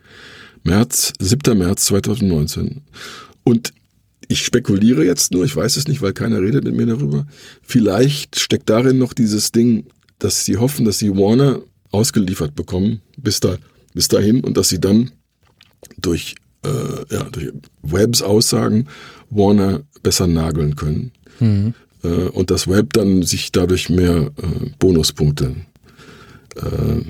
März, 0.62 1.12
7. 1.18 1.56
März 1.56 1.86
2019. 1.86 2.82
Und 3.44 3.72
ich 4.28 4.44
spekuliere 4.44 5.04
jetzt 5.04 5.32
nur, 5.32 5.44
ich 5.44 5.56
weiß 5.56 5.76
es 5.76 5.88
nicht, 5.88 6.02
weil 6.02 6.12
keiner 6.12 6.40
redet 6.40 6.64
mit 6.64 6.76
mir 6.76 6.86
darüber. 6.86 7.26
Vielleicht 7.62 8.38
steckt 8.38 8.70
darin 8.70 8.98
noch 8.98 9.12
dieses 9.12 9.50
Ding, 9.50 9.86
dass 10.18 10.44
sie 10.44 10.56
hoffen, 10.56 10.84
dass 10.84 10.98
sie 10.98 11.10
Warner 11.16 11.62
ausgeliefert 11.90 12.54
bekommen 12.54 13.00
bis 13.16 13.40
da, 13.40 13.56
bis 13.94 14.08
dahin 14.08 14.44
und 14.44 14.56
dass 14.56 14.68
sie 14.68 14.80
dann 14.80 15.10
durch 15.98 16.36
äh, 16.64 17.14
ja, 17.14 17.24
durch 17.24 17.52
Webs 17.82 18.22
Aussagen 18.22 18.86
Warner 19.30 19.82
besser 20.02 20.26
nageln 20.26 20.76
können. 20.76 21.12
Mhm. 21.40 21.74
Äh, 22.02 22.08
und 22.08 22.50
das 22.50 22.68
Web 22.68 22.92
dann 22.92 23.22
sich 23.22 23.52
dadurch 23.52 23.88
mehr 23.88 24.30
äh, 24.36 24.70
Bonuspunkte 24.78 25.56
äh, 26.56 27.02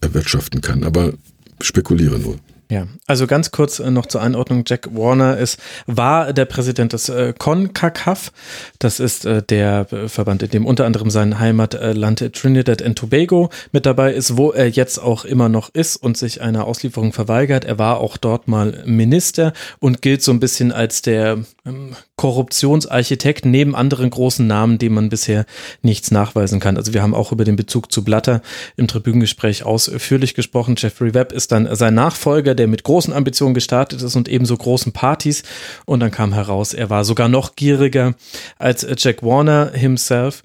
erwirtschaften 0.00 0.60
kann. 0.60 0.84
Aber 0.84 1.12
spekuliere 1.60 2.18
nur. 2.18 2.36
Ja, 2.70 2.86
also 3.06 3.26
ganz 3.26 3.50
kurz 3.50 3.78
äh, 3.78 3.90
noch 3.90 4.06
zur 4.06 4.20
Einordnung. 4.20 4.64
Jack 4.66 4.94
Warner 4.94 5.38
ist, 5.38 5.58
war 5.86 6.34
der 6.34 6.44
Präsident 6.44 6.92
des 6.92 7.08
äh, 7.08 7.32
CONCACAF. 7.36 8.30
Das 8.78 9.00
ist 9.00 9.24
äh, 9.24 9.42
der 9.42 9.90
äh, 9.90 10.08
Verband, 10.08 10.42
in 10.42 10.50
dem 10.50 10.66
unter 10.66 10.84
anderem 10.84 11.08
sein 11.08 11.38
Heimatland 11.38 12.34
Trinidad 12.34 12.82
and 12.82 12.98
Tobago 12.98 13.48
mit 13.72 13.86
dabei 13.86 14.12
ist, 14.12 14.36
wo 14.36 14.50
er 14.52 14.68
jetzt 14.68 14.98
auch 14.98 15.24
immer 15.24 15.48
noch 15.48 15.70
ist 15.70 15.96
und 15.96 16.18
sich 16.18 16.42
einer 16.42 16.66
Auslieferung 16.66 17.14
verweigert. 17.14 17.64
Er 17.64 17.78
war 17.78 18.00
auch 18.00 18.18
dort 18.18 18.48
mal 18.48 18.82
Minister 18.84 19.54
und 19.78 20.02
gilt 20.02 20.22
so 20.22 20.32
ein 20.32 20.40
bisschen 20.40 20.70
als 20.70 21.00
der 21.00 21.38
ähm, 21.64 21.96
Korruptionsarchitekt 22.18 23.46
neben 23.46 23.74
anderen 23.74 24.10
großen 24.10 24.46
Namen, 24.46 24.76
dem 24.76 24.94
man 24.94 25.08
bisher 25.08 25.46
nichts 25.80 26.10
nachweisen 26.10 26.60
kann. 26.60 26.76
Also 26.76 26.92
wir 26.92 27.00
haben 27.00 27.14
auch 27.14 27.32
über 27.32 27.44
den 27.44 27.56
Bezug 27.56 27.90
zu 27.90 28.04
Blatter 28.04 28.42
im 28.76 28.88
Tribünengespräch 28.88 29.62
ausführlich 29.62 30.34
gesprochen. 30.34 30.74
Jeffrey 30.76 31.14
Webb 31.14 31.32
ist 31.32 31.52
dann 31.52 31.74
sein 31.74 31.94
Nachfolger, 31.94 32.54
der 32.54 32.66
mit 32.66 32.82
großen 32.82 33.14
Ambitionen 33.14 33.54
gestartet 33.54 34.02
ist 34.02 34.16
und 34.16 34.28
ebenso 34.28 34.56
großen 34.56 34.92
Partys. 34.92 35.44
Und 35.86 36.00
dann 36.00 36.10
kam 36.10 36.34
heraus, 36.34 36.74
er 36.74 36.90
war 36.90 37.04
sogar 37.04 37.28
noch 37.28 37.56
gieriger 37.56 38.14
als 38.58 38.86
Jack 38.98 39.22
Warner 39.22 39.70
himself. 39.72 40.42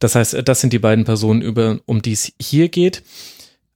Das 0.00 0.14
heißt, 0.14 0.36
das 0.44 0.60
sind 0.60 0.72
die 0.72 0.78
beiden 0.78 1.04
Personen, 1.04 1.40
über, 1.40 1.80
um 1.86 2.02
die 2.02 2.12
es 2.12 2.32
hier 2.38 2.68
geht. 2.68 3.02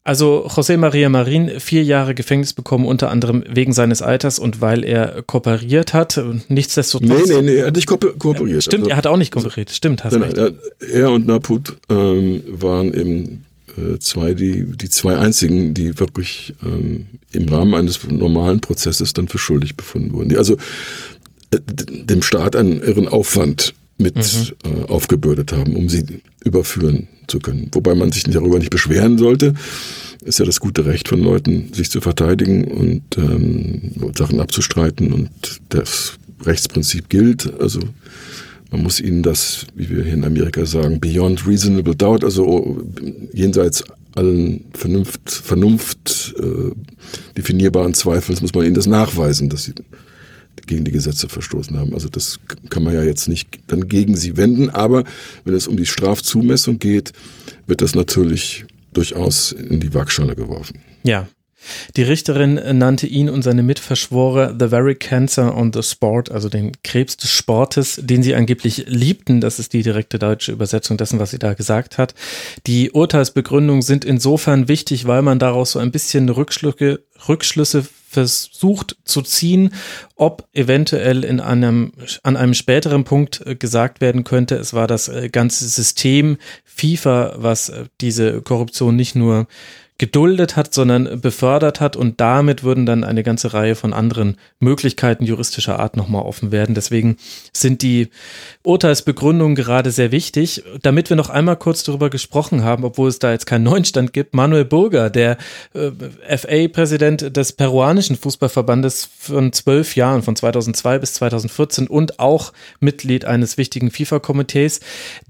Also 0.07 0.47
José 0.47 0.77
María 0.77 1.09
Marín 1.09 1.59
vier 1.61 1.83
Jahre 1.83 2.15
Gefängnis 2.15 2.53
bekommen, 2.53 2.85
unter 2.85 3.11
anderem 3.11 3.43
wegen 3.49 3.73
seines 3.73 4.03
Alters 4.03 4.39
und 4.39 4.61
weil 4.61 4.85
er 4.85 5.23
kooperiert 5.23 5.95
hat. 5.95 6.23
Nichtsdestotrotz. 6.49 7.27
Nee, 7.27 7.37
nee, 7.37 7.43
nee, 7.43 7.57
er 7.57 7.69
hat 7.69 7.77
nicht 7.77 7.87
ko 7.87 7.97
kooperiert. 7.97 8.63
Stimmt, 8.63 8.83
also, 8.83 8.91
er 8.91 8.97
hat 8.99 9.07
auch 9.07 9.17
nicht 9.17 9.33
kooperiert. 9.33 9.71
Stimmt, 9.71 10.05
hast 10.05 10.13
nein, 10.13 10.23
recht. 10.23 10.37
Nein, 10.37 10.59
er 10.93 11.11
und 11.11 11.27
Naput 11.27 11.79
ähm, 11.89 12.43
waren 12.49 12.93
eben 12.93 13.47
äh, 13.79 13.99
zwei, 13.99 14.35
die, 14.35 14.67
die 14.77 14.91
zwei 14.91 15.17
einzigen, 15.17 15.73
die 15.73 15.99
wirklich 15.99 16.55
ähm, 16.63 17.07
im 17.33 17.49
Rahmen 17.49 17.75
eines 17.75 18.05
normalen 18.07 18.61
Prozesses 18.61 19.15
dann 19.15 19.29
für 19.29 19.39
schuldig 19.39 19.75
befunden 19.75 20.13
wurden. 20.13 20.29
Die 20.29 20.37
also 20.37 20.59
äh, 21.51 21.61
dem 21.63 22.21
Staat 22.21 22.57
einen 22.57 22.83
irren 22.83 23.09
Aufwand 23.09 23.73
mit 23.99 24.17
mhm. 24.17 24.23
äh, 24.65 24.85
aufgebürdet 24.87 25.53
haben, 25.53 25.77
um 25.77 25.89
sie 25.89 26.05
überführen 26.45 27.09
zu 27.27 27.39
können. 27.39 27.69
Wobei 27.73 27.95
man 27.95 28.13
sich 28.13 28.25
darüber 28.25 28.59
nicht 28.59 28.71
beschweren 28.71 29.19
sollte. 29.19 29.55
Ist 30.25 30.39
ja 30.39 30.45
das 30.45 30.61
gute 30.61 30.87
Recht 30.87 31.09
von 31.09 31.23
Leuten, 31.23 31.73
sich 31.73 31.91
zu 31.91 32.01
verteidigen 32.01 32.65
und 32.65 33.03
ähm, 33.19 33.93
Sachen 34.17 34.41
abzustreiten 34.41 35.13
und 35.13 35.31
das 35.69 36.15
Rechtsprinzip 36.43 37.09
gilt. 37.09 37.61
Also 37.61 37.81
man 38.71 38.83
muss 38.83 39.01
ihnen 39.01 39.23
das, 39.23 39.67
wie 39.75 39.89
wir 39.91 40.03
hier 40.03 40.15
in 40.15 40.25
Amerika 40.25 40.67
sagen, 40.67 40.99
beyond 40.99 41.47
reasonable 41.47 41.95
doubt, 41.95 42.25
also 42.25 42.83
jenseits 43.33 43.85
allen 44.15 44.65
Vernunft, 44.73 45.31
Vernunft 45.31 46.35
äh, 46.39 46.73
definierbaren 47.37 47.95
Zweifels 47.95 48.41
muss 48.41 48.55
man 48.55 48.65
ihnen 48.65 48.75
das 48.75 48.87
nachweisen, 48.87 49.49
dass 49.49 49.65
sie 49.65 49.75
gegen 50.67 50.85
die 50.85 50.93
Gesetze 50.93 51.29
verstoßen 51.29 51.79
haben. 51.79 51.95
Also 51.95 52.09
das 52.09 52.41
kann 52.71 52.83
man 52.83 52.95
ja 52.95 53.03
jetzt 53.03 53.29
nicht 53.29 53.49
dann 53.67 53.89
gegen 53.89 54.17
sie 54.17 54.37
wenden, 54.37 54.71
aber 54.71 55.05
wenn 55.45 55.55
es 55.55 55.67
um 55.67 55.77
die 55.77 55.87
Strafzumessung 55.87 56.79
geht, 56.79 57.13
wird 57.67 57.81
das 57.81 57.95
natürlich 57.95 58.65
durchaus 58.93 59.53
in 59.53 59.81
die 59.81 59.93
Waagschale 59.93 60.35
geworfen. 60.35 60.81
Ja. 61.03 61.29
Die 61.97 62.03
Richterin 62.03 62.61
nannte 62.77 63.07
ihn 63.07 63.31
und 63.31 63.43
seine 63.43 63.63
Mitverschwore 63.63 64.55
The 64.59 64.69
Very 64.69 64.95
Cancer 64.95 65.57
on 65.57 65.73
the 65.73 65.83
Sport, 65.83 66.31
also 66.31 66.51
den 66.51 66.73
Krebs 66.83 67.17
des 67.17 67.31
Sportes, 67.31 67.99
den 68.03 68.23
sie 68.23 68.35
angeblich 68.35 68.85
liebten. 68.87 69.41
Das 69.41 69.59
ist 69.59 69.73
die 69.73 69.83
direkte 69.83 70.19
deutsche 70.19 70.53
Übersetzung 70.53 70.99
dessen, 70.99 71.19
was 71.19 71.31
sie 71.31 71.39
da 71.39 71.55
gesagt 71.55 71.97
hat. 71.97 72.15
Die 72.67 72.91
Urteilsbegründungen 72.91 73.81
sind 73.81 74.05
insofern 74.05 74.69
wichtig, 74.69 75.07
weil 75.07 75.23
man 75.23 75.39
daraus 75.39 75.73
so 75.73 75.79
ein 75.79 75.91
bisschen 75.91 76.29
Rückschlüsse, 76.29 77.01
Rückschlüsse 77.29 77.87
versucht 78.15 78.97
zu 79.05 79.23
ziehen, 79.23 79.75
ob 80.17 80.49
eventuell 80.53 81.25
in 81.25 81.41
einem, 81.41 81.93
an 82.23 82.37
einem 82.37 82.55
späteren 82.55 83.05
Punkt 83.05 83.43
äh, 83.45 83.57
gesagt 83.57 84.01
werden 84.01 84.25
könnte, 84.25 84.55
es 84.55 84.73
war 84.73 84.87
das 84.87 85.09
äh, 85.09 85.29
ganze 85.29 85.69
System 85.69 86.39
FIFA, 86.65 87.35
was 87.37 87.69
äh, 87.69 87.85
diese 88.01 88.41
Korruption 88.41 88.97
nicht 88.97 89.15
nur 89.17 89.47
geduldet 89.97 90.57
hat, 90.57 90.75
sondern 90.75 91.21
befördert 91.21 91.81
hat 91.81 91.95
und 91.95 92.21
damit 92.21 92.65
würden 92.65 92.85
dann 92.85 93.05
eine 93.05 93.23
ganze 93.23 93.55
Reihe 93.55 93.77
von 93.77 93.93
anderen 93.93 94.39
Möglichkeiten 94.59 95.25
juristischer 95.25 95.79
Art 95.79 95.97
nochmal 95.97 96.23
offen 96.23 96.51
werden. 96.51 96.75
Deswegen 96.75 97.17
sind 97.53 97.81
die 97.83 98.09
Urteilsbegründungen 98.65 99.55
gerade 99.55 99.93
sehr 99.93 100.11
wichtig. 100.11 100.65
Damit 100.83 101.11
wir 101.11 101.17
noch 101.17 101.31
einmal 101.31 101.57
kurz 101.57 101.85
darüber 101.85 102.11
gesprochen 102.11 102.65
haben, 102.65 102.83
obwohl 102.83 103.09
es 103.09 103.21
da 103.21 103.31
jetzt 103.31 103.47
keinen 103.47 103.63
neuen 103.63 103.85
Stand 103.85 104.13
gibt, 104.13 104.35
Manuel 104.35 104.65
Burger, 104.65 105.11
der 105.11 105.39
äh, 105.75 105.93
FA-Präsident 106.37 107.37
des 107.37 107.53
peruanischen 107.53 108.17
Fußballverbandes 108.17 109.09
von 109.17 109.53
zwölf 109.53 109.95
Jahren, 109.95 110.23
von 110.23 110.35
2002 110.35 110.99
bis 110.99 111.15
2014 111.15 111.87
und 111.87 112.19
auch 112.19 112.53
Mitglied 112.81 113.27
eines 113.27 113.59
wichtigen 113.59 113.93
FIFA-Komitees, 113.93 114.81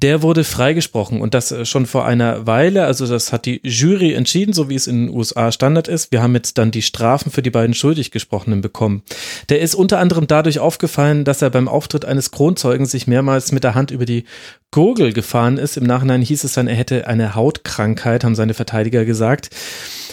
der 0.01 0.23
wurde 0.23 0.43
freigesprochen 0.43 1.21
und 1.21 1.35
das 1.35 1.53
äh, 1.53 1.67
schon 1.67 1.85
vor 1.85 2.07
einer 2.07 2.47
Weile. 2.47 2.87
Also 2.87 3.07
das 3.07 3.31
hat 3.31 3.45
die 3.45 3.61
Jury 3.63 4.15
entschieden 4.15 4.54
so 4.55 4.69
wie 4.69 4.75
es 4.75 4.87
in 4.87 5.07
den 5.07 5.15
USA 5.15 5.53
Standard 5.53 5.89
ist. 5.89 6.13
Wir 6.13 6.23
haben 6.23 6.35
jetzt 6.35 6.59
dann 6.59 6.71
die 6.71 6.83
Strafen 6.83 7.31
für 7.31 7.43
die 7.43 7.51
beiden 7.51 7.75
schuldig 7.75 8.11
gesprochenen 8.11 8.61
bekommen. 8.61 9.03
Der 9.49 9.61
ist 9.61 9.75
unter 9.75 9.99
anderem 9.99 10.27
dadurch 10.27 10.59
aufgefallen, 10.59 11.25
dass 11.25 11.43
er 11.43 11.51
beim 11.51 11.69
Auftritt 11.69 12.05
eines 12.05 12.31
Kronzeugen 12.31 12.87
sich 12.87 13.07
mehrmals 13.07 13.53
mit 13.53 13.65
der 13.65 13.75
Hand 13.75 13.91
über 13.91 14.07
die 14.07 14.25
Gurgel 14.71 15.13
gefahren 15.13 15.57
ist. 15.57 15.77
Im 15.77 15.85
Nachhinein 15.85 16.23
hieß 16.23 16.43
es 16.45 16.55
dann, 16.55 16.67
er 16.67 16.75
hätte 16.75 17.07
eine 17.07 17.35
Hautkrankheit, 17.35 18.25
haben 18.25 18.35
seine 18.35 18.55
Verteidiger 18.55 19.05
gesagt. 19.05 19.51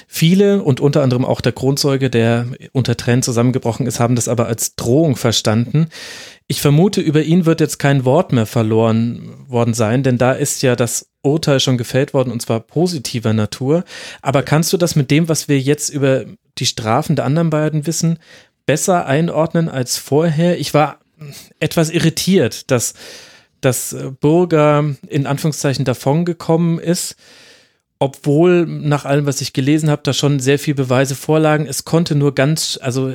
Viele 0.07 0.61
und 0.61 0.81
unter 0.81 1.01
anderem 1.01 1.23
auch 1.23 1.41
der 1.41 1.53
Kronzeuge, 1.53 2.09
der 2.09 2.45
unter 2.73 2.97
Tränen 2.97 3.23
zusammengebrochen 3.23 3.87
ist, 3.87 3.99
haben 3.99 4.15
das 4.15 4.27
aber 4.27 4.47
als 4.47 4.75
Drohung 4.75 5.15
verstanden. 5.15 5.87
Ich 6.51 6.59
vermute, 6.59 6.99
über 6.99 7.21
ihn 7.23 7.45
wird 7.45 7.61
jetzt 7.61 7.79
kein 7.79 8.03
Wort 8.03 8.33
mehr 8.33 8.45
verloren 8.45 9.33
worden 9.47 9.73
sein, 9.73 10.03
denn 10.03 10.17
da 10.17 10.33
ist 10.33 10.61
ja 10.63 10.75
das 10.75 11.07
Urteil 11.21 11.61
schon 11.61 11.77
gefällt 11.77 12.13
worden 12.13 12.29
und 12.29 12.41
zwar 12.41 12.59
positiver 12.59 13.31
Natur. 13.31 13.85
Aber 14.21 14.43
kannst 14.43 14.73
du 14.73 14.77
das 14.77 14.97
mit 14.97 15.11
dem, 15.11 15.29
was 15.29 15.47
wir 15.47 15.61
jetzt 15.61 15.87
über 15.91 16.25
die 16.57 16.65
Strafen 16.65 17.15
der 17.15 17.23
anderen 17.23 17.51
beiden 17.51 17.87
wissen, 17.87 18.19
besser 18.65 19.05
einordnen 19.05 19.69
als 19.69 19.97
vorher? 19.97 20.59
Ich 20.59 20.73
war 20.73 20.99
etwas 21.61 21.89
irritiert, 21.89 22.69
dass 22.69 22.95
dass 23.61 23.95
Burger 24.19 24.93
in 25.07 25.27
Anführungszeichen 25.27 25.85
davongekommen 25.85 26.79
ist 26.79 27.15
obwohl 28.01 28.65
nach 28.65 29.05
allem, 29.05 29.27
was 29.27 29.41
ich 29.41 29.53
gelesen 29.53 29.91
habe, 29.91 30.01
da 30.03 30.11
schon 30.11 30.39
sehr 30.39 30.57
viel 30.57 30.73
Beweise 30.73 31.13
vorlagen. 31.13 31.67
Es 31.67 31.85
konnte 31.85 32.15
nur 32.15 32.33
ganz, 32.33 32.79
also 32.81 33.13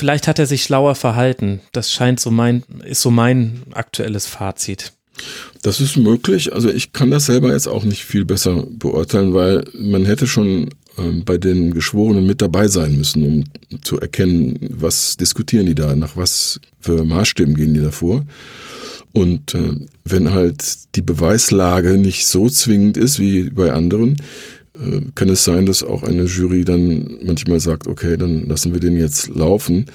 vielleicht 0.00 0.28
hat 0.28 0.38
er 0.38 0.46
sich 0.46 0.62
schlauer 0.62 0.94
verhalten. 0.94 1.60
Das 1.72 1.92
scheint 1.92 2.20
so 2.20 2.30
mein, 2.30 2.62
ist 2.84 3.02
so 3.02 3.10
mein 3.10 3.62
aktuelles 3.72 4.26
Fazit. 4.26 4.94
Das 5.62 5.78
ist 5.78 5.98
möglich. 5.98 6.54
Also 6.54 6.70
ich 6.70 6.94
kann 6.94 7.10
das 7.10 7.26
selber 7.26 7.52
jetzt 7.52 7.68
auch 7.68 7.84
nicht 7.84 8.06
viel 8.06 8.24
besser 8.24 8.64
beurteilen, 8.66 9.34
weil 9.34 9.64
man 9.78 10.06
hätte 10.06 10.26
schon 10.26 10.70
ähm, 10.96 11.26
bei 11.26 11.36
den 11.36 11.74
Geschworenen 11.74 12.26
mit 12.26 12.40
dabei 12.40 12.66
sein 12.68 12.96
müssen, 12.96 13.22
um 13.22 13.80
zu 13.82 14.00
erkennen, 14.00 14.58
was 14.70 15.18
diskutieren 15.18 15.66
die 15.66 15.74
da, 15.74 15.94
nach 15.94 16.16
was 16.16 16.60
für 16.80 17.04
Maßstäben 17.04 17.54
gehen 17.54 17.74
die 17.74 17.82
davor. 17.82 18.24
Und 19.12 19.54
äh, 19.54 19.74
wenn 20.04 20.30
halt 20.30 20.96
die 20.96 21.02
Beweislage 21.02 21.98
nicht 21.98 22.26
so 22.26 22.48
zwingend 22.48 22.96
ist 22.96 23.18
wie 23.18 23.50
bei 23.50 23.70
anderen, 23.70 24.16
äh, 24.80 25.00
kann 25.14 25.28
es 25.28 25.44
sein, 25.44 25.66
dass 25.66 25.82
auch 25.82 26.02
eine 26.02 26.24
Jury 26.24 26.64
dann 26.64 27.18
manchmal 27.24 27.60
sagt, 27.60 27.86
okay, 27.86 28.16
dann 28.16 28.46
lassen 28.48 28.72
wir 28.72 28.80
den 28.80 28.96
jetzt 28.96 29.28
laufen, 29.28 29.86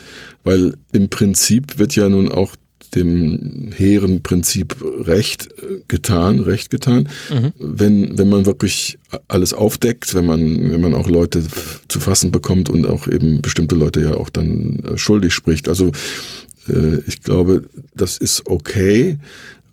weil 0.43 0.75
im 0.91 1.09
Prinzip 1.09 1.79
wird 1.79 1.95
ja 1.95 2.09
nun 2.09 2.31
auch 2.31 2.55
dem 2.93 3.71
hehren 3.75 4.23
Prinzip 4.23 4.75
Recht 4.81 5.49
äh, 5.61 5.81
getan, 5.87 6.39
Recht 6.39 6.69
getan. 6.69 7.09
Mhm. 7.29 7.53
Wenn, 7.59 8.17
wenn 8.17 8.29
man 8.29 8.45
wirklich 8.45 8.97
alles 9.27 9.53
aufdeckt, 9.53 10.13
wenn 10.13 10.25
man, 10.25 10.71
wenn 10.71 10.81
man 10.81 10.93
auch 10.93 11.09
Leute 11.09 11.43
zu 11.87 11.99
fassen 11.99 12.31
bekommt 12.31 12.69
und 12.69 12.85
auch 12.85 13.07
eben 13.07 13.41
bestimmte 13.41 13.75
Leute 13.75 14.01
ja 14.01 14.15
auch 14.15 14.29
dann 14.29 14.79
äh, 14.79 14.97
schuldig 14.97 15.33
spricht. 15.33 15.67
Also 15.67 15.91
ich 17.05 17.21
glaube, 17.21 17.65
das 17.93 18.17
ist 18.17 18.47
okay. 18.47 19.19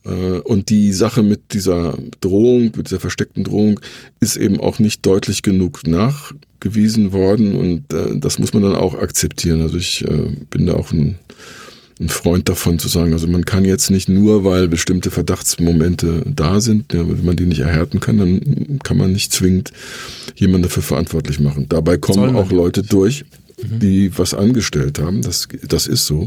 Äh, 0.04 0.40
und 0.40 0.70
die 0.70 0.92
Sache 0.92 1.22
mit 1.22 1.52
dieser 1.52 1.96
Drohung, 2.20 2.72
mit 2.76 2.86
dieser 2.86 3.00
versteckten 3.00 3.44
Drohung, 3.44 3.80
ist 4.20 4.36
eben 4.36 4.60
auch 4.60 4.78
nicht 4.78 5.04
deutlich 5.06 5.42
genug 5.42 5.86
nachgewiesen 5.86 7.12
worden 7.12 7.54
und 7.54 7.92
äh, 7.92 8.18
das 8.18 8.38
muss 8.38 8.52
man 8.52 8.62
dann 8.62 8.74
auch 8.74 8.94
akzeptieren. 8.94 9.62
Also 9.62 9.76
ich 9.78 10.04
bin 10.50 10.66
da 10.66 10.74
auch 10.74 10.92
ein, 10.92 11.18
ein 12.00 12.08
Freund 12.08 12.48
davon 12.48 12.78
zu 12.78 12.88
sagen, 12.88 13.12
also 13.12 13.26
man 13.26 13.44
kann 13.44 13.64
jetzt 13.64 13.90
nicht 13.90 14.08
nur, 14.08 14.44
weil 14.44 14.68
bestimmte 14.68 15.10
Verdachtsmomente 15.10 16.22
da 16.26 16.60
sind, 16.60 16.92
ja, 16.92 17.08
wenn 17.08 17.24
man 17.24 17.36
die 17.36 17.46
nicht 17.46 17.60
erhärten 17.60 18.00
kann, 18.00 18.18
dann 18.18 18.78
kann 18.82 18.96
man 18.96 19.12
nicht 19.12 19.32
zwingend 19.32 19.72
jemanden 20.34 20.64
dafür 20.64 20.82
verantwortlich 20.82 21.38
machen. 21.38 21.66
Dabei 21.68 21.96
kommen 21.98 22.34
auch 22.34 22.50
Leute 22.50 22.82
durch, 22.82 23.24
mhm. 23.62 23.78
die 23.78 24.18
was 24.18 24.34
angestellt 24.34 24.98
haben. 24.98 25.22
Das, 25.22 25.48
das 25.66 25.86
ist 25.86 26.06
so. 26.06 26.26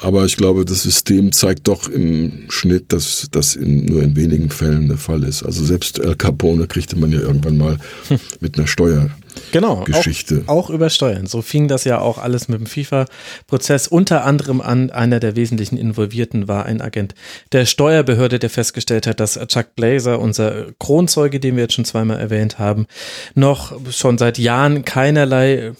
Aber 0.00 0.24
ich 0.24 0.36
glaube, 0.36 0.64
das 0.64 0.82
System 0.82 1.32
zeigt 1.32 1.68
doch 1.68 1.88
im 1.88 2.46
Schnitt, 2.48 2.92
dass 2.92 3.28
das 3.30 3.54
in, 3.54 3.86
nur 3.86 4.02
in 4.02 4.16
wenigen 4.16 4.50
Fällen 4.50 4.88
der 4.88 4.98
Fall 4.98 5.22
ist. 5.22 5.44
Also 5.44 5.64
selbst 5.64 5.98
El 5.98 6.16
Capone 6.16 6.66
kriegte 6.66 6.96
man 6.96 7.12
ja 7.12 7.20
irgendwann 7.20 7.56
mal 7.56 7.78
mit 8.40 8.58
einer 8.58 8.66
Steuer. 8.66 9.10
Genau, 9.52 9.82
Geschichte. 9.84 10.44
Auch, 10.46 10.66
auch 10.66 10.70
über 10.70 10.90
Steuern. 10.90 11.26
So 11.26 11.42
fing 11.42 11.68
das 11.68 11.84
ja 11.84 11.98
auch 12.00 12.18
alles 12.18 12.48
mit 12.48 12.60
dem 12.60 12.66
FIFA-Prozess 12.66 13.88
unter 13.88 14.24
anderem 14.24 14.60
an. 14.60 14.90
Einer 14.90 15.20
der 15.20 15.36
wesentlichen 15.36 15.76
Involvierten 15.76 16.48
war 16.48 16.66
ein 16.66 16.80
Agent 16.80 17.14
der 17.52 17.66
Steuerbehörde, 17.66 18.38
der 18.38 18.50
festgestellt 18.50 19.06
hat, 19.06 19.20
dass 19.20 19.38
Chuck 19.46 19.74
Blazer, 19.76 20.20
unser 20.20 20.72
Kronzeuge, 20.78 21.40
den 21.40 21.56
wir 21.56 21.64
jetzt 21.64 21.74
schon 21.74 21.84
zweimal 21.84 22.18
erwähnt 22.18 22.58
haben, 22.58 22.86
noch 23.34 23.72
schon 23.90 24.18
seit 24.18 24.38
Jahren 24.38 24.84
keinerlei 24.84 25.72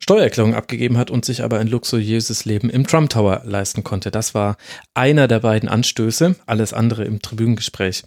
Steuererklärung 0.00 0.54
abgegeben 0.54 0.96
hat 0.96 1.10
und 1.10 1.24
sich 1.24 1.42
aber 1.42 1.58
ein 1.58 1.66
luxuriöses 1.66 2.44
Leben 2.44 2.70
im 2.70 2.86
Trump 2.86 3.10
Tower 3.10 3.42
leisten 3.44 3.82
konnte. 3.82 4.10
Das 4.10 4.32
war 4.32 4.56
einer 4.94 5.26
der 5.26 5.40
beiden 5.40 5.68
Anstöße, 5.68 6.36
alles 6.46 6.72
andere 6.72 7.04
im 7.04 7.20
Tribünengespräch. 7.20 8.04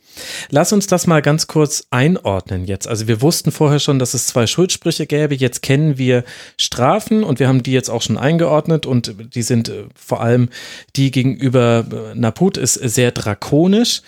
Lass 0.49 0.71
uns 0.71 0.87
das 0.87 1.05
mal 1.05 1.21
ganz 1.21 1.47
kurz 1.47 1.85
einordnen 1.89 2.65
jetzt. 2.65 2.87
Also 2.87 3.07
wir 3.07 3.21
wussten 3.21 3.51
vorher 3.51 3.79
schon, 3.79 3.99
dass 3.99 4.13
es 4.13 4.27
zwei 4.27 4.47
Schuldsprüche 4.47 5.05
gäbe. 5.05 5.35
Jetzt 5.35 5.61
kennen 5.61 5.97
wir 5.97 6.23
Strafen 6.57 7.23
und 7.23 7.39
wir 7.39 7.47
haben 7.49 7.61
die 7.61 7.73
jetzt 7.73 7.89
auch 7.89 8.01
schon 8.01 8.17
eingeordnet 8.17 8.85
und 8.85 9.35
die 9.35 9.43
sind 9.43 9.69
äh, 9.69 9.85
vor 9.93 10.21
allem 10.21 10.49
die 10.95 11.11
gegenüber 11.11 11.85
äh, 11.91 12.15
Naput 12.17 12.57
ist 12.57 12.75
sehr 12.75 13.11
drakonisch. 13.11 14.01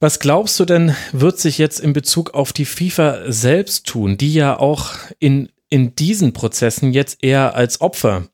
Was 0.00 0.20
glaubst 0.20 0.60
du 0.60 0.64
denn, 0.64 0.94
wird 1.10 1.40
sich 1.40 1.58
jetzt 1.58 1.80
in 1.80 1.92
Bezug 1.92 2.32
auf 2.32 2.52
die 2.52 2.64
FIFA 2.64 3.32
selbst 3.32 3.86
tun, 3.86 4.16
die 4.16 4.32
ja 4.32 4.56
auch 4.56 4.92
in 5.18 5.48
in 5.70 5.94
diesen 5.94 6.32
Prozessen 6.32 6.92
jetzt 6.92 7.22
eher 7.22 7.54
als 7.54 7.80
Opfer 7.80 8.28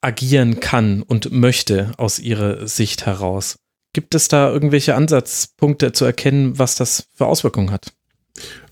agieren 0.00 0.60
kann 0.60 1.02
und 1.02 1.32
möchte 1.32 1.92
aus 1.96 2.18
ihrer 2.18 2.68
Sicht 2.68 3.06
heraus. 3.06 3.58
Gibt 3.92 4.14
es 4.14 4.28
da 4.28 4.50
irgendwelche 4.52 4.94
Ansatzpunkte 4.94 5.92
zu 5.92 6.04
erkennen, 6.04 6.58
was 6.58 6.76
das 6.76 7.08
für 7.14 7.26
Auswirkungen 7.26 7.70
hat? 7.70 7.92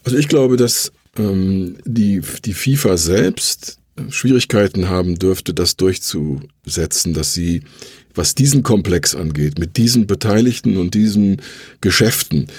Also 0.05 0.17
ich 0.17 0.29
glaube, 0.29 0.57
dass 0.57 0.93
ähm, 1.19 1.79
die, 1.85 2.21
die 2.45 2.55
FIFA 2.55 2.97
selbst 2.97 3.79
Schwierigkeiten 4.11 4.89
haben 4.89 5.19
dürfte, 5.19 5.55
das 5.55 5.77
durchzusetzen, 5.77 7.15
dass 7.15 7.33
sie, 7.33 7.63
was 8.15 8.35
diesen 8.35 8.63
Komplex 8.63 9.15
angeht, 9.15 9.59
mit 9.59 9.77
diesen 9.77 10.07
Beteiligten 10.07 10.77
und 10.77 10.95
diesen 10.95 11.41
Geschäften, 11.81 12.45
äh, 12.45 12.51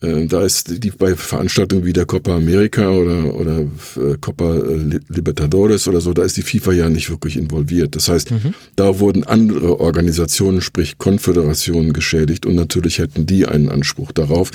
da 0.00 0.44
ist 0.44 0.84
die 0.84 0.90
bei 0.90 1.16
Veranstaltungen 1.16 1.86
wie 1.86 1.94
der 1.94 2.04
Copa 2.04 2.36
America 2.36 2.90
oder, 2.90 3.34
oder 3.34 3.60
äh, 3.60 4.18
Copa 4.20 4.56
äh, 4.56 5.00
Libertadores 5.08 5.88
oder 5.88 6.02
so, 6.02 6.12
da 6.12 6.22
ist 6.22 6.36
die 6.36 6.42
FIFA 6.42 6.72
ja 6.72 6.88
nicht 6.90 7.08
wirklich 7.08 7.36
involviert. 7.36 7.96
Das 7.96 8.08
heißt, 8.08 8.30
mhm. 8.30 8.54
da 8.76 8.98
wurden 8.98 9.24
andere 9.24 9.80
Organisationen, 9.80 10.60
sprich 10.60 10.98
Konföderationen 10.98 11.94
geschädigt 11.94 12.44
und 12.44 12.56
natürlich 12.56 12.98
hätten 12.98 13.24
die 13.24 13.46
einen 13.46 13.70
Anspruch 13.70 14.12
darauf, 14.12 14.50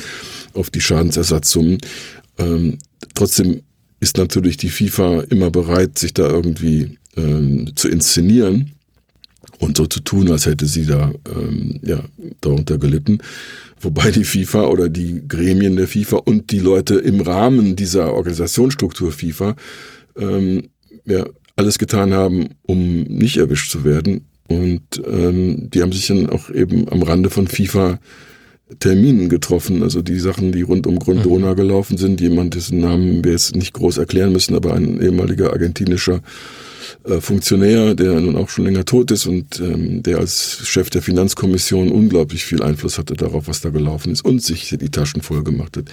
auf 0.54 0.70
die 0.70 0.82
Schadensersatzsummen. 0.82 1.80
Ähm, 2.38 2.78
trotzdem 3.16 3.62
ist 4.00 4.18
natürlich 4.18 4.58
die 4.58 4.70
FIFA 4.70 5.22
immer 5.30 5.50
bereit, 5.50 5.98
sich 5.98 6.14
da 6.14 6.30
irgendwie 6.30 7.00
ähm, 7.18 7.72
zu 7.76 7.88
inszenieren 7.88 8.74
und 9.62 9.78
so 9.78 9.86
zu 9.86 10.02
tun, 10.02 10.30
als 10.32 10.48
hätte 10.48 10.66
sie 10.66 10.86
da 10.86 11.12
ähm, 11.34 11.80
ja, 11.84 12.04
darunter 12.42 12.78
gelitten. 12.78 13.20
Wobei 13.80 14.12
die 14.12 14.24
FIFA 14.24 14.66
oder 14.66 14.90
die 14.90 15.22
Gremien 15.28 15.76
der 15.76 15.88
FIFA 15.88 16.18
und 16.18 16.52
die 16.52 16.60
Leute 16.60 16.96
im 16.96 17.22
Rahmen 17.22 17.76
dieser 17.76 18.14
Organisationsstruktur 18.14 19.12
FIFA 19.12 19.56
ähm, 20.18 20.70
ja, 21.06 21.26
alles 21.56 21.78
getan 21.80 22.14
haben, 22.14 22.50
um 22.64 23.04
nicht 23.04 23.38
erwischt 23.38 23.72
zu 23.72 23.84
werden. 23.84 24.26
Und 24.48 24.82
ähm, 25.08 25.70
die 25.70 25.82
haben 25.82 25.92
sich 25.92 26.08
dann 26.08 26.30
auch 26.30 26.50
eben 26.50 26.90
am 26.90 27.04
Rande 27.04 27.30
von 27.30 27.48
FIFA 27.48 28.00
Terminen 28.80 29.30
getroffen, 29.30 29.84
also 29.84 30.02
die 30.02 30.20
Sachen, 30.20 30.52
die 30.52 30.62
rund 30.62 30.88
um 30.88 30.98
Grundona 30.98 31.52
mhm. 31.52 31.56
gelaufen 31.56 31.98
sind. 31.98 32.22
Jemand, 32.22 32.56
dessen 32.56 32.80
Namen 32.80 33.24
wir 33.24 33.34
jetzt 33.34 33.56
nicht 33.56 33.74
groß 33.74 33.98
erklären 33.98 34.32
müssen, 34.32 34.56
aber 34.56 34.74
ein 34.74 35.02
ehemaliger 35.02 35.52
argentinischer 35.52 36.22
äh, 37.04 37.22
Funktionär, 37.22 37.96
der 37.96 38.20
nun 38.20 38.36
auch 38.36 38.50
schon 38.50 38.66
länger 38.66 38.86
tot 38.86 39.12
ist 39.12 39.26
und 39.26 39.60
ähm, 39.60 40.04
der 40.04 40.20
als 40.20 40.62
Chef 40.66 40.90
der 40.90 41.02
Finanzkommission 41.02 41.92
unglaublich 41.92 42.46
viel 42.46 42.62
Einfluss 42.62 42.98
hatte 42.98 43.16
darauf, 43.16 43.48
was 43.48 43.62
da 43.62 43.70
gelaufen 43.70 44.12
ist 44.12 44.24
und 44.24 44.42
sich 44.42 44.76
die 44.80 44.90
Taschen 44.90 45.22
voll 45.22 45.44
gemacht 45.44 45.78
hat. 45.78 45.86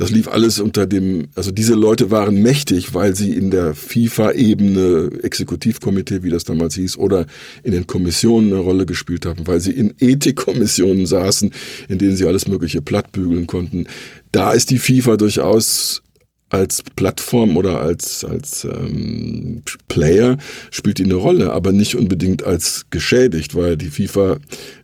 Das 0.00 0.10
lief 0.10 0.28
alles 0.28 0.60
unter 0.60 0.86
dem, 0.86 1.28
also 1.34 1.50
diese 1.50 1.74
Leute 1.74 2.10
waren 2.10 2.40
mächtig, 2.40 2.94
weil 2.94 3.14
sie 3.14 3.34
in 3.34 3.50
der 3.50 3.74
FIFA-Ebene, 3.74 5.10
Exekutivkomitee, 5.22 6.22
wie 6.22 6.30
das 6.30 6.44
damals 6.44 6.74
hieß, 6.74 6.96
oder 6.96 7.26
in 7.64 7.72
den 7.72 7.86
Kommissionen 7.86 8.50
eine 8.50 8.62
Rolle 8.62 8.86
gespielt 8.86 9.26
haben, 9.26 9.46
weil 9.46 9.60
sie 9.60 9.72
in 9.72 9.92
Ethikkommissionen 9.98 11.04
saßen, 11.04 11.52
in 11.88 11.98
denen 11.98 12.16
sie 12.16 12.26
alles 12.26 12.48
Mögliche 12.48 12.80
plattbügeln 12.80 13.46
konnten. 13.46 13.88
Da 14.32 14.52
ist 14.52 14.70
die 14.70 14.78
FIFA 14.78 15.18
durchaus 15.18 16.00
als 16.50 16.82
Plattform 16.82 17.56
oder 17.56 17.80
als, 17.80 18.24
als 18.24 18.64
ähm, 18.64 19.62
Player 19.88 20.36
spielt 20.70 20.98
die 20.98 21.04
eine 21.04 21.14
Rolle, 21.14 21.52
aber 21.52 21.72
nicht 21.72 21.96
unbedingt 21.96 22.42
als 22.42 22.86
geschädigt, 22.90 23.54
weil 23.54 23.76
die 23.76 23.90
FIFA 23.90 24.38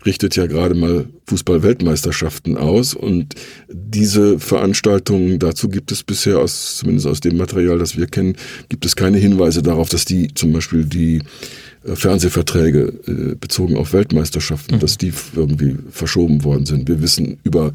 richtet 0.04 0.36
ja 0.36 0.46
gerade 0.46 0.74
mal 0.74 1.06
Fußball-Weltmeisterschaften 1.26 2.56
aus. 2.56 2.94
Und 2.94 3.34
diese 3.68 4.38
Veranstaltungen, 4.38 5.38
dazu 5.38 5.68
gibt 5.68 5.92
es 5.92 6.02
bisher 6.02 6.38
aus, 6.38 6.76
zumindest 6.78 7.06
aus 7.06 7.20
dem 7.20 7.36
Material, 7.36 7.78
das 7.78 7.96
wir 7.96 8.06
kennen, 8.06 8.36
gibt 8.68 8.86
es 8.86 8.96
keine 8.96 9.18
Hinweise 9.18 9.62
darauf, 9.62 9.88
dass 9.88 10.04
die 10.04 10.32
zum 10.34 10.52
Beispiel 10.52 10.84
die 10.84 11.22
äh, 11.84 11.96
Fernsehverträge 11.96 12.92
äh, 13.06 13.34
bezogen 13.34 13.76
auf 13.76 13.92
Weltmeisterschaften, 13.92 14.76
mhm. 14.76 14.80
dass 14.80 14.98
die 14.98 15.12
irgendwie 15.34 15.76
verschoben 15.90 16.44
worden 16.44 16.66
sind. 16.66 16.88
Wir 16.88 17.02
wissen 17.02 17.38
über 17.42 17.72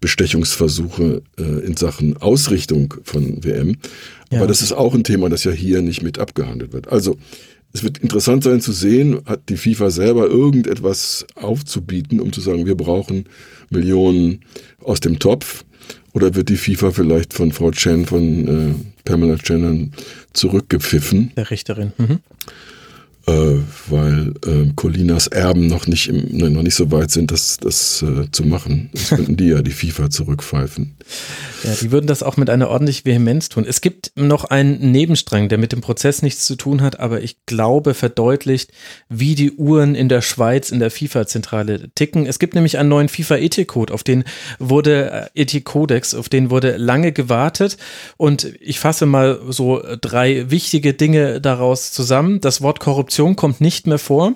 Bestechungsversuche 0.00 1.22
äh, 1.38 1.42
in 1.42 1.76
Sachen 1.76 2.16
Ausrichtung 2.16 2.94
von 3.02 3.44
WM. 3.44 3.76
Aber 4.30 4.40
ja. 4.40 4.46
das 4.46 4.62
ist 4.62 4.72
auch 4.72 4.94
ein 4.94 5.04
Thema, 5.04 5.28
das 5.28 5.44
ja 5.44 5.52
hier 5.52 5.82
nicht 5.82 6.02
mit 6.02 6.18
abgehandelt 6.18 6.72
wird. 6.72 6.88
Also 6.88 7.16
es 7.76 7.84
wird 7.84 7.98
interessant 7.98 8.42
sein 8.42 8.62
zu 8.62 8.72
sehen, 8.72 9.20
hat 9.26 9.50
die 9.50 9.58
FIFA 9.58 9.90
selber 9.90 10.28
irgendetwas 10.28 11.26
aufzubieten, 11.34 12.20
um 12.20 12.32
zu 12.32 12.40
sagen, 12.40 12.64
wir 12.64 12.74
brauchen 12.74 13.26
Millionen 13.68 14.40
aus 14.82 15.00
dem 15.00 15.18
Topf. 15.18 15.64
Oder 16.14 16.34
wird 16.34 16.48
die 16.48 16.56
FIFA 16.56 16.92
vielleicht 16.92 17.34
von 17.34 17.52
Frau 17.52 17.70
Chen, 17.72 18.06
von 18.06 18.48
äh, 18.48 18.74
Pamela 19.04 19.36
Chen 19.36 19.92
zurückgepfiffen? 20.32 21.32
Der 21.36 21.50
Richterin. 21.50 21.92
Mhm 21.98 22.20
äh, 23.26 23.56
weil 23.88 24.34
äh, 24.46 24.72
Colinas 24.76 25.26
Erben 25.26 25.66
noch 25.66 25.86
nicht 25.86 26.08
im, 26.08 26.36
ne, 26.36 26.48
noch 26.48 26.62
nicht 26.62 26.76
so 26.76 26.92
weit 26.92 27.10
sind, 27.10 27.32
das, 27.32 27.56
das 27.56 28.02
äh, 28.02 28.30
zu 28.30 28.44
machen. 28.44 28.90
Das 28.92 29.08
könnten 29.08 29.36
die 29.36 29.48
ja 29.48 29.62
die 29.62 29.72
FIFA 29.72 30.10
zurückpfeifen. 30.10 30.96
Ja, 31.64 31.74
die 31.80 31.90
würden 31.90 32.06
das 32.06 32.22
auch 32.22 32.36
mit 32.36 32.50
einer 32.50 32.68
ordentlichen 32.68 33.04
Vehemenz 33.04 33.48
tun. 33.48 33.64
Es 33.66 33.80
gibt 33.80 34.12
noch 34.14 34.44
einen 34.44 34.92
Nebenstrang, 34.92 35.48
der 35.48 35.58
mit 35.58 35.72
dem 35.72 35.80
Prozess 35.80 36.22
nichts 36.22 36.44
zu 36.44 36.54
tun 36.54 36.82
hat, 36.82 37.00
aber 37.00 37.22
ich 37.22 37.44
glaube 37.46 37.94
verdeutlicht, 37.94 38.70
wie 39.08 39.34
die 39.34 39.52
Uhren 39.52 39.96
in 39.96 40.08
der 40.08 40.22
Schweiz 40.22 40.70
in 40.70 40.78
der 40.78 40.90
FIFA-Zentrale 40.90 41.90
ticken. 41.94 42.26
Es 42.26 42.38
gibt 42.38 42.54
nämlich 42.54 42.78
einen 42.78 42.88
neuen 42.88 43.08
FIFA-Ethik-Code, 43.08 43.92
auf 43.92 44.04
den 44.04 44.22
wurde 44.60 45.30
äh, 45.34 45.42
Ethik-Kodex, 45.42 46.14
auf 46.14 46.28
den 46.28 46.50
wurde 46.50 46.76
lange 46.76 47.10
gewartet 47.10 47.76
und 48.16 48.52
ich 48.60 48.78
fasse 48.78 49.06
mal 49.06 49.40
so 49.48 49.82
drei 50.00 50.50
wichtige 50.50 50.94
Dinge 50.94 51.40
daraus 51.40 51.90
zusammen. 51.90 52.40
Das 52.40 52.62
Wort 52.62 52.78
Korruption 52.78 53.15
kommt 53.16 53.60
nicht 53.60 53.86
mehr 53.86 53.98
vor. 53.98 54.34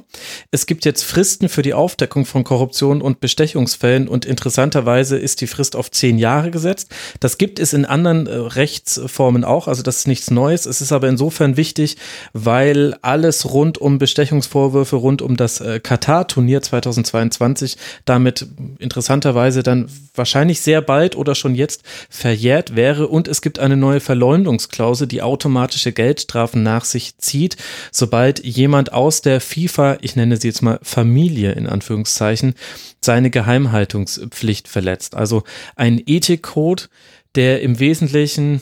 Es 0.51 0.65
gibt 0.65 0.85
jetzt 0.85 1.03
Fristen 1.05 1.49
für 1.49 1.63
die 1.63 1.75
Aufdeckung 1.75 2.25
von 2.25 2.45
Korruption 2.45 3.03
und 3.03 3.21
Bestechungsfällen 3.21 4.09
und 4.09 4.25
interessanterweise 4.25 5.19
ist 5.19 5.43
die 5.43 5.47
Frist 5.47 5.77
auf 5.77 5.91
zehn 5.91 6.19
Jahre 6.19 6.51
gesetzt. 6.51 6.91
Das 7.21 7.37
gibt 7.37 7.59
es 7.59 7.73
in 7.75 7.85
anderen 7.85 8.27
äh, 8.27 8.35
Rechtsformen 8.35 9.45
auch, 9.45 9.69
also 9.69 9.83
das 9.83 9.99
ist 9.99 10.09
nichts 10.09 10.31
Neues. 10.31 10.65
Es 10.65 10.81
ist 10.81 10.93
aber 10.93 11.09
insofern 11.09 11.59
wichtig, 11.59 11.99
weil 12.33 12.97
alles 13.03 13.53
rund 13.53 13.77
um 13.77 13.99
Bestechungsvorwürfe, 13.99 14.97
rund 14.97 15.21
um 15.21 15.37
das 15.37 15.61
äh, 15.61 15.79
Katar-Turnier 15.79 16.63
2022 16.63 17.77
damit 18.07 18.47
interessanterweise 18.79 19.63
dann 19.63 19.91
wahrscheinlich 20.15 20.61
sehr 20.63 20.81
bald 20.81 21.17
oder 21.17 21.35
schon 21.35 21.55
jetzt 21.55 21.83
verjährt 22.09 22.77
wäre 22.77 23.09
und 23.09 23.29
es 23.29 23.43
gibt 23.43 23.59
eine 23.59 23.77
neue 23.77 24.01
Verleumdungsklausel, 24.01 25.07
die 25.07 25.21
automatische 25.21 25.93
Geldstrafen 25.93 26.63
nach 26.63 26.85
sich 26.85 27.19
zieht, 27.19 27.57
sobald 27.93 28.43
jemand 28.45 28.70
aus 28.75 29.23
der 29.23 29.41
FIFA, 29.41 29.99
ich 30.01 30.17
nenne 30.17 30.37
sie 30.37 30.49
jetzt 30.49 30.63
mal 30.63 30.79
Familie 30.83 31.53
in 31.53 31.67
Anführungszeichen, 31.67 32.55
seine 33.01 33.31
Geheimhaltungspflicht 33.31 34.69
verletzt. 34.69 35.15
Also 35.15 35.45
ein 35.77 36.03
Ethikcode, 36.05 36.89
der 37.35 37.63
im 37.63 37.79
Wesentlichen, 37.79 38.61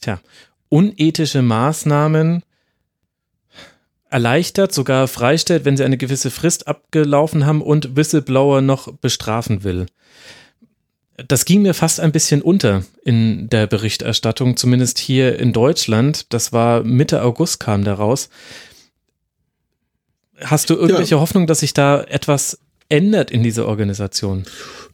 tja, 0.00 0.20
unethische 0.68 1.42
Maßnahmen 1.42 2.42
erleichtert, 4.10 4.72
sogar 4.72 5.08
freistellt, 5.08 5.64
wenn 5.64 5.76
sie 5.76 5.84
eine 5.84 5.96
gewisse 5.96 6.30
Frist 6.30 6.66
abgelaufen 6.66 7.46
haben 7.46 7.62
und 7.62 7.96
Whistleblower 7.96 8.60
noch 8.60 8.92
bestrafen 8.92 9.62
will. 9.62 9.86
Das 11.28 11.44
ging 11.44 11.62
mir 11.62 11.74
fast 11.74 12.00
ein 12.00 12.12
bisschen 12.12 12.42
unter 12.42 12.82
in 13.04 13.48
der 13.50 13.66
Berichterstattung, 13.66 14.56
zumindest 14.56 14.98
hier 14.98 15.38
in 15.38 15.52
Deutschland. 15.52 16.32
Das 16.32 16.52
war 16.52 16.82
Mitte 16.82 17.22
August 17.22 17.60
kam 17.60 17.84
der 17.84 17.94
raus. 17.94 18.30
Hast 20.44 20.70
du 20.70 20.74
irgendwelche 20.74 21.16
ja. 21.16 21.20
Hoffnung, 21.20 21.46
dass 21.46 21.60
sich 21.60 21.74
da 21.74 22.02
etwas 22.02 22.58
ändert 22.88 23.30
in 23.30 23.42
dieser 23.42 23.66
Organisation? 23.66 24.44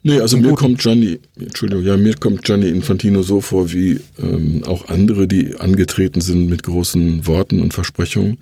Nee, 0.03 0.19
also 0.19 0.37
mir 0.37 0.53
kommt 0.53 0.79
Gianni, 0.79 1.19
Entschuldigung, 1.39 1.83
ja, 1.83 1.97
mir 1.97 2.15
kommt 2.15 2.43
Gianni 2.43 2.69
Infantino 2.69 3.23
so 3.23 3.41
vor 3.41 3.73
wie 3.73 3.99
ähm, 4.21 4.63
auch 4.65 4.87
andere, 4.89 5.27
die 5.27 5.55
angetreten 5.57 6.21
sind 6.21 6.49
mit 6.49 6.63
großen 6.63 7.25
Worten 7.25 7.59
und 7.59 7.73
Versprechungen 7.73 8.37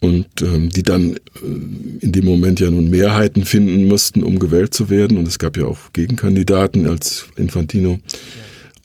und 0.00 0.26
ähm, 0.42 0.70
die 0.70 0.82
dann 0.82 1.16
äh, 1.16 1.18
in 2.00 2.12
dem 2.12 2.24
Moment 2.24 2.60
ja 2.60 2.70
nun 2.70 2.88
Mehrheiten 2.88 3.44
finden 3.44 3.88
mussten, 3.88 4.22
um 4.22 4.38
gewählt 4.38 4.72
zu 4.72 4.88
werden. 4.88 5.18
Und 5.18 5.26
es 5.26 5.38
gab 5.38 5.56
ja 5.56 5.66
auch 5.66 5.92
Gegenkandidaten, 5.92 6.86
als 6.86 7.26
Infantino 7.36 7.92
ja. 7.92 7.98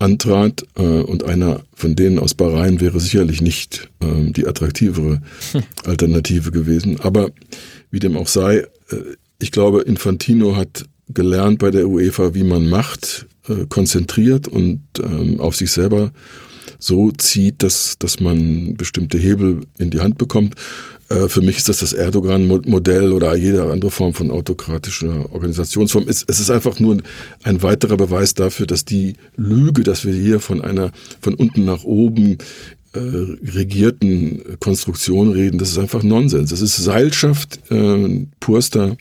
Antrat. 0.01 0.65
Äh, 0.75 0.81
und 0.81 1.23
einer 1.23 1.61
von 1.73 1.95
denen 1.95 2.19
aus 2.19 2.33
Bahrain 2.33 2.81
wäre 2.81 2.99
sicherlich 2.99 3.41
nicht 3.41 3.89
äh, 4.01 4.31
die 4.31 4.47
attraktivere 4.47 5.21
hm. 5.51 5.63
Alternative 5.85 6.51
gewesen. 6.51 6.99
Aber 6.99 7.31
wie 7.89 7.99
dem 7.99 8.17
auch 8.17 8.27
sei, 8.27 8.57
äh, 8.57 8.65
ich 9.39 9.51
glaube, 9.51 9.81
Infantino 9.81 10.55
hat 10.55 10.85
gelernt 11.09 11.59
bei 11.59 11.71
der 11.71 11.87
UEFA, 11.87 12.33
wie 12.33 12.43
man 12.43 12.69
macht, 12.69 13.27
äh, 13.47 13.65
konzentriert 13.67 14.47
und 14.47 14.81
ähm, 15.01 15.39
auf 15.39 15.55
sich 15.55 15.71
selber 15.71 16.11
so 16.79 17.11
zieht, 17.11 17.63
dass, 17.63 17.97
dass 17.99 18.19
man 18.19 18.75
bestimmte 18.75 19.17
Hebel 19.17 19.61
in 19.77 19.91
die 19.91 19.99
Hand 19.99 20.17
bekommt. 20.17 20.55
Äh, 21.11 21.29
für 21.29 21.41
mich 21.41 21.57
ist 21.57 21.69
das 21.69 21.79
das 21.79 21.93
Erdogan-Modell 21.93 23.11
oder 23.11 23.35
jede 23.35 23.69
andere 23.71 23.91
Form 23.91 24.13
von 24.13 24.31
autokratischer 24.31 25.31
Organisationsform. 25.33 26.05
Es, 26.07 26.23
ist 26.23 26.49
einfach 26.49 26.79
nur 26.79 26.97
ein 27.43 27.61
weiterer 27.61 27.97
Beweis 27.97 28.33
dafür, 28.33 28.65
dass 28.65 28.85
die 28.85 29.15
Lüge, 29.35 29.83
dass 29.83 30.05
wir 30.05 30.13
hier 30.13 30.39
von 30.39 30.61
einer 30.61 30.91
von 31.19 31.33
unten 31.33 31.65
nach 31.65 31.83
oben 31.83 32.37
äh, 32.93 32.99
regierten 32.99 34.57
Konstruktion 34.59 35.31
reden, 35.31 35.57
das 35.57 35.69
ist 35.69 35.77
einfach 35.77 36.03
Nonsens. 36.03 36.49
Das 36.49 36.61
ist 36.61 36.77
Seilschaft 36.77 37.59
äh, 37.71 38.25
purster 38.39 38.97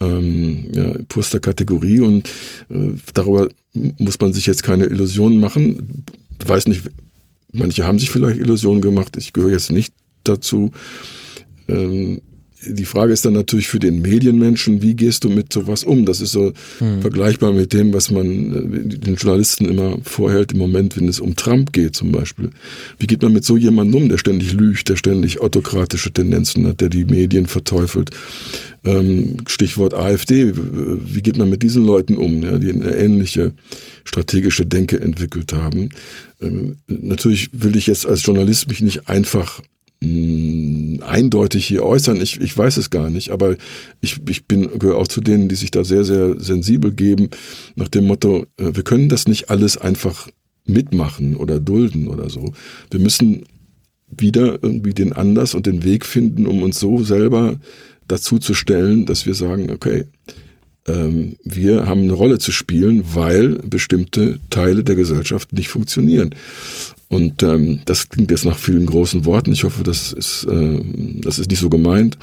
ähm, 0.00 0.68
ja, 0.72 0.92
purster 1.08 1.40
Kategorie 1.40 2.00
und 2.00 2.28
äh, 2.70 2.92
darüber 3.14 3.48
muss 3.72 4.20
man 4.20 4.32
sich 4.32 4.46
jetzt 4.46 4.62
keine 4.62 4.86
Illusionen 4.86 5.40
machen. 5.40 6.04
Ich 6.40 6.48
weiß 6.48 6.68
nicht, 6.68 6.82
manche 7.52 7.84
haben 7.84 7.98
sich 7.98 8.10
vielleicht 8.10 8.38
Illusionen 8.38 8.80
gemacht, 8.80 9.16
ich 9.16 9.32
gehöre 9.32 9.50
jetzt 9.50 9.72
nicht 9.72 9.92
dazu. 10.24 10.70
Ähm, 11.68 12.20
die 12.66 12.84
Frage 12.84 13.12
ist 13.12 13.24
dann 13.24 13.34
natürlich 13.34 13.68
für 13.68 13.78
den 13.78 14.02
Medienmenschen, 14.02 14.82
wie 14.82 14.94
gehst 14.94 15.22
du 15.22 15.28
mit 15.28 15.52
sowas 15.52 15.84
um? 15.84 16.04
Das 16.04 16.20
ist 16.20 16.32
so 16.32 16.52
hm. 16.78 17.00
vergleichbar 17.00 17.52
mit 17.52 17.72
dem, 17.72 17.92
was 17.92 18.10
man 18.10 18.84
äh, 18.84 18.98
den 18.98 19.14
Journalisten 19.14 19.66
immer 19.66 19.98
vorhält 20.02 20.52
im 20.52 20.58
Moment, 20.58 20.96
wenn 20.96 21.06
es 21.08 21.20
um 21.20 21.36
Trump 21.36 21.72
geht 21.72 21.94
zum 21.94 22.10
Beispiel. 22.10 22.50
Wie 22.98 23.06
geht 23.06 23.22
man 23.22 23.32
mit 23.32 23.44
so 23.44 23.56
jemandem 23.56 24.02
um, 24.02 24.08
der 24.08 24.18
ständig 24.18 24.52
lügt, 24.54 24.88
der 24.88 24.96
ständig 24.96 25.40
autokratische 25.40 26.12
Tendenzen 26.12 26.66
hat, 26.66 26.80
der 26.80 26.88
die 26.88 27.04
Medien 27.04 27.46
verteufelt? 27.46 28.10
Ähm, 28.84 29.36
Stichwort 29.46 29.94
AfD, 29.94 30.52
wie 30.54 31.22
geht 31.22 31.36
man 31.36 31.50
mit 31.50 31.62
diesen 31.62 31.84
Leuten 31.84 32.16
um, 32.16 32.42
ja, 32.42 32.58
die 32.58 32.72
eine 32.72 32.94
ähnliche 32.94 33.52
strategische 34.04 34.66
Denke 34.66 35.00
entwickelt 35.00 35.52
haben? 35.52 35.90
Ähm, 36.40 36.76
natürlich 36.88 37.50
will 37.52 37.76
ich 37.76 37.86
jetzt 37.86 38.06
als 38.06 38.24
Journalist 38.24 38.68
mich 38.68 38.80
nicht 38.80 39.08
einfach 39.08 39.62
mh, 40.00 41.04
eindeutig 41.04 41.66
hier 41.66 41.84
äußern. 41.84 42.20
Ich, 42.20 42.40
ich 42.40 42.56
weiß 42.56 42.76
es 42.76 42.90
gar 42.90 43.10
nicht, 43.10 43.30
aber 43.30 43.56
ich, 44.00 44.20
ich 44.28 44.46
bin 44.46 44.78
gehöre 44.78 44.98
auch 44.98 45.08
zu 45.08 45.20
denen, 45.20 45.48
die 45.48 45.54
sich 45.54 45.70
da 45.70 45.84
sehr, 45.84 46.04
sehr 46.04 46.38
sensibel 46.40 46.92
geben, 46.92 47.30
nach 47.76 47.88
dem 47.88 48.06
Motto, 48.06 48.46
äh, 48.56 48.74
wir 48.74 48.82
können 48.82 49.08
das 49.08 49.26
nicht 49.26 49.50
alles 49.50 49.76
einfach 49.76 50.28
mitmachen 50.64 51.36
oder 51.36 51.60
dulden 51.60 52.08
oder 52.08 52.28
so. 52.28 52.52
Wir 52.90 53.00
müssen 53.00 53.44
wieder 54.10 54.62
irgendwie 54.62 54.94
den 54.94 55.12
Anlass 55.12 55.54
und 55.54 55.66
den 55.66 55.84
Weg 55.84 56.06
finden, 56.06 56.46
um 56.46 56.62
uns 56.62 56.78
so 56.78 57.02
selber 57.02 57.58
dazu 58.06 58.38
zu 58.38 58.54
stellen, 58.54 59.06
dass 59.06 59.26
wir 59.26 59.34
sagen, 59.34 59.70
okay, 59.70 60.04
wir 60.88 61.86
haben 61.86 62.02
eine 62.02 62.12
Rolle 62.12 62.38
zu 62.38 62.50
spielen, 62.50 63.04
weil 63.12 63.56
bestimmte 63.58 64.38
Teile 64.48 64.84
der 64.84 64.94
Gesellschaft 64.94 65.52
nicht 65.52 65.68
funktionieren. 65.68 66.34
Und 67.08 67.42
ähm, 67.42 67.80
das 67.86 68.10
klingt 68.10 68.30
jetzt 68.30 68.44
nach 68.44 68.58
vielen 68.58 68.84
großen 68.84 69.24
Worten. 69.24 69.52
Ich 69.52 69.64
hoffe, 69.64 69.82
das 69.82 70.12
ist, 70.12 70.44
äh, 70.44 70.80
das 71.22 71.38
ist 71.38 71.50
nicht 71.50 71.60
so 71.60 71.70
gemeint. 71.70 72.18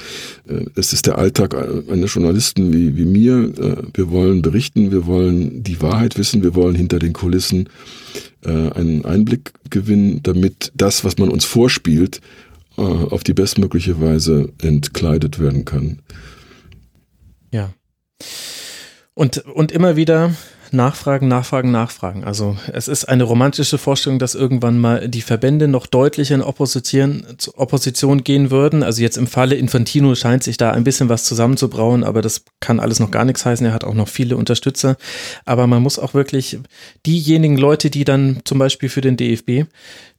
Äh, 0.48 0.66
es 0.76 0.92
ist 0.92 1.06
der 1.06 1.18
Alltag 1.18 1.56
eines 1.90 2.14
Journalisten 2.14 2.72
wie, 2.72 2.96
wie 2.96 3.04
mir. 3.04 3.52
Äh, 3.58 3.82
wir 3.94 4.10
wollen 4.10 4.42
berichten, 4.42 4.92
wir 4.92 5.06
wollen 5.06 5.64
die 5.64 5.82
Wahrheit 5.82 6.16
wissen, 6.18 6.44
wir 6.44 6.54
wollen 6.54 6.76
hinter 6.76 7.00
den 7.00 7.14
Kulissen 7.14 7.68
äh, 8.44 8.70
einen 8.70 9.04
Einblick 9.04 9.54
gewinnen, 9.70 10.20
damit 10.22 10.70
das, 10.76 11.02
was 11.02 11.18
man 11.18 11.30
uns 11.30 11.44
vorspielt, 11.44 12.20
äh, 12.78 12.82
auf 12.82 13.24
die 13.24 13.34
bestmögliche 13.34 14.00
Weise 14.00 14.52
entkleidet 14.62 15.40
werden 15.40 15.64
kann. 15.64 15.98
Ja. 17.50 17.74
Und, 19.18 19.38
und 19.46 19.72
immer 19.72 19.96
wieder 19.96 20.34
Nachfragen, 20.72 21.26
Nachfragen, 21.26 21.70
Nachfragen. 21.70 22.24
Also 22.24 22.58
es 22.70 22.86
ist 22.86 23.06
eine 23.06 23.24
romantische 23.24 23.78
Vorstellung, 23.78 24.18
dass 24.18 24.34
irgendwann 24.34 24.78
mal 24.78 25.08
die 25.08 25.22
Verbände 25.22 25.68
noch 25.68 25.86
deutlicher 25.86 26.34
in 26.34 26.42
Opposition, 26.42 27.26
Opposition 27.54 28.24
gehen 28.24 28.50
würden. 28.50 28.82
Also 28.82 29.00
jetzt 29.00 29.16
im 29.16 29.26
Falle 29.26 29.54
Infantino 29.54 30.14
scheint 30.14 30.42
sich 30.42 30.58
da 30.58 30.72
ein 30.72 30.84
bisschen 30.84 31.08
was 31.08 31.24
zusammenzubrauen, 31.24 32.04
aber 32.04 32.20
das 32.20 32.44
kann 32.60 32.78
alles 32.78 33.00
noch 33.00 33.10
gar 33.10 33.24
nichts 33.24 33.46
heißen. 33.46 33.64
Er 33.64 33.72
hat 33.72 33.84
auch 33.84 33.94
noch 33.94 34.08
viele 34.08 34.36
Unterstützer. 34.36 34.98
Aber 35.46 35.66
man 35.66 35.80
muss 35.80 35.98
auch 35.98 36.12
wirklich 36.12 36.58
diejenigen 37.06 37.56
Leute, 37.56 37.88
die 37.88 38.04
dann 38.04 38.40
zum 38.44 38.58
Beispiel 38.58 38.90
für 38.90 39.00
den 39.00 39.16
DFB 39.16 39.64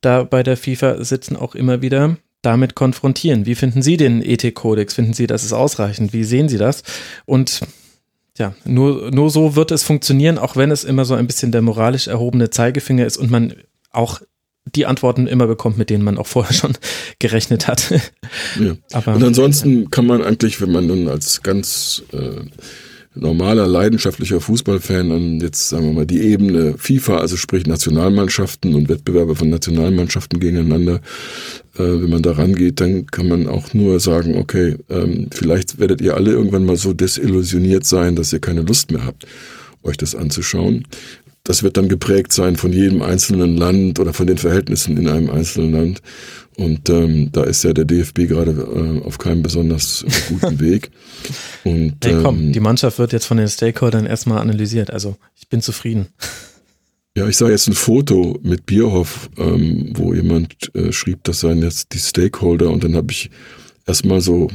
da 0.02 0.24
bei 0.24 0.42
der 0.42 0.58
FIFA 0.58 1.04
sitzen, 1.04 1.36
auch 1.36 1.54
immer 1.54 1.84
wieder 1.84 2.18
damit 2.42 2.74
konfrontieren. 2.74 3.46
Wie 3.46 3.56
finden 3.56 3.84
Sie 3.84 3.96
den 3.96 4.24
Ethikkodex? 4.24 4.96
Finden 4.96 5.14
Sie, 5.14 5.28
das 5.28 5.44
ist 5.44 5.54
ausreichend? 5.54 6.14
Wie 6.14 6.24
sehen 6.24 6.50
Sie 6.50 6.58
das? 6.58 6.82
Und 7.26 7.62
ja, 8.38 8.54
nur, 8.66 9.12
nur 9.12 9.30
so 9.30 9.56
wird 9.56 9.72
es 9.72 9.84
funktionieren, 9.84 10.38
auch 10.38 10.56
wenn 10.56 10.72
es 10.72 10.84
immer 10.84 11.06
so 11.06 11.16
ein 11.16 11.28
bisschen 11.28 11.52
der 11.52 11.62
moralisch 11.62 12.08
erhobene 12.08 12.50
Zeigefinger 12.50 13.06
ist 13.06 13.18
und 13.18 13.32
man 13.32 13.54
auch 13.92 14.22
die 14.76 14.86
Antworten 14.86 15.28
immer 15.28 15.48
bekommt, 15.48 15.78
mit 15.78 15.90
denen 15.90 16.04
man 16.04 16.18
auch 16.18 16.28
vorher 16.28 16.54
schon 16.54 16.74
gerechnet 17.20 17.68
hat. 17.68 17.92
Ja. 18.60 18.76
Aber, 18.92 19.16
und 19.16 19.24
ansonsten 19.24 19.90
kann 19.90 20.06
man 20.06 20.22
eigentlich, 20.22 20.62
wenn 20.62 20.72
man 20.72 20.88
nun 20.88 21.08
als 21.08 21.42
ganz 21.42 22.04
äh, 22.12 22.42
normaler, 23.16 23.68
leidenschaftlicher 23.68 24.40
Fußballfan 24.42 25.12
an 25.12 25.40
jetzt, 25.40 25.70
sagen 25.70 25.86
wir 25.86 25.94
mal, 25.94 26.06
die 26.06 26.22
Ebene 26.22 26.76
FIFA, 26.78 27.18
also 27.18 27.38
sprich 27.38 27.66
Nationalmannschaften 27.66 28.76
und 28.76 28.90
Wettbewerbe 28.90 29.36
von 29.36 29.50
Nationalmannschaften 29.50 30.40
gegeneinander, 30.40 31.02
wenn 31.84 32.10
man 32.10 32.22
da 32.22 32.32
rangeht, 32.32 32.82
dann 32.82 33.08
kann 33.08 33.28
man 33.28 33.48
auch 33.48 33.74
nur 33.74 34.00
sagen, 34.00 34.38
okay, 34.38 34.76
ähm, 34.90 35.28
vielleicht 35.32 35.80
werdet 35.80 36.02
ihr 36.02 36.16
alle 36.16 36.32
irgendwann 36.32 36.66
mal 36.66 36.78
so 36.78 36.94
desillusioniert 36.94 37.86
sein, 37.86 38.16
dass 38.16 38.34
ihr 38.34 38.40
keine 38.40 38.62
Lust 38.62 38.92
mehr 38.92 39.06
habt, 39.06 39.26
euch 39.84 39.98
das 39.98 40.16
anzuschauen. 40.16 40.86
Das 41.44 41.64
wird 41.64 41.78
dann 41.78 41.88
geprägt 41.88 42.34
sein 42.34 42.58
von 42.58 42.74
jedem 42.74 43.02
einzelnen 43.02 43.56
Land 43.56 44.00
oder 44.00 44.14
von 44.14 44.28
den 44.28 44.38
Verhältnissen 44.38 44.98
in 44.98 45.08
einem 45.08 45.30
einzelnen 45.30 45.72
Land. 45.72 46.02
Und 46.58 46.90
ähm, 46.90 47.32
da 47.32 47.44
ist 47.44 47.64
ja 47.64 47.72
der 47.72 47.86
DFB 47.86 48.28
gerade 48.28 48.52
äh, 48.52 49.06
auf 49.06 49.18
keinem 49.18 49.44
besonders 49.44 50.04
guten 50.28 50.60
Weg. 50.60 50.92
Und, 51.64 51.98
hey, 52.04 52.18
komm, 52.22 52.40
ähm, 52.40 52.52
die 52.52 52.60
Mannschaft 52.60 53.00
wird 53.00 53.14
jetzt 53.14 53.28
von 53.28 53.38
den 53.38 53.48
Stakeholdern 53.48 54.06
erstmal 54.06 54.40
analysiert. 54.40 54.92
Also 54.92 55.16
ich 55.36 55.48
bin 55.48 55.62
zufrieden. 55.62 56.08
Ja, 57.18 57.28
ich 57.28 57.36
sah 57.36 57.50
jetzt 57.50 57.68
ein 57.68 57.74
Foto 57.74 58.38
mit 58.44 58.68
Bierhoff, 58.68 59.32
ähm, 59.40 59.92
wo 59.96 60.14
jemand 60.14 60.54
äh, 60.76 60.92
schrieb, 60.92 61.24
das 61.24 61.40
seien 61.40 61.64
jetzt 61.64 61.92
die 61.94 61.98
Stakeholder. 61.98 62.70
Und 62.70 62.84
dann 62.84 62.96
habe 62.96 63.12
ich 63.12 63.32
erstmal 63.88 64.22
so, 64.22 64.52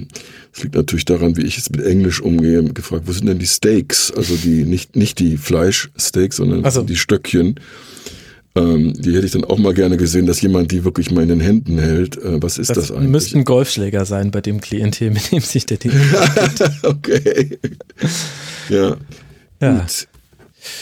das 0.52 0.62
liegt 0.62 0.76
natürlich 0.76 1.04
daran, 1.04 1.36
wie 1.36 1.42
ich 1.42 1.56
jetzt 1.56 1.72
mit 1.72 1.84
Englisch 1.84 2.20
umgehe, 2.20 2.62
gefragt, 2.62 3.02
wo 3.06 3.12
sind 3.12 3.26
denn 3.26 3.40
die 3.40 3.48
Steaks? 3.48 4.12
Also 4.12 4.36
die, 4.36 4.62
nicht, 4.62 4.94
nicht 4.94 5.18
die 5.18 5.38
Fleischsteaks, 5.38 6.36
sondern 6.36 6.70
so. 6.70 6.82
die 6.82 6.94
Stöckchen. 6.94 7.58
Ähm, 8.54 8.92
die 8.92 9.16
hätte 9.16 9.26
ich 9.26 9.32
dann 9.32 9.44
auch 9.44 9.58
mal 9.58 9.74
gerne 9.74 9.96
gesehen, 9.96 10.26
dass 10.26 10.40
jemand 10.40 10.70
die 10.70 10.84
wirklich 10.84 11.10
mal 11.10 11.22
in 11.22 11.30
den 11.30 11.40
Händen 11.40 11.80
hält. 11.80 12.16
Äh, 12.16 12.40
was 12.40 12.58
ist 12.58 12.70
das, 12.70 12.76
das 12.76 12.90
eigentlich? 12.92 13.10
müssten 13.10 13.44
Golfschläger 13.44 14.04
sein 14.04 14.30
bei 14.30 14.40
dem 14.40 14.60
Klientel, 14.60 15.10
mit 15.10 15.32
dem 15.32 15.40
sich 15.40 15.66
der 15.66 15.80
Titel 15.80 15.98
Okay. 16.84 17.58
Ja. 18.68 18.96
ja. 19.60 19.80
Gut. 19.80 20.06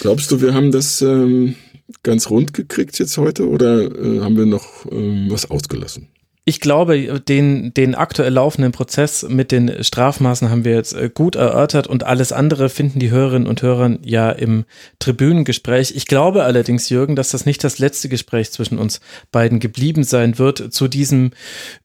Glaubst 0.00 0.30
du, 0.30 0.42
wir 0.42 0.52
haben 0.52 0.72
das 0.72 1.00
ähm, 1.00 1.54
ganz 2.02 2.30
rund 2.30 2.54
gekriegt 2.54 2.98
jetzt 2.98 3.16
heute 3.18 3.48
oder 3.48 3.82
äh, 3.82 4.20
haben 4.20 4.36
wir 4.36 4.46
noch 4.46 4.86
ähm, 4.90 5.26
was 5.28 5.50
ausgelassen? 5.50 6.08
Ich 6.46 6.60
glaube, 6.60 7.20
den, 7.20 7.74
den 7.74 7.94
aktuell 7.94 8.32
laufenden 8.32 8.72
Prozess 8.72 9.26
mit 9.28 9.52
den 9.52 9.84
Strafmaßen 9.84 10.50
haben 10.50 10.64
wir 10.64 10.74
jetzt 10.74 10.94
äh, 10.94 11.10
gut 11.12 11.36
erörtert 11.36 11.86
und 11.86 12.04
alles 12.04 12.32
andere 12.32 12.70
finden 12.70 12.98
die 12.98 13.10
Hörerinnen 13.10 13.46
und 13.46 13.62
Hörer 13.62 13.98
ja 14.02 14.30
im 14.30 14.64
Tribünengespräch. 14.98 15.94
Ich 15.94 16.06
glaube 16.06 16.42
allerdings, 16.42 16.88
Jürgen, 16.88 17.14
dass 17.14 17.30
das 17.30 17.46
nicht 17.46 17.62
das 17.62 17.78
letzte 17.78 18.08
Gespräch 18.08 18.50
zwischen 18.50 18.78
uns 18.78 19.00
beiden 19.30 19.60
geblieben 19.60 20.02
sein 20.02 20.38
wird 20.38 20.72
zu 20.72 20.88
diesem 20.88 21.32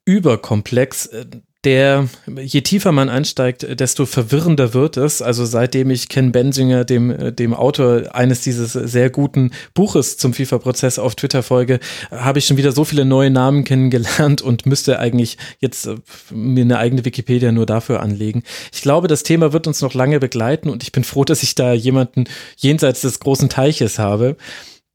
Überkomplex, 0.06 1.08
äh, 1.08 1.26
der, 1.66 2.08
je 2.42 2.62
tiefer 2.62 2.92
man 2.92 3.10
einsteigt, 3.10 3.80
desto 3.80 4.06
verwirrender 4.06 4.74
wird 4.74 4.98
es. 4.98 5.22
Also 5.22 5.46
seitdem 5.46 5.90
ich 5.90 6.08
Ken 6.08 6.32
Bensinger, 6.32 6.86
dem, 6.86 7.36
dem 7.36 7.54
Autor 7.54 8.16
eines 8.16 8.42
dieses 8.42 8.74
sehr 8.74 9.10
guten 9.10 9.52
Buches 9.74 10.18
zum 10.18 10.34
FIFA-Prozess 10.34 11.00
auf 11.00 11.16
Twitter 11.16 11.44
folge, 11.44 11.80
habe 12.12 12.40
ich 12.40 12.46
schon 12.46 12.58
wieder 12.58 12.72
so 12.72 12.86
viele 12.86 13.04
neue 13.04 13.32
Namen 13.32 13.64
kennengelernt 13.64 14.42
und 14.42 14.66
müsste 14.66 15.00
eigentlich 15.00 15.38
jetzt 15.60 15.88
äh, 15.88 15.96
mir 16.32 16.64
eine 16.64 16.78
eigene 16.78 17.04
Wikipedia 17.04 17.52
nur 17.52 17.66
dafür 17.66 18.02
anlegen. 18.02 18.44
Ich 18.72 18.82
glaube, 18.82 19.08
das 19.08 19.24
Thema 19.24 19.52
wird 19.52 19.68
uns 19.68 19.82
noch 19.82 19.94
lange 19.94 20.20
begleiten 20.20 20.70
und 20.70 20.84
ich 20.84 20.92
bin 20.92 21.04
froh, 21.04 21.26
dass 21.26 21.44
ich 21.44 21.56
da 21.56 21.74
jemanden 21.74 22.26
jenseits 22.58 23.02
des 23.02 23.20
großen 23.20 23.50
Teiches 23.50 23.98
habe, 23.98 24.38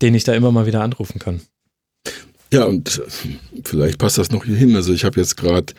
den 0.03 0.15
ich 0.15 0.25
da 0.25 0.33
immer 0.35 0.53
mal 0.53 0.67
wieder 0.67 0.83
anrufen 0.83 1.19
kann. 1.19 1.41
Ja, 2.53 2.65
und 2.65 3.03
vielleicht 3.65 3.99
passt 3.99 4.19
das 4.19 4.31
noch 4.31 4.45
hier 4.45 4.57
hin. 4.57 4.75
Also 4.75 4.93
ich 4.93 5.05
habe 5.05 5.21
jetzt 5.21 5.37
gerade 5.37 5.73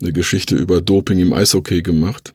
eine 0.00 0.12
Geschichte 0.12 0.56
über 0.56 0.80
Doping 0.80 1.18
im 1.18 1.32
Eishockey 1.32 1.82
gemacht. 1.82 2.32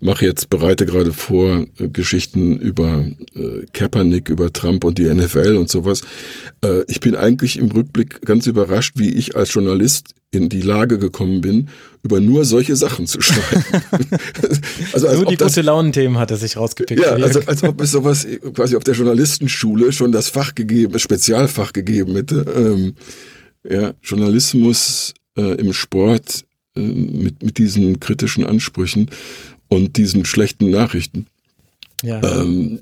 Mache 0.00 0.26
jetzt, 0.26 0.50
bereite 0.50 0.86
gerade 0.86 1.12
vor 1.12 1.66
äh, 1.78 1.88
Geschichten 1.88 2.58
über 2.58 3.04
äh, 3.34 3.66
Kaepernick, 3.72 4.28
über 4.28 4.52
Trump 4.52 4.84
und 4.84 4.98
die 4.98 5.12
NFL 5.12 5.56
und 5.56 5.68
sowas. 5.68 6.02
Äh, 6.64 6.84
ich 6.88 7.00
bin 7.00 7.16
eigentlich 7.16 7.58
im 7.58 7.70
Rückblick 7.70 8.22
ganz 8.22 8.46
überrascht, 8.46 8.94
wie 8.96 9.10
ich 9.10 9.36
als 9.36 9.52
Journalist 9.52 10.14
in 10.30 10.48
die 10.48 10.62
Lage 10.62 10.98
gekommen 10.98 11.40
bin, 11.40 11.68
über 12.02 12.20
nur 12.20 12.44
solche 12.44 12.74
Sachen 12.74 13.06
zu 13.06 13.20
schreiben. 13.20 13.64
also 14.92 15.08
als 15.08 15.18
nur 15.18 15.26
die 15.26 15.36
das, 15.36 15.54
gute 15.54 15.66
Launenthemen 15.66 16.18
hat 16.18 16.30
er 16.30 16.36
sich 16.36 16.56
rausgepickt. 16.56 17.00
Ja, 17.00 17.12
also 17.12 17.40
als 17.46 17.62
ob 17.62 17.80
es 17.80 17.90
sowas 17.90 18.26
quasi 18.54 18.76
auf 18.76 18.84
der 18.84 18.94
Journalistenschule 18.94 19.92
schon 19.92 20.12
das 20.12 20.28
Fach 20.28 20.54
gegeben, 20.54 20.92
das 20.92 21.02
Spezialfach 21.02 21.72
gegeben 21.72 22.14
hätte. 22.14 22.44
Ähm, 22.56 22.94
ja, 23.68 23.92
Journalismus 24.02 25.14
äh, 25.36 25.54
im 25.54 25.72
Sport 25.72 26.44
mit, 26.74 27.42
mit 27.42 27.58
diesen 27.58 28.00
kritischen 28.00 28.44
Ansprüchen 28.44 29.10
und 29.68 29.96
diesen 29.96 30.24
schlechten 30.24 30.70
Nachrichten. 30.70 31.26
Ja. 32.02 32.20
Ähm, 32.22 32.80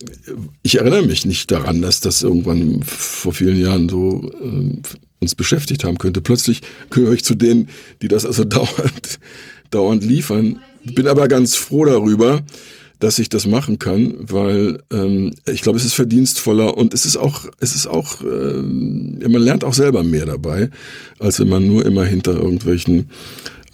ich 0.62 0.78
erinnere 0.78 1.02
mich 1.02 1.26
nicht 1.26 1.50
daran, 1.50 1.82
dass 1.82 2.00
das 2.00 2.22
irgendwann 2.22 2.82
vor 2.82 3.32
vielen 3.32 3.60
Jahren 3.60 3.88
so 3.88 4.30
äh, 4.42 4.78
uns 5.20 5.34
beschäftigt 5.34 5.84
haben 5.84 5.98
könnte. 5.98 6.20
Plötzlich 6.22 6.62
gehöre 6.88 7.12
ich 7.12 7.24
zu 7.24 7.34
denen, 7.34 7.68
die 8.02 8.08
das 8.08 8.24
also 8.24 8.44
dauernd, 8.44 9.20
dauernd 9.70 10.04
liefern. 10.04 10.60
Bin 10.84 11.06
aber 11.06 11.28
ganz 11.28 11.54
froh 11.56 11.84
darüber, 11.84 12.42
dass 12.98 13.18
ich 13.18 13.28
das 13.28 13.46
machen 13.46 13.78
kann, 13.78 14.14
weil 14.18 14.82
ähm, 14.92 15.32
ich 15.46 15.62
glaube, 15.62 15.78
es 15.78 15.84
ist 15.84 15.94
verdienstvoller 15.94 16.76
und 16.76 16.94
es 16.94 17.06
ist 17.06 17.16
auch, 17.16 17.46
es 17.58 17.74
ist 17.74 17.86
auch, 17.86 18.22
ähm, 18.22 19.18
man 19.26 19.42
lernt 19.42 19.64
auch 19.64 19.74
selber 19.74 20.02
mehr 20.02 20.26
dabei, 20.26 20.70
als 21.18 21.40
wenn 21.40 21.48
man 21.48 21.66
nur 21.66 21.84
immer 21.84 22.04
hinter 22.04 22.32
irgendwelchen 22.32 22.96
ähm, 22.96 23.06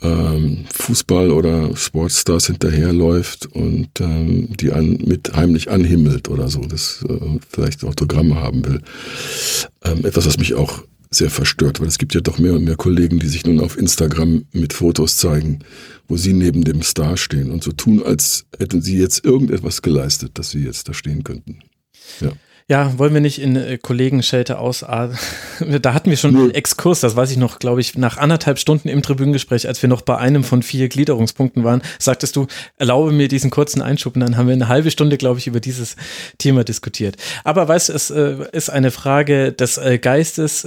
Fußball- 0.03 1.31
oder 1.31 1.75
Sportstars 1.77 2.47
hinterherläuft 2.47 3.47
und 3.47 3.89
ähm, 4.01 4.49
die 4.57 4.73
an, 4.73 4.99
mit 5.05 5.35
heimlich 5.35 5.71
anhimmelt 5.71 6.29
oder 6.29 6.49
so, 6.49 6.61
das 6.61 7.05
äh, 7.09 7.39
vielleicht 7.49 7.85
Autogramme 7.85 8.37
haben 8.37 8.67
will. 8.67 8.83
Ähm, 9.85 10.05
etwas, 10.05 10.27
was 10.27 10.39
mich 10.39 10.55
auch 10.55 10.83
sehr 11.11 11.31
verstört, 11.31 11.81
weil 11.81 11.89
es 11.89 11.99
gibt 11.99 12.15
ja 12.15 12.21
doch 12.21 12.39
mehr 12.39 12.55
und 12.55 12.65
mehr 12.65 12.77
Kollegen, 12.77 13.19
die 13.19 13.29
sich 13.29 13.47
nun 13.47 13.61
auf 13.61 13.79
Instagram 13.79 14.45
mit 14.53 14.73
Fotos 14.73 15.17
zeigen, 15.17 15.61
wo 16.09 16.17
sie 16.17 16.33
neben 16.33 16.65
dem 16.65 16.83
Star 16.83 17.17
stehen 17.17 17.51
und 17.51 17.63
so 17.65 17.73
tun, 17.73 18.03
als 18.03 18.47
hätten 18.59 18.83
sie 18.83 18.99
jetzt 18.99 19.25
irgendetwas 19.25 19.83
geleistet, 19.83 20.33
dass 20.35 20.51
sie 20.51 20.65
jetzt 20.65 20.89
da 20.89 20.95
stehen 20.95 21.25
könnten. 21.25 21.61
Ja. 22.21 22.33
Ja, 22.69 22.99
wollen 22.99 23.15
wir 23.15 23.21
nicht 23.21 23.41
in 23.41 23.55
äh, 23.55 23.79
Kollegenschelte 23.79 24.59
aus. 24.59 24.81
da 25.81 25.95
hatten 25.95 26.11
wir 26.11 26.17
schon 26.17 26.35
einen 26.35 26.51
Exkurs, 26.51 26.99
das 26.99 27.15
weiß 27.15 27.31
ich 27.31 27.37
noch, 27.37 27.61
glaube 27.61 27.81
ich, 27.81 27.97
nach 27.97 28.17
anderthalb 28.17 28.59
Stunden 28.59 28.89
im 28.89 29.03
Tribünengespräch, 29.03 29.69
als 29.69 29.81
wir 29.83 29.89
noch 29.89 30.03
bei 30.03 30.19
einem 30.19 30.43
von 30.43 30.65
vier 30.65 30.89
Gliederungspunkten 30.89 31.63
waren, 31.63 31.81
sagtest 32.01 32.35
du, 32.35 32.49
erlaube 32.77 33.13
mir 33.13 33.29
diesen 33.29 33.51
kurzen 33.51 33.83
Einschub 33.83 34.17
und 34.17 34.21
dann 34.21 34.37
haben 34.37 34.49
wir 34.49 34.55
eine 34.55 34.67
halbe 34.67 34.91
Stunde, 34.91 35.17
glaube 35.17 35.39
ich, 35.39 35.47
über 35.47 35.61
dieses 35.61 35.95
Thema 36.39 36.65
diskutiert. 36.65 37.17
Aber 37.45 37.69
weißt 37.69 37.91
du, 37.91 37.93
es 37.93 38.11
äh, 38.11 38.37
ist 38.51 38.69
eine 38.69 38.91
Frage 38.91 39.53
des 39.53 39.79
äh, 39.79 39.99
Geistes. 39.99 40.67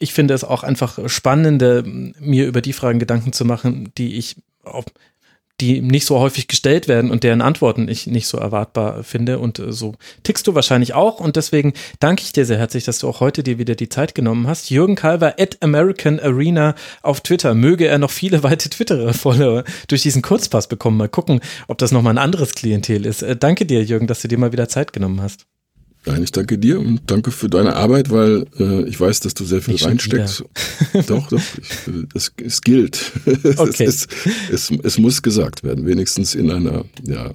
Ich 0.00 0.12
finde 0.12 0.34
es 0.34 0.42
auch 0.42 0.64
einfach 0.64 1.08
spannender, 1.08 1.84
mir 1.84 2.46
über 2.48 2.60
die 2.60 2.72
Fragen 2.72 2.98
Gedanken 2.98 3.32
zu 3.32 3.44
machen, 3.44 3.92
die 3.96 4.16
ich 4.16 4.34
auf 4.64 4.84
die 5.60 5.80
nicht 5.80 6.04
so 6.04 6.18
häufig 6.18 6.48
gestellt 6.48 6.86
werden 6.86 7.10
und 7.10 7.24
deren 7.24 7.40
Antworten 7.40 7.88
ich 7.88 8.06
nicht 8.06 8.26
so 8.26 8.38
erwartbar 8.38 9.02
finde. 9.02 9.38
Und 9.38 9.58
äh, 9.58 9.72
so 9.72 9.94
tickst 10.22 10.46
du 10.46 10.54
wahrscheinlich 10.54 10.94
auch. 10.94 11.20
Und 11.20 11.36
deswegen 11.36 11.72
danke 12.00 12.22
ich 12.22 12.32
dir 12.32 12.44
sehr 12.44 12.58
herzlich, 12.58 12.84
dass 12.84 12.98
du 12.98 13.08
auch 13.08 13.20
heute 13.20 13.42
dir 13.42 13.58
wieder 13.58 13.74
die 13.74 13.88
Zeit 13.88 14.14
genommen 14.14 14.46
hast. 14.46 14.70
Jürgen 14.70 14.96
Kalver 14.96 15.34
at 15.38 15.62
American 15.62 16.20
Arena 16.20 16.74
auf 17.02 17.20
Twitter. 17.20 17.54
Möge 17.54 17.86
er 17.86 17.98
noch 17.98 18.10
viele 18.10 18.42
weite 18.42 18.68
Twitter-Follower 18.68 19.64
durch 19.88 20.02
diesen 20.02 20.22
Kurzpass 20.22 20.68
bekommen. 20.68 20.98
Mal 20.98 21.08
gucken, 21.08 21.40
ob 21.68 21.78
das 21.78 21.92
nochmal 21.92 22.14
ein 22.14 22.18
anderes 22.18 22.54
Klientel 22.54 23.06
ist. 23.06 23.22
Äh, 23.22 23.36
danke 23.36 23.66
dir, 23.66 23.82
Jürgen, 23.82 24.06
dass 24.06 24.20
du 24.22 24.28
dir 24.28 24.38
mal 24.38 24.52
wieder 24.52 24.68
Zeit 24.68 24.92
genommen 24.92 25.22
hast. 25.22 25.46
Nein, 26.06 26.22
ich 26.22 26.30
danke 26.30 26.56
dir 26.56 26.78
und 26.78 27.00
danke 27.06 27.32
für 27.32 27.48
deine 27.48 27.74
Arbeit, 27.74 28.10
weil 28.10 28.46
äh, 28.60 28.82
ich 28.88 28.98
weiß, 28.98 29.20
dass 29.20 29.34
du 29.34 29.44
sehr 29.44 29.60
viel 29.60 29.74
ich 29.74 29.84
reinsteckst. 29.84 30.44
doch, 31.08 31.28
doch, 31.28 31.42
ich, 31.60 32.06
es, 32.14 32.32
es 32.42 32.60
gilt. 32.62 33.12
Okay. 33.56 33.84
es, 33.84 34.06
es, 34.50 34.70
es, 34.70 34.78
es 34.82 34.98
muss 34.98 35.22
gesagt 35.22 35.64
werden, 35.64 35.86
wenigstens 35.86 36.34
in 36.34 36.50
einer 36.50 36.84
ja, 37.04 37.32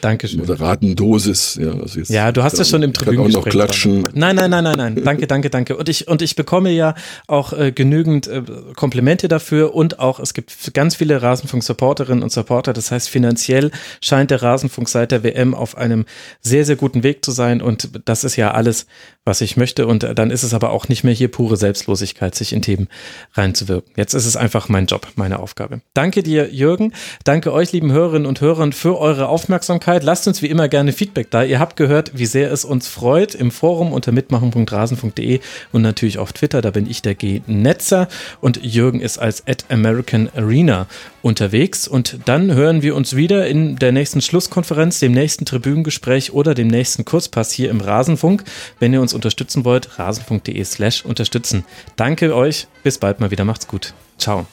Dankeschön. 0.00 0.40
moderaten 0.40 0.96
Dosis. 0.96 1.58
Ja, 1.60 1.72
also 1.72 1.98
jetzt, 1.98 2.10
ja 2.10 2.32
du 2.32 2.42
hast 2.42 2.58
es 2.58 2.68
schon 2.68 2.82
im 2.82 2.92
Tribünengespräch. 2.92 3.42
auch 3.42 3.46
noch 3.46 3.50
klatschen. 3.50 4.04
Nein, 4.14 4.36
nein, 4.36 4.50
nein, 4.50 4.64
nein, 4.64 4.76
nein. 4.76 5.02
Danke, 5.04 5.26
danke, 5.26 5.50
danke. 5.50 5.76
Und 5.76 5.88
ich, 5.88 6.08
und 6.08 6.22
ich 6.22 6.36
bekomme 6.36 6.70
ja 6.70 6.94
auch 7.26 7.52
äh, 7.52 7.72
genügend 7.72 8.26
äh, 8.26 8.42
Komplimente 8.74 9.28
dafür 9.28 9.74
und 9.74 9.98
auch, 9.98 10.20
es 10.20 10.34
gibt 10.34 10.74
ganz 10.74 10.96
viele 10.96 11.22
Rasenfunk-Supporterinnen 11.22 12.22
und 12.22 12.30
Supporter. 12.30 12.72
Das 12.72 12.90
heißt, 12.90 13.08
finanziell 13.08 13.70
scheint 14.00 14.30
der 14.30 14.42
Rasenfunk 14.42 14.88
seit 14.88 15.12
der 15.12 15.22
WM 15.22 15.54
auf 15.54 15.76
einem 15.76 16.04
sehr, 16.40 16.64
sehr 16.64 16.76
guten 16.76 17.02
Weg 17.02 17.24
zu 17.24 17.30
sein. 17.30 17.62
Und 17.62 17.90
das 18.04 18.24
ist 18.24 18.36
ja 18.36 18.52
alles, 18.52 18.86
was 19.24 19.40
ich 19.40 19.56
möchte. 19.56 19.86
Und 19.86 20.06
dann 20.14 20.30
ist 20.30 20.42
es 20.42 20.54
aber 20.54 20.70
auch 20.70 20.88
nicht 20.88 21.04
mehr 21.04 21.14
hier 21.14 21.28
pure 21.28 21.56
Selbstlosigkeit, 21.56 22.34
sich 22.34 22.52
in 22.52 22.62
Themen 22.62 22.88
reinzuwirken. 23.34 23.92
Jetzt 23.96 24.14
ist 24.14 24.26
es 24.26 24.36
einfach 24.36 24.68
mein 24.68 24.86
Job, 24.86 25.08
meine 25.16 25.38
Aufgabe. 25.38 25.80
Danke 25.94 26.22
dir, 26.22 26.52
Jürgen. 26.52 26.92
Danke 27.24 27.52
euch, 27.52 27.72
lieben 27.72 27.92
Hörerinnen 27.92 28.26
und 28.26 28.40
Hörern, 28.40 28.72
für 28.72 28.98
eure 28.98 29.28
Aufmerksamkeit. 29.28 29.85
Lasst 29.86 30.26
uns 30.26 30.42
wie 30.42 30.46
immer 30.46 30.68
gerne 30.68 30.92
Feedback 30.92 31.30
da. 31.30 31.44
Ihr 31.44 31.60
habt 31.60 31.76
gehört, 31.76 32.12
wie 32.18 32.26
sehr 32.26 32.50
es 32.50 32.64
uns 32.64 32.88
freut 32.88 33.34
im 33.34 33.50
Forum 33.50 33.92
unter 33.92 34.10
mitmachen.rasen.de 34.12 35.40
und 35.72 35.82
natürlich 35.82 36.18
auf 36.18 36.32
Twitter. 36.32 36.60
Da 36.60 36.70
bin 36.70 36.90
ich 36.90 37.02
der 37.02 37.14
G-Netzer 37.14 38.08
und 38.40 38.62
Jürgen 38.64 39.00
ist 39.00 39.18
als 39.18 39.46
at 39.46 39.64
American 39.68 40.28
Arena 40.34 40.86
unterwegs. 41.22 41.86
Und 41.86 42.18
dann 42.24 42.52
hören 42.52 42.82
wir 42.82 42.96
uns 42.96 43.14
wieder 43.14 43.46
in 43.46 43.76
der 43.76 43.92
nächsten 43.92 44.20
Schlusskonferenz, 44.20 44.98
dem 44.98 45.12
nächsten 45.12 45.44
Tribünengespräch 45.44 46.32
oder 46.32 46.54
dem 46.54 46.68
nächsten 46.68 47.04
Kurzpass 47.04 47.52
hier 47.52 47.70
im 47.70 47.80
Rasenfunk. 47.80 48.44
Wenn 48.80 48.92
ihr 48.92 49.00
uns 49.00 49.14
unterstützen 49.14 49.64
wollt, 49.64 49.98
rasenfunk.de 49.98 50.64
slash 50.64 51.04
unterstützen. 51.04 51.64
Danke 51.96 52.34
euch. 52.34 52.66
Bis 52.82 52.98
bald 52.98 53.20
mal 53.20 53.30
wieder. 53.30 53.44
Macht's 53.44 53.68
gut. 53.68 53.94
Ciao. 54.18 54.46